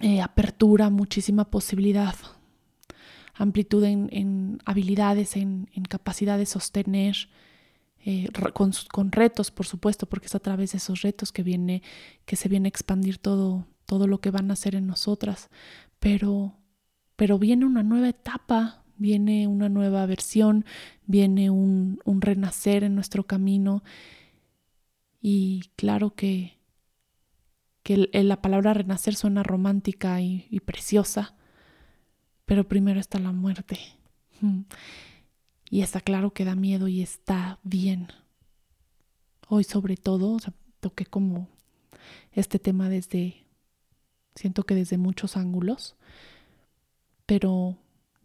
eh, 0.00 0.22
apertura, 0.22 0.88
muchísima 0.88 1.50
posibilidad 1.50 2.14
amplitud 3.38 3.84
en, 3.84 4.58
habilidades, 4.64 5.36
en, 5.36 5.68
capacidad 5.88 6.36
de 6.36 6.46
sostener, 6.46 7.30
eh, 8.04 8.28
con, 8.52 9.12
retos, 9.12 9.50
por 9.50 9.66
supuesto, 9.66 10.06
porque 10.06 10.26
es 10.26 10.34
a 10.34 10.40
través 10.40 10.72
de 10.72 10.78
esos 10.78 11.02
retos 11.02 11.32
que 11.32 11.42
viene, 11.42 11.82
que 12.26 12.36
se 12.36 12.48
viene 12.48 12.66
a 12.66 12.70
expandir 12.70 13.18
todo, 13.18 13.66
todo 13.86 14.06
lo 14.06 14.20
que 14.20 14.30
van 14.30 14.50
a 14.50 14.54
hacer 14.54 14.74
en 14.74 14.88
nosotras. 14.88 15.50
Pero, 16.00 16.58
pero 17.16 17.38
viene 17.38 17.64
una 17.64 17.84
nueva 17.84 18.08
etapa, 18.08 18.82
viene 18.96 19.46
una 19.46 19.68
nueva 19.68 20.04
versión, 20.06 20.64
viene 21.06 21.50
un, 21.50 22.00
renacer 22.20 22.82
en 22.82 22.96
nuestro 22.96 23.24
camino. 23.24 23.84
Y 25.20 25.70
claro 25.76 26.14
que, 26.14 26.58
que 27.84 28.08
la 28.12 28.42
palabra 28.42 28.74
renacer 28.74 29.14
suena 29.14 29.44
romántica 29.44 30.20
y 30.20 30.60
preciosa, 30.64 31.37
pero 32.48 32.66
primero 32.66 32.98
está 32.98 33.18
la 33.18 33.30
muerte. 33.30 33.78
Y 35.70 35.82
está 35.82 36.00
claro 36.00 36.32
que 36.32 36.46
da 36.46 36.54
miedo 36.54 36.88
y 36.88 37.02
está 37.02 37.58
bien. 37.62 38.08
Hoy 39.48 39.64
sobre 39.64 39.98
todo, 39.98 40.38
toqué 40.80 41.04
como 41.04 41.46
este 42.32 42.58
tema 42.58 42.88
desde, 42.88 43.44
siento 44.34 44.64
que 44.64 44.74
desde 44.74 44.96
muchos 44.96 45.36
ángulos, 45.36 45.96
pero 47.26 47.76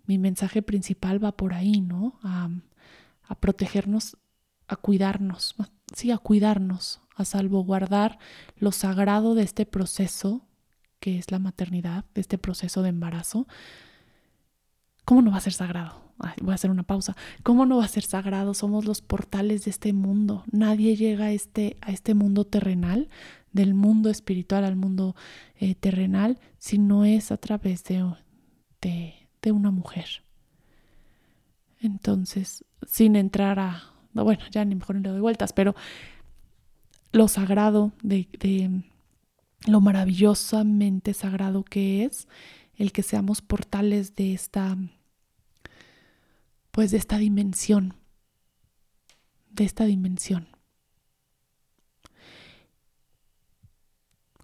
mi 0.06 0.18
mensaje 0.18 0.62
principal 0.62 1.22
va 1.22 1.34
por 1.34 1.54
ahí, 1.54 1.82
¿no? 1.82 2.18
A, 2.24 2.50
a 3.24 3.36
protegernos, 3.36 4.16
a 4.68 4.78
cuidarnos, 4.78 5.56
sí, 5.94 6.12
a 6.12 6.18
cuidarnos, 6.18 7.02
a 7.14 7.26
salvaguardar 7.26 8.20
lo 8.56 8.72
sagrado 8.72 9.36
de 9.36 9.44
este 9.44 9.66
proceso 9.66 10.48
que 11.02 11.18
es 11.18 11.30
la 11.30 11.40
maternidad, 11.40 12.06
de 12.16 12.22
este 12.22 12.38
proceso 12.38 12.84
de 12.84 12.90
embarazo, 12.90 13.48
¿Cómo 15.06 15.22
no 15.22 15.32
va 15.32 15.38
a 15.38 15.42
ser 15.42 15.54
sagrado? 15.54 16.04
voy 16.42 16.52
a 16.52 16.56
hacer 16.56 16.72
una 16.72 16.84
pausa. 16.84 17.16
¿Cómo 17.44 17.66
no 17.66 17.78
va 17.78 17.86
a 17.86 17.90
ser 17.90 18.04
sagrado? 18.04 18.54
Somos 18.54 18.86
los 18.86 19.02
portales 19.02 19.66
de 19.66 19.72
este 19.72 19.94
mundo. 19.94 20.44
Nadie 20.52 20.96
llega 20.96 21.26
a 21.26 21.32
este, 21.32 21.78
a 21.82 21.92
este 21.92 22.14
mundo 22.14 22.46
terrenal, 22.46 23.10
del 23.52 23.74
mundo 23.74 24.10
espiritual 24.10 24.64
al 24.64 24.76
mundo 24.76 25.16
eh, 25.60 25.76
terrenal, 25.76 26.40
si 26.58 26.78
no 26.78 27.06
es 27.06 27.32
a 27.32 27.38
través 27.38 27.84
de, 27.84 28.04
de, 28.82 29.52
una 29.52 29.72
mujer. 29.72 30.24
Entonces, 31.80 32.64
sin 32.88 33.16
entrar 33.16 33.60
a, 33.60 33.84
bueno, 34.14 34.44
ya 34.52 34.64
ni 34.66 34.76
mejor 34.76 34.96
ni 34.96 35.04
le 35.04 35.10
doy 35.10 35.20
vueltas, 35.20 35.54
pero 35.54 35.76
lo 37.12 37.28
sagrado 37.28 37.92
de, 38.02 38.28
de 38.40 38.84
lo 39.68 39.82
maravillosamente 39.82 41.14
sagrado 41.14 41.64
que 41.64 42.06
es 42.06 42.28
el 42.76 42.92
que 42.92 43.04
seamos 43.04 43.42
portales 43.42 44.16
de 44.16 44.34
esta, 44.34 44.78
pues 46.72 46.92
de 46.92 46.98
esta 46.98 47.18
dimensión, 47.18 47.96
de 49.50 49.64
esta 49.64 49.86
dimensión. 49.86 50.48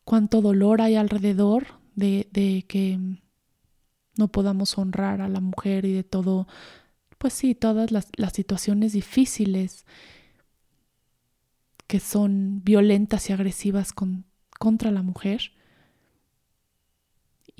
Cuánto 0.03 0.41
dolor 0.41 0.81
hay 0.81 0.95
alrededor 0.95 1.67
de, 1.95 2.27
de 2.31 2.65
que 2.67 2.99
no 4.15 4.27
podamos 4.27 4.77
honrar 4.77 5.21
a 5.21 5.29
la 5.29 5.39
mujer 5.39 5.85
y 5.85 5.93
de 5.93 6.03
todo, 6.03 6.47
pues 7.17 7.33
sí, 7.33 7.55
todas 7.55 7.91
las, 7.91 8.09
las 8.15 8.33
situaciones 8.33 8.93
difíciles 8.93 9.85
que 11.87 11.99
son 11.99 12.63
violentas 12.63 13.29
y 13.29 13.33
agresivas 13.33 13.93
con, 13.93 14.25
contra 14.59 14.91
la 14.91 15.01
mujer 15.01 15.53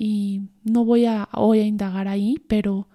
y 0.02 0.48
no 0.64 0.86
voy 0.86 1.04
a 1.04 1.28
hoy 1.34 1.58
a 1.60 1.66
indagar 1.66 2.08
ahí, 2.08 2.42
pero 2.48 2.88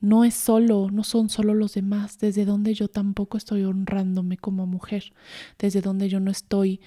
no 0.00 0.24
es 0.24 0.32
solo, 0.32 0.88
no 0.90 1.04
son 1.04 1.28
solo 1.28 1.52
los 1.52 1.74
demás, 1.74 2.18
desde 2.18 2.46
donde 2.46 2.72
yo 2.72 2.88
tampoco 2.88 3.36
estoy 3.36 3.64
honrándome 3.64 4.38
como 4.38 4.66
mujer, 4.66 5.12
desde 5.58 5.82
donde 5.82 6.08
yo 6.08 6.18
no 6.18 6.30
estoy 6.30 6.80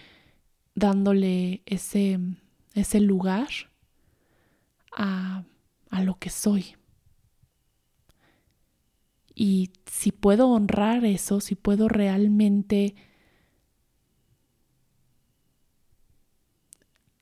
dándole 0.73 1.61
ese, 1.67 2.19
ese 2.73 2.99
lugar 2.99 3.49
a, 4.97 5.43
a 5.91 6.01
lo 6.01 6.15
que 6.17 6.31
soy. 6.31 6.75
Y 9.35 9.69
si 9.85 10.11
puedo 10.11 10.47
honrar 10.49 11.05
eso, 11.05 11.41
si 11.41 11.53
puedo 11.53 11.89
realmente 11.89 12.95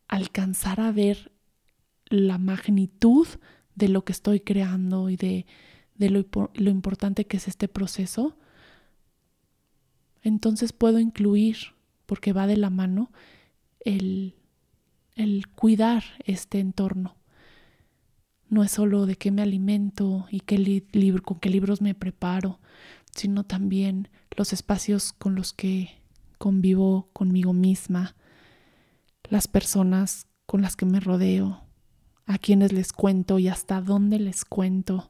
alcanzar 0.08 0.80
a 0.80 0.94
ver 0.94 1.34
la 2.10 2.38
magnitud 2.38 3.28
de 3.76 3.90
lo 3.90 4.04
que 4.04 4.12
estoy 4.12 4.40
creando 4.40 5.10
y 5.10 5.16
de, 5.18 5.46
lo, 5.98 6.26
lo, 6.54 6.70
importante 6.70 7.26
que 7.26 7.38
es 7.38 7.48
este 7.48 7.68
proceso, 7.68 8.38
entonces 10.24 10.74
puedo 10.74 11.00
incluir, 11.00 11.58
porque 12.06 12.34
va 12.34 12.48
de 12.48 12.58
la 12.58 12.70
mano, 12.70 13.12
el, 13.80 14.36
el 15.16 15.48
cuidar 15.48 16.04
este 16.26 16.60
entorno. 16.60 17.16
No 18.50 18.64
es 18.64 18.72
solo 18.72 19.06
de 19.06 19.16
qué 19.16 19.32
me 19.32 19.42
alimento 19.42 20.26
y 20.32 20.40
qué 20.40 20.84
con 21.24 21.40
qué 21.40 21.50
libros 21.50 21.82
me 21.82 21.94
preparo, 21.94 22.60
sino 23.14 23.44
también 23.44 24.10
los 24.36 24.54
espacios 24.54 25.14
con 25.14 25.36
los 25.36 25.54
que 25.54 26.02
convivo 26.38 27.10
conmigo 27.14 27.54
misma, 27.54 28.16
las 29.24 29.48
personas 29.48 30.28
con 30.46 30.62
las 30.62 30.76
que 30.76 30.86
me 30.86 31.00
rodeo, 31.00 31.67
a 32.28 32.38
quienes 32.38 32.74
les 32.74 32.92
cuento 32.92 33.40
y 33.40 33.48
hasta 33.48 33.82
dónde 33.82 34.20
les 34.20 34.46
cuento. 34.46 35.10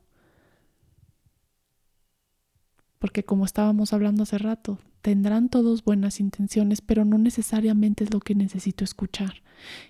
Porque 2.99 3.23
como 3.23 3.43
estábamos 3.43 3.91
hablando 3.91 4.23
hace 4.23 4.37
rato, 4.37 4.79
tendrán 5.01 5.49
todos 5.49 5.83
buenas 5.83 6.19
intenciones, 6.19 6.81
pero 6.81 7.05
no 7.05 7.17
necesariamente 7.17 8.03
es 8.03 8.13
lo 8.13 8.19
que 8.19 8.35
necesito 8.35 8.83
escuchar. 8.83 9.41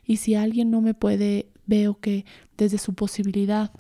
Y 0.06 0.18
si 0.18 0.36
alguien 0.36 0.72
no 0.72 0.82
me 0.82 0.94
puede, 0.94 1.52
veo 1.66 2.00
que 2.00 2.26
desde 2.58 2.78
su 2.78 2.94
posibilidad 2.94 3.72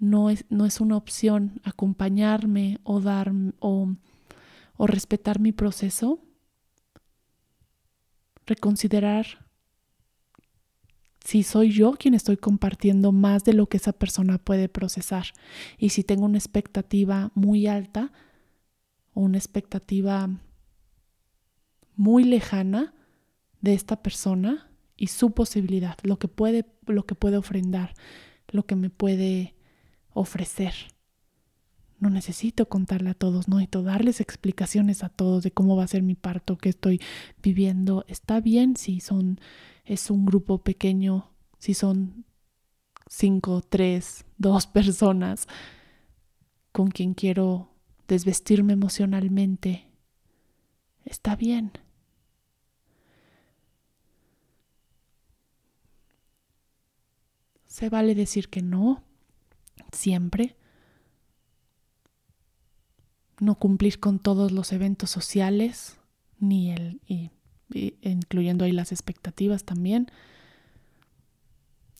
no 0.00 0.28
es, 0.28 0.44
no 0.50 0.66
es 0.66 0.80
una 0.80 0.96
opción 0.96 1.60
acompañarme 1.62 2.80
o 2.82 3.00
dar 3.00 3.32
o, 3.60 3.94
o 4.76 4.86
respetar 4.88 5.38
mi 5.38 5.52
proceso, 5.52 6.18
reconsiderar 8.46 9.41
si 11.24 11.42
soy 11.42 11.70
yo 11.70 11.92
quien 11.92 12.14
estoy 12.14 12.36
compartiendo 12.36 13.12
más 13.12 13.44
de 13.44 13.52
lo 13.52 13.68
que 13.68 13.76
esa 13.76 13.92
persona 13.92 14.38
puede 14.38 14.68
procesar. 14.68 15.26
Y 15.78 15.90
si 15.90 16.02
tengo 16.04 16.24
una 16.24 16.38
expectativa 16.38 17.30
muy 17.34 17.66
alta 17.66 18.12
o 19.14 19.20
una 19.20 19.38
expectativa 19.38 20.28
muy 21.94 22.24
lejana, 22.24 22.94
de 23.62 23.72
esta 23.72 24.02
persona 24.02 24.68
y 24.96 25.06
su 25.06 25.30
posibilidad, 25.30 25.96
lo 26.02 26.18
que 26.18 26.28
puede, 26.28 26.66
lo 26.86 27.06
que 27.06 27.14
puede 27.14 27.38
ofrendar, 27.38 27.94
lo 28.48 28.66
que 28.66 28.76
me 28.76 28.90
puede 28.90 29.54
ofrecer. 30.10 30.74
No 31.98 32.10
necesito 32.10 32.68
contarle 32.68 33.10
a 33.10 33.14
todos, 33.14 33.48
no 33.48 33.56
necesito 33.56 33.84
darles 33.84 34.20
explicaciones 34.20 35.04
a 35.04 35.08
todos 35.08 35.44
de 35.44 35.52
cómo 35.52 35.76
va 35.76 35.84
a 35.84 35.88
ser 35.88 36.02
mi 36.02 36.16
parto, 36.16 36.58
qué 36.58 36.68
estoy 36.68 37.00
viviendo. 37.40 38.04
Está 38.08 38.40
bien 38.40 38.76
si 38.76 39.00
son, 39.00 39.40
es 39.84 40.10
un 40.10 40.24
grupo 40.24 40.62
pequeño, 40.62 41.30
si 41.58 41.74
son 41.74 42.24
cinco, 43.08 43.62
tres, 43.62 44.24
dos 44.38 44.66
personas 44.66 45.46
con 46.72 46.88
quien 46.88 47.14
quiero 47.14 47.70
desvestirme 48.08 48.72
emocionalmente. 48.72 49.88
Está 51.04 51.36
bien. 51.36 51.72
Se 57.66 57.88
vale 57.88 58.14
decir 58.14 58.48
que 58.48 58.62
no, 58.62 59.02
siempre. 59.92 60.56
No 63.40 63.58
cumplir 63.58 63.98
con 63.98 64.18
todos 64.18 64.52
los 64.52 64.72
eventos 64.72 65.10
sociales, 65.10 65.98
ni 66.38 66.70
el, 66.70 67.00
incluyendo 67.74 68.64
ahí 68.64 68.72
las 68.72 68.92
expectativas 68.92 69.64
también. 69.64 70.10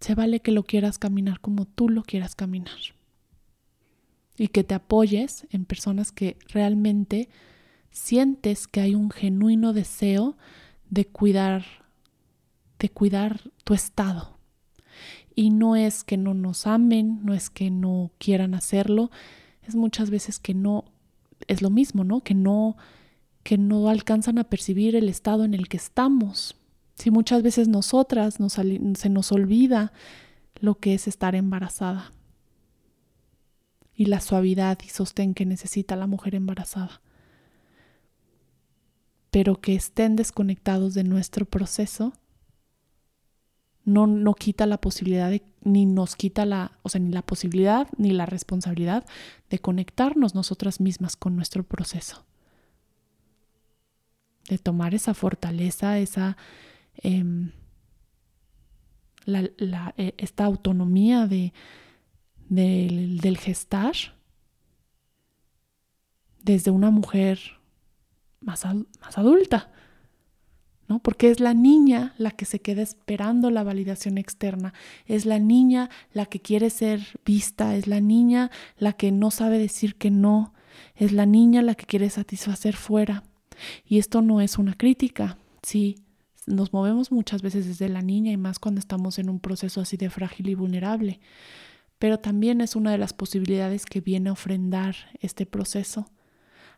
Se 0.01 0.15
vale 0.15 0.41
que 0.41 0.53
lo 0.53 0.65
quieras 0.65 0.99
caminar 0.99 1.41
como 1.41 1.65
tú 1.65 1.89
lo 1.89 2.03
quieras 2.03 2.35
caminar. 2.35 2.79
Y 4.37 4.49
que 4.49 4.65
te 4.65 4.75
apoyes 4.75 5.47
en 5.51 5.65
personas 5.65 6.11
que 6.11 6.37
realmente 6.49 7.29
sientes 7.91 8.67
que 8.67 8.81
hay 8.81 8.95
un 8.95 9.11
genuino 9.11 9.73
deseo 9.73 10.37
de 10.89 11.07
cuidar, 11.07 11.65
de 12.79 12.89
cuidar 12.89 13.41
tu 13.65 13.75
estado, 13.75 14.39
y 15.35 15.51
no 15.51 15.77
es 15.77 16.05
que 16.05 16.17
no 16.17 16.35
nos 16.35 16.67
amen, 16.67 17.21
no 17.25 17.35
es 17.35 17.51
que 17.51 17.71
no 17.71 18.11
quieran 18.19 18.55
hacerlo, 18.55 19.11
es 19.67 19.75
muchas 19.75 20.11
veces 20.11 20.39
que 20.39 20.55
no, 20.55 20.85
es 21.47 21.63
lo 21.63 21.71
mismo, 21.71 22.05
¿no? 22.05 22.21
Que 22.21 22.35
no, 22.35 22.77
que 23.43 23.59
no 23.59 23.89
alcanzan 23.89 24.39
a 24.39 24.45
percibir 24.45 24.97
el 24.97 25.09
estado 25.09 25.45
en 25.45 25.55
el 25.55 25.69
que 25.69 25.77
estamos. 25.77 26.57
Si 26.95 27.11
muchas 27.11 27.43
veces 27.43 27.69
nosotras 27.69 28.41
nos, 28.41 28.53
se 28.53 29.09
nos 29.09 29.33
olvida 29.33 29.93
lo 30.61 30.77
que 30.77 30.95
es 30.95 31.09
estar 31.09 31.35
embarazada 31.35 32.13
y 33.95 34.07
la 34.07 34.21
suavidad 34.21 34.79
y 34.85 34.89
sostén 34.89 35.35
que 35.35 35.47
necesita 35.47 35.97
la 35.97 36.07
mujer 36.07 36.35
embarazada. 36.35 37.03
Pero 39.31 39.61
que 39.61 39.75
estén 39.75 40.17
desconectados 40.17 40.95
de 40.95 41.05
nuestro 41.05 41.47
proceso 41.47 42.13
no, 43.85 44.07
no 44.07 44.35
quita 44.35 44.67
la 44.67 44.81
posibilidad 44.81 45.33
ni 45.65 45.87
nos 45.87 46.15
quita 46.15 46.47
la, 46.47 46.79
o 46.83 46.89
sea, 46.89 47.01
ni 47.01 47.11
la 47.11 47.23
posibilidad 47.23 47.89
ni 47.97 48.11
la 48.11 48.27
responsabilidad 48.27 49.05
de 49.51 49.59
conectarnos 49.59 50.35
nosotras 50.35 50.81
mismas 50.81 51.17
con 51.17 51.35
nuestro 51.35 51.65
proceso. 51.65 52.25
De 54.49 54.59
tomar 54.59 54.95
esa 54.95 55.15
fortaleza, 55.15 55.99
esa, 55.99 56.37
em, 56.97 57.53
la, 59.25 59.95
e, 59.97 60.15
esta 60.19 60.45
autonomía 60.45 61.27
de, 61.27 61.53
del, 62.49 63.19
del 63.19 63.39
gestar 63.39 63.95
desde 66.43 66.71
una 66.71 66.91
mujer 66.91 67.39
más, 68.41 68.65
más 68.65 69.19
adulta 69.19 69.71
porque 71.01 71.31
es 71.31 71.41
la 71.41 71.55
niña 71.55 72.15
la 72.19 72.31
que 72.33 72.45
se 72.45 72.61
queda 72.61 72.83
esperando 72.83 73.51
la 73.51 73.63
validación 73.63 74.19
externa, 74.19 74.75
es 75.07 75.27
la 75.27 75.39
niña 75.39 75.91
la 76.13 76.27
que 76.27 76.41
quiere 76.41 76.71
ser 76.71 77.01
vista, 77.25 77.77
es 77.77 77.87
la 77.87 78.01
niña 78.01 78.51
la 78.79 78.93
que 78.93 79.13
no 79.13 79.31
sabe 79.31 79.59
decir 79.59 79.97
que 79.97 80.11
no, 80.11 80.53
es 80.97 81.13
la 81.13 81.27
niña 81.27 81.63
la 81.63 81.75
que 81.75 81.87
quiere 81.87 82.11
satisfacer 82.11 82.77
fuera. 82.77 83.23
Y 83.85 83.99
esto 83.99 84.23
no 84.23 84.41
es 84.41 84.59
una 84.59 84.75
crítica, 84.75 85.39
sí, 85.63 85.97
nos 86.47 86.73
movemos 86.73 87.13
muchas 87.13 87.43
veces 87.43 87.67
desde 87.67 87.89
la 87.89 88.03
niña 88.03 88.33
y 88.33 88.37
más 88.37 88.59
cuando 88.59 88.81
estamos 88.81 89.19
en 89.19 89.31
un 89.31 89.39
proceso 89.39 89.81
así 89.81 89.97
de 89.97 90.11
frágil 90.11 90.49
y 90.49 90.55
vulnerable, 90.55 91.21
pero 91.99 92.19
también 92.19 92.61
es 92.61 92.75
una 92.75 92.91
de 92.91 92.99
las 92.99 93.13
posibilidades 93.13 93.87
que 93.87 94.01
viene 94.01 94.31
a 94.31 94.33
ofrendar 94.33 94.97
este 95.21 95.47
proceso, 95.47 96.07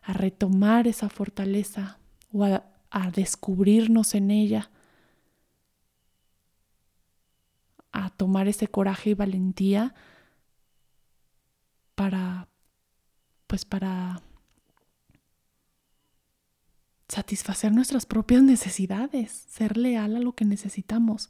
a 0.03 0.13
retomar 0.13 0.87
esa 0.87 1.09
fortaleza 1.09 1.97
o 2.31 2.43
a 2.43 2.75
a 2.95 3.11
descubrirnos 3.11 4.15
en 4.15 4.31
ella, 4.31 4.71
a 7.91 8.09
tomar 8.09 8.47
ese 8.47 8.69
coraje 8.69 9.09
y 9.09 9.13
valentía 9.13 9.93
para, 11.95 12.47
pues 13.47 13.65
para 13.65 14.21
satisfacer 17.15 17.71
nuestras 17.71 18.05
propias 18.05 18.43
necesidades, 18.43 19.31
ser 19.31 19.77
leal 19.77 20.17
a 20.17 20.19
lo 20.19 20.33
que 20.33 20.43
necesitamos. 20.43 21.29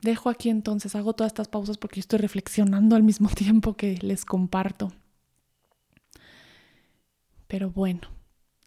Dejo 0.00 0.30
aquí 0.30 0.48
entonces, 0.48 0.94
hago 0.96 1.12
todas 1.12 1.30
estas 1.30 1.48
pausas 1.48 1.76
porque 1.76 2.00
estoy 2.00 2.20
reflexionando 2.20 2.96
al 2.96 3.02
mismo 3.02 3.28
tiempo 3.42 3.76
que 3.76 3.98
les 4.00 4.24
comparto. 4.24 4.92
Pero 7.46 7.70
bueno, 7.70 8.08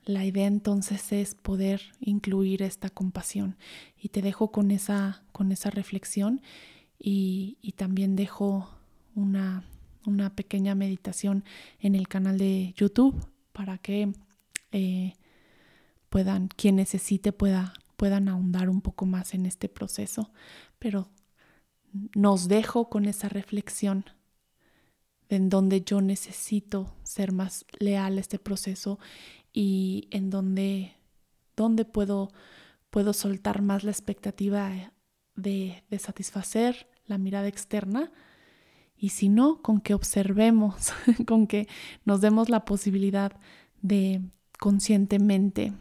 la 0.06 0.26
idea 0.26 0.46
entonces 0.46 1.12
es 1.12 1.34
poder 1.34 1.82
incluir 2.00 2.62
esta 2.62 2.92
compasión 2.92 3.58
y 4.00 4.10
te 4.10 4.22
dejo 4.22 4.52
con 4.52 4.70
esa, 4.70 5.24
con 5.32 5.52
esa 5.52 5.72
reflexión 5.72 6.42
y, 7.00 7.74
también 7.78 8.16
dejo 8.16 8.70
una, 9.16 9.64
una, 10.08 10.36
pequeña 10.36 10.76
meditación 10.76 11.44
en 11.80 11.96
el 11.96 12.08
canal 12.08 12.38
de 12.38 12.74
YouTube 12.76 13.16
para 13.52 13.78
que 13.78 14.12
eh, 14.72 15.14
puedan, 16.10 16.48
quien 16.48 16.78
necesite 16.78 17.32
pueda, 17.32 17.74
puedan 17.96 18.30
ahondar 18.30 18.70
un 18.70 18.82
poco 18.82 19.06
más 19.06 19.34
en 19.34 19.46
este 19.46 19.70
proceso. 19.70 20.32
Pero 20.80 21.10
nos 22.16 22.48
dejo 22.48 22.90
con 22.90 23.06
esa 23.06 23.30
reflexión 23.30 24.06
en 25.30 25.50
donde 25.50 25.82
yo 25.82 26.02
necesito 26.02 26.96
ser 27.04 27.32
más 27.32 27.66
leal 27.80 28.18
a 28.18 28.22
este 28.22 28.40
proceso 28.40 29.00
y 29.52 30.08
en 30.12 30.30
donde, 30.30 30.96
donde 31.56 31.86
puedo, 31.86 32.32
puedo 32.90 33.14
soltar 33.14 33.62
más 33.62 33.84
la 33.84 33.92
expectativa 33.92 34.94
de, 35.36 35.84
de 35.90 36.00
satisfacer 36.00 36.88
la 37.06 37.18
mirada 37.18 37.48
externa 37.48 38.12
y 39.00 39.10
si 39.10 39.30
no, 39.30 39.62
con 39.62 39.80
que 39.80 39.94
observemos, 39.94 40.92
con 41.28 41.48
que 41.48 41.68
nos 42.06 42.22
demos 42.22 42.50
la 42.50 42.66
posibilidad 42.66 43.34
de 43.82 44.22
conscientemente, 44.60 45.74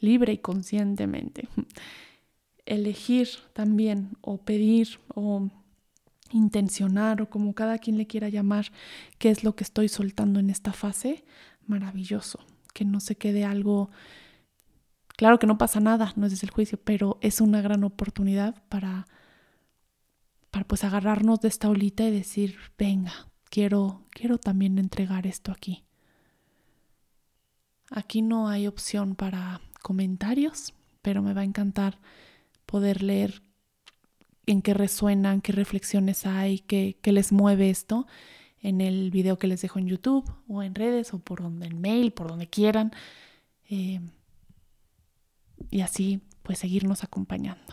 libre 0.00 0.32
y 0.32 0.38
conscientemente, 0.38 1.48
elegir 2.66 3.28
también 3.52 4.16
o 4.20 4.38
pedir 4.38 5.00
o 5.14 5.48
intencionar 6.32 7.20
o 7.20 7.28
como 7.28 7.54
cada 7.54 7.78
quien 7.78 7.98
le 7.98 8.06
quiera 8.06 8.30
llamar, 8.30 8.72
qué 9.18 9.28
es 9.28 9.44
lo 9.44 9.54
que 9.54 9.64
estoy 9.64 9.88
soltando 9.88 10.40
en 10.40 10.48
esta 10.48 10.72
fase, 10.72 11.24
maravilloso, 11.66 12.40
que 12.72 12.86
no 12.86 13.00
se 13.00 13.16
quede 13.16 13.44
algo, 13.44 13.90
claro 15.08 15.38
que 15.38 15.46
no 15.46 15.58
pasa 15.58 15.78
nada, 15.80 16.14
no 16.16 16.24
es 16.24 16.32
desde 16.32 16.46
el 16.46 16.52
juicio, 16.52 16.78
pero 16.82 17.18
es 17.20 17.42
una 17.42 17.60
gran 17.60 17.84
oportunidad 17.84 18.62
para, 18.70 19.06
para 20.52 20.66
pues 20.66 20.84
agarrarnos 20.84 21.40
de 21.40 21.48
esta 21.48 21.70
olita 21.70 22.04
y 22.04 22.10
decir, 22.10 22.56
venga, 22.78 23.26
quiero, 23.48 24.02
quiero 24.10 24.36
también 24.38 24.78
entregar 24.78 25.26
esto 25.26 25.50
aquí. 25.50 25.82
Aquí 27.90 28.20
no 28.20 28.48
hay 28.48 28.66
opción 28.66 29.16
para 29.16 29.62
comentarios, 29.82 30.74
pero 31.00 31.22
me 31.22 31.32
va 31.32 31.40
a 31.40 31.44
encantar 31.44 31.98
poder 32.66 33.02
leer 33.02 33.42
en 34.44 34.60
qué 34.60 34.74
resuenan, 34.74 35.40
qué 35.40 35.52
reflexiones 35.52 36.26
hay, 36.26 36.58
qué, 36.58 36.98
les 37.02 37.32
mueve 37.32 37.70
esto 37.70 38.06
en 38.60 38.82
el 38.82 39.10
video 39.10 39.38
que 39.38 39.46
les 39.46 39.62
dejo 39.62 39.78
en 39.78 39.88
YouTube 39.88 40.30
o 40.48 40.62
en 40.62 40.74
redes 40.74 41.14
o 41.14 41.18
por 41.18 41.40
donde 41.40 41.66
en 41.66 41.80
mail, 41.80 42.12
por 42.12 42.28
donde 42.28 42.46
quieran. 42.46 42.92
Eh, 43.70 44.00
y 45.70 45.80
así 45.80 46.20
pues 46.42 46.58
seguirnos 46.58 47.04
acompañando. 47.04 47.72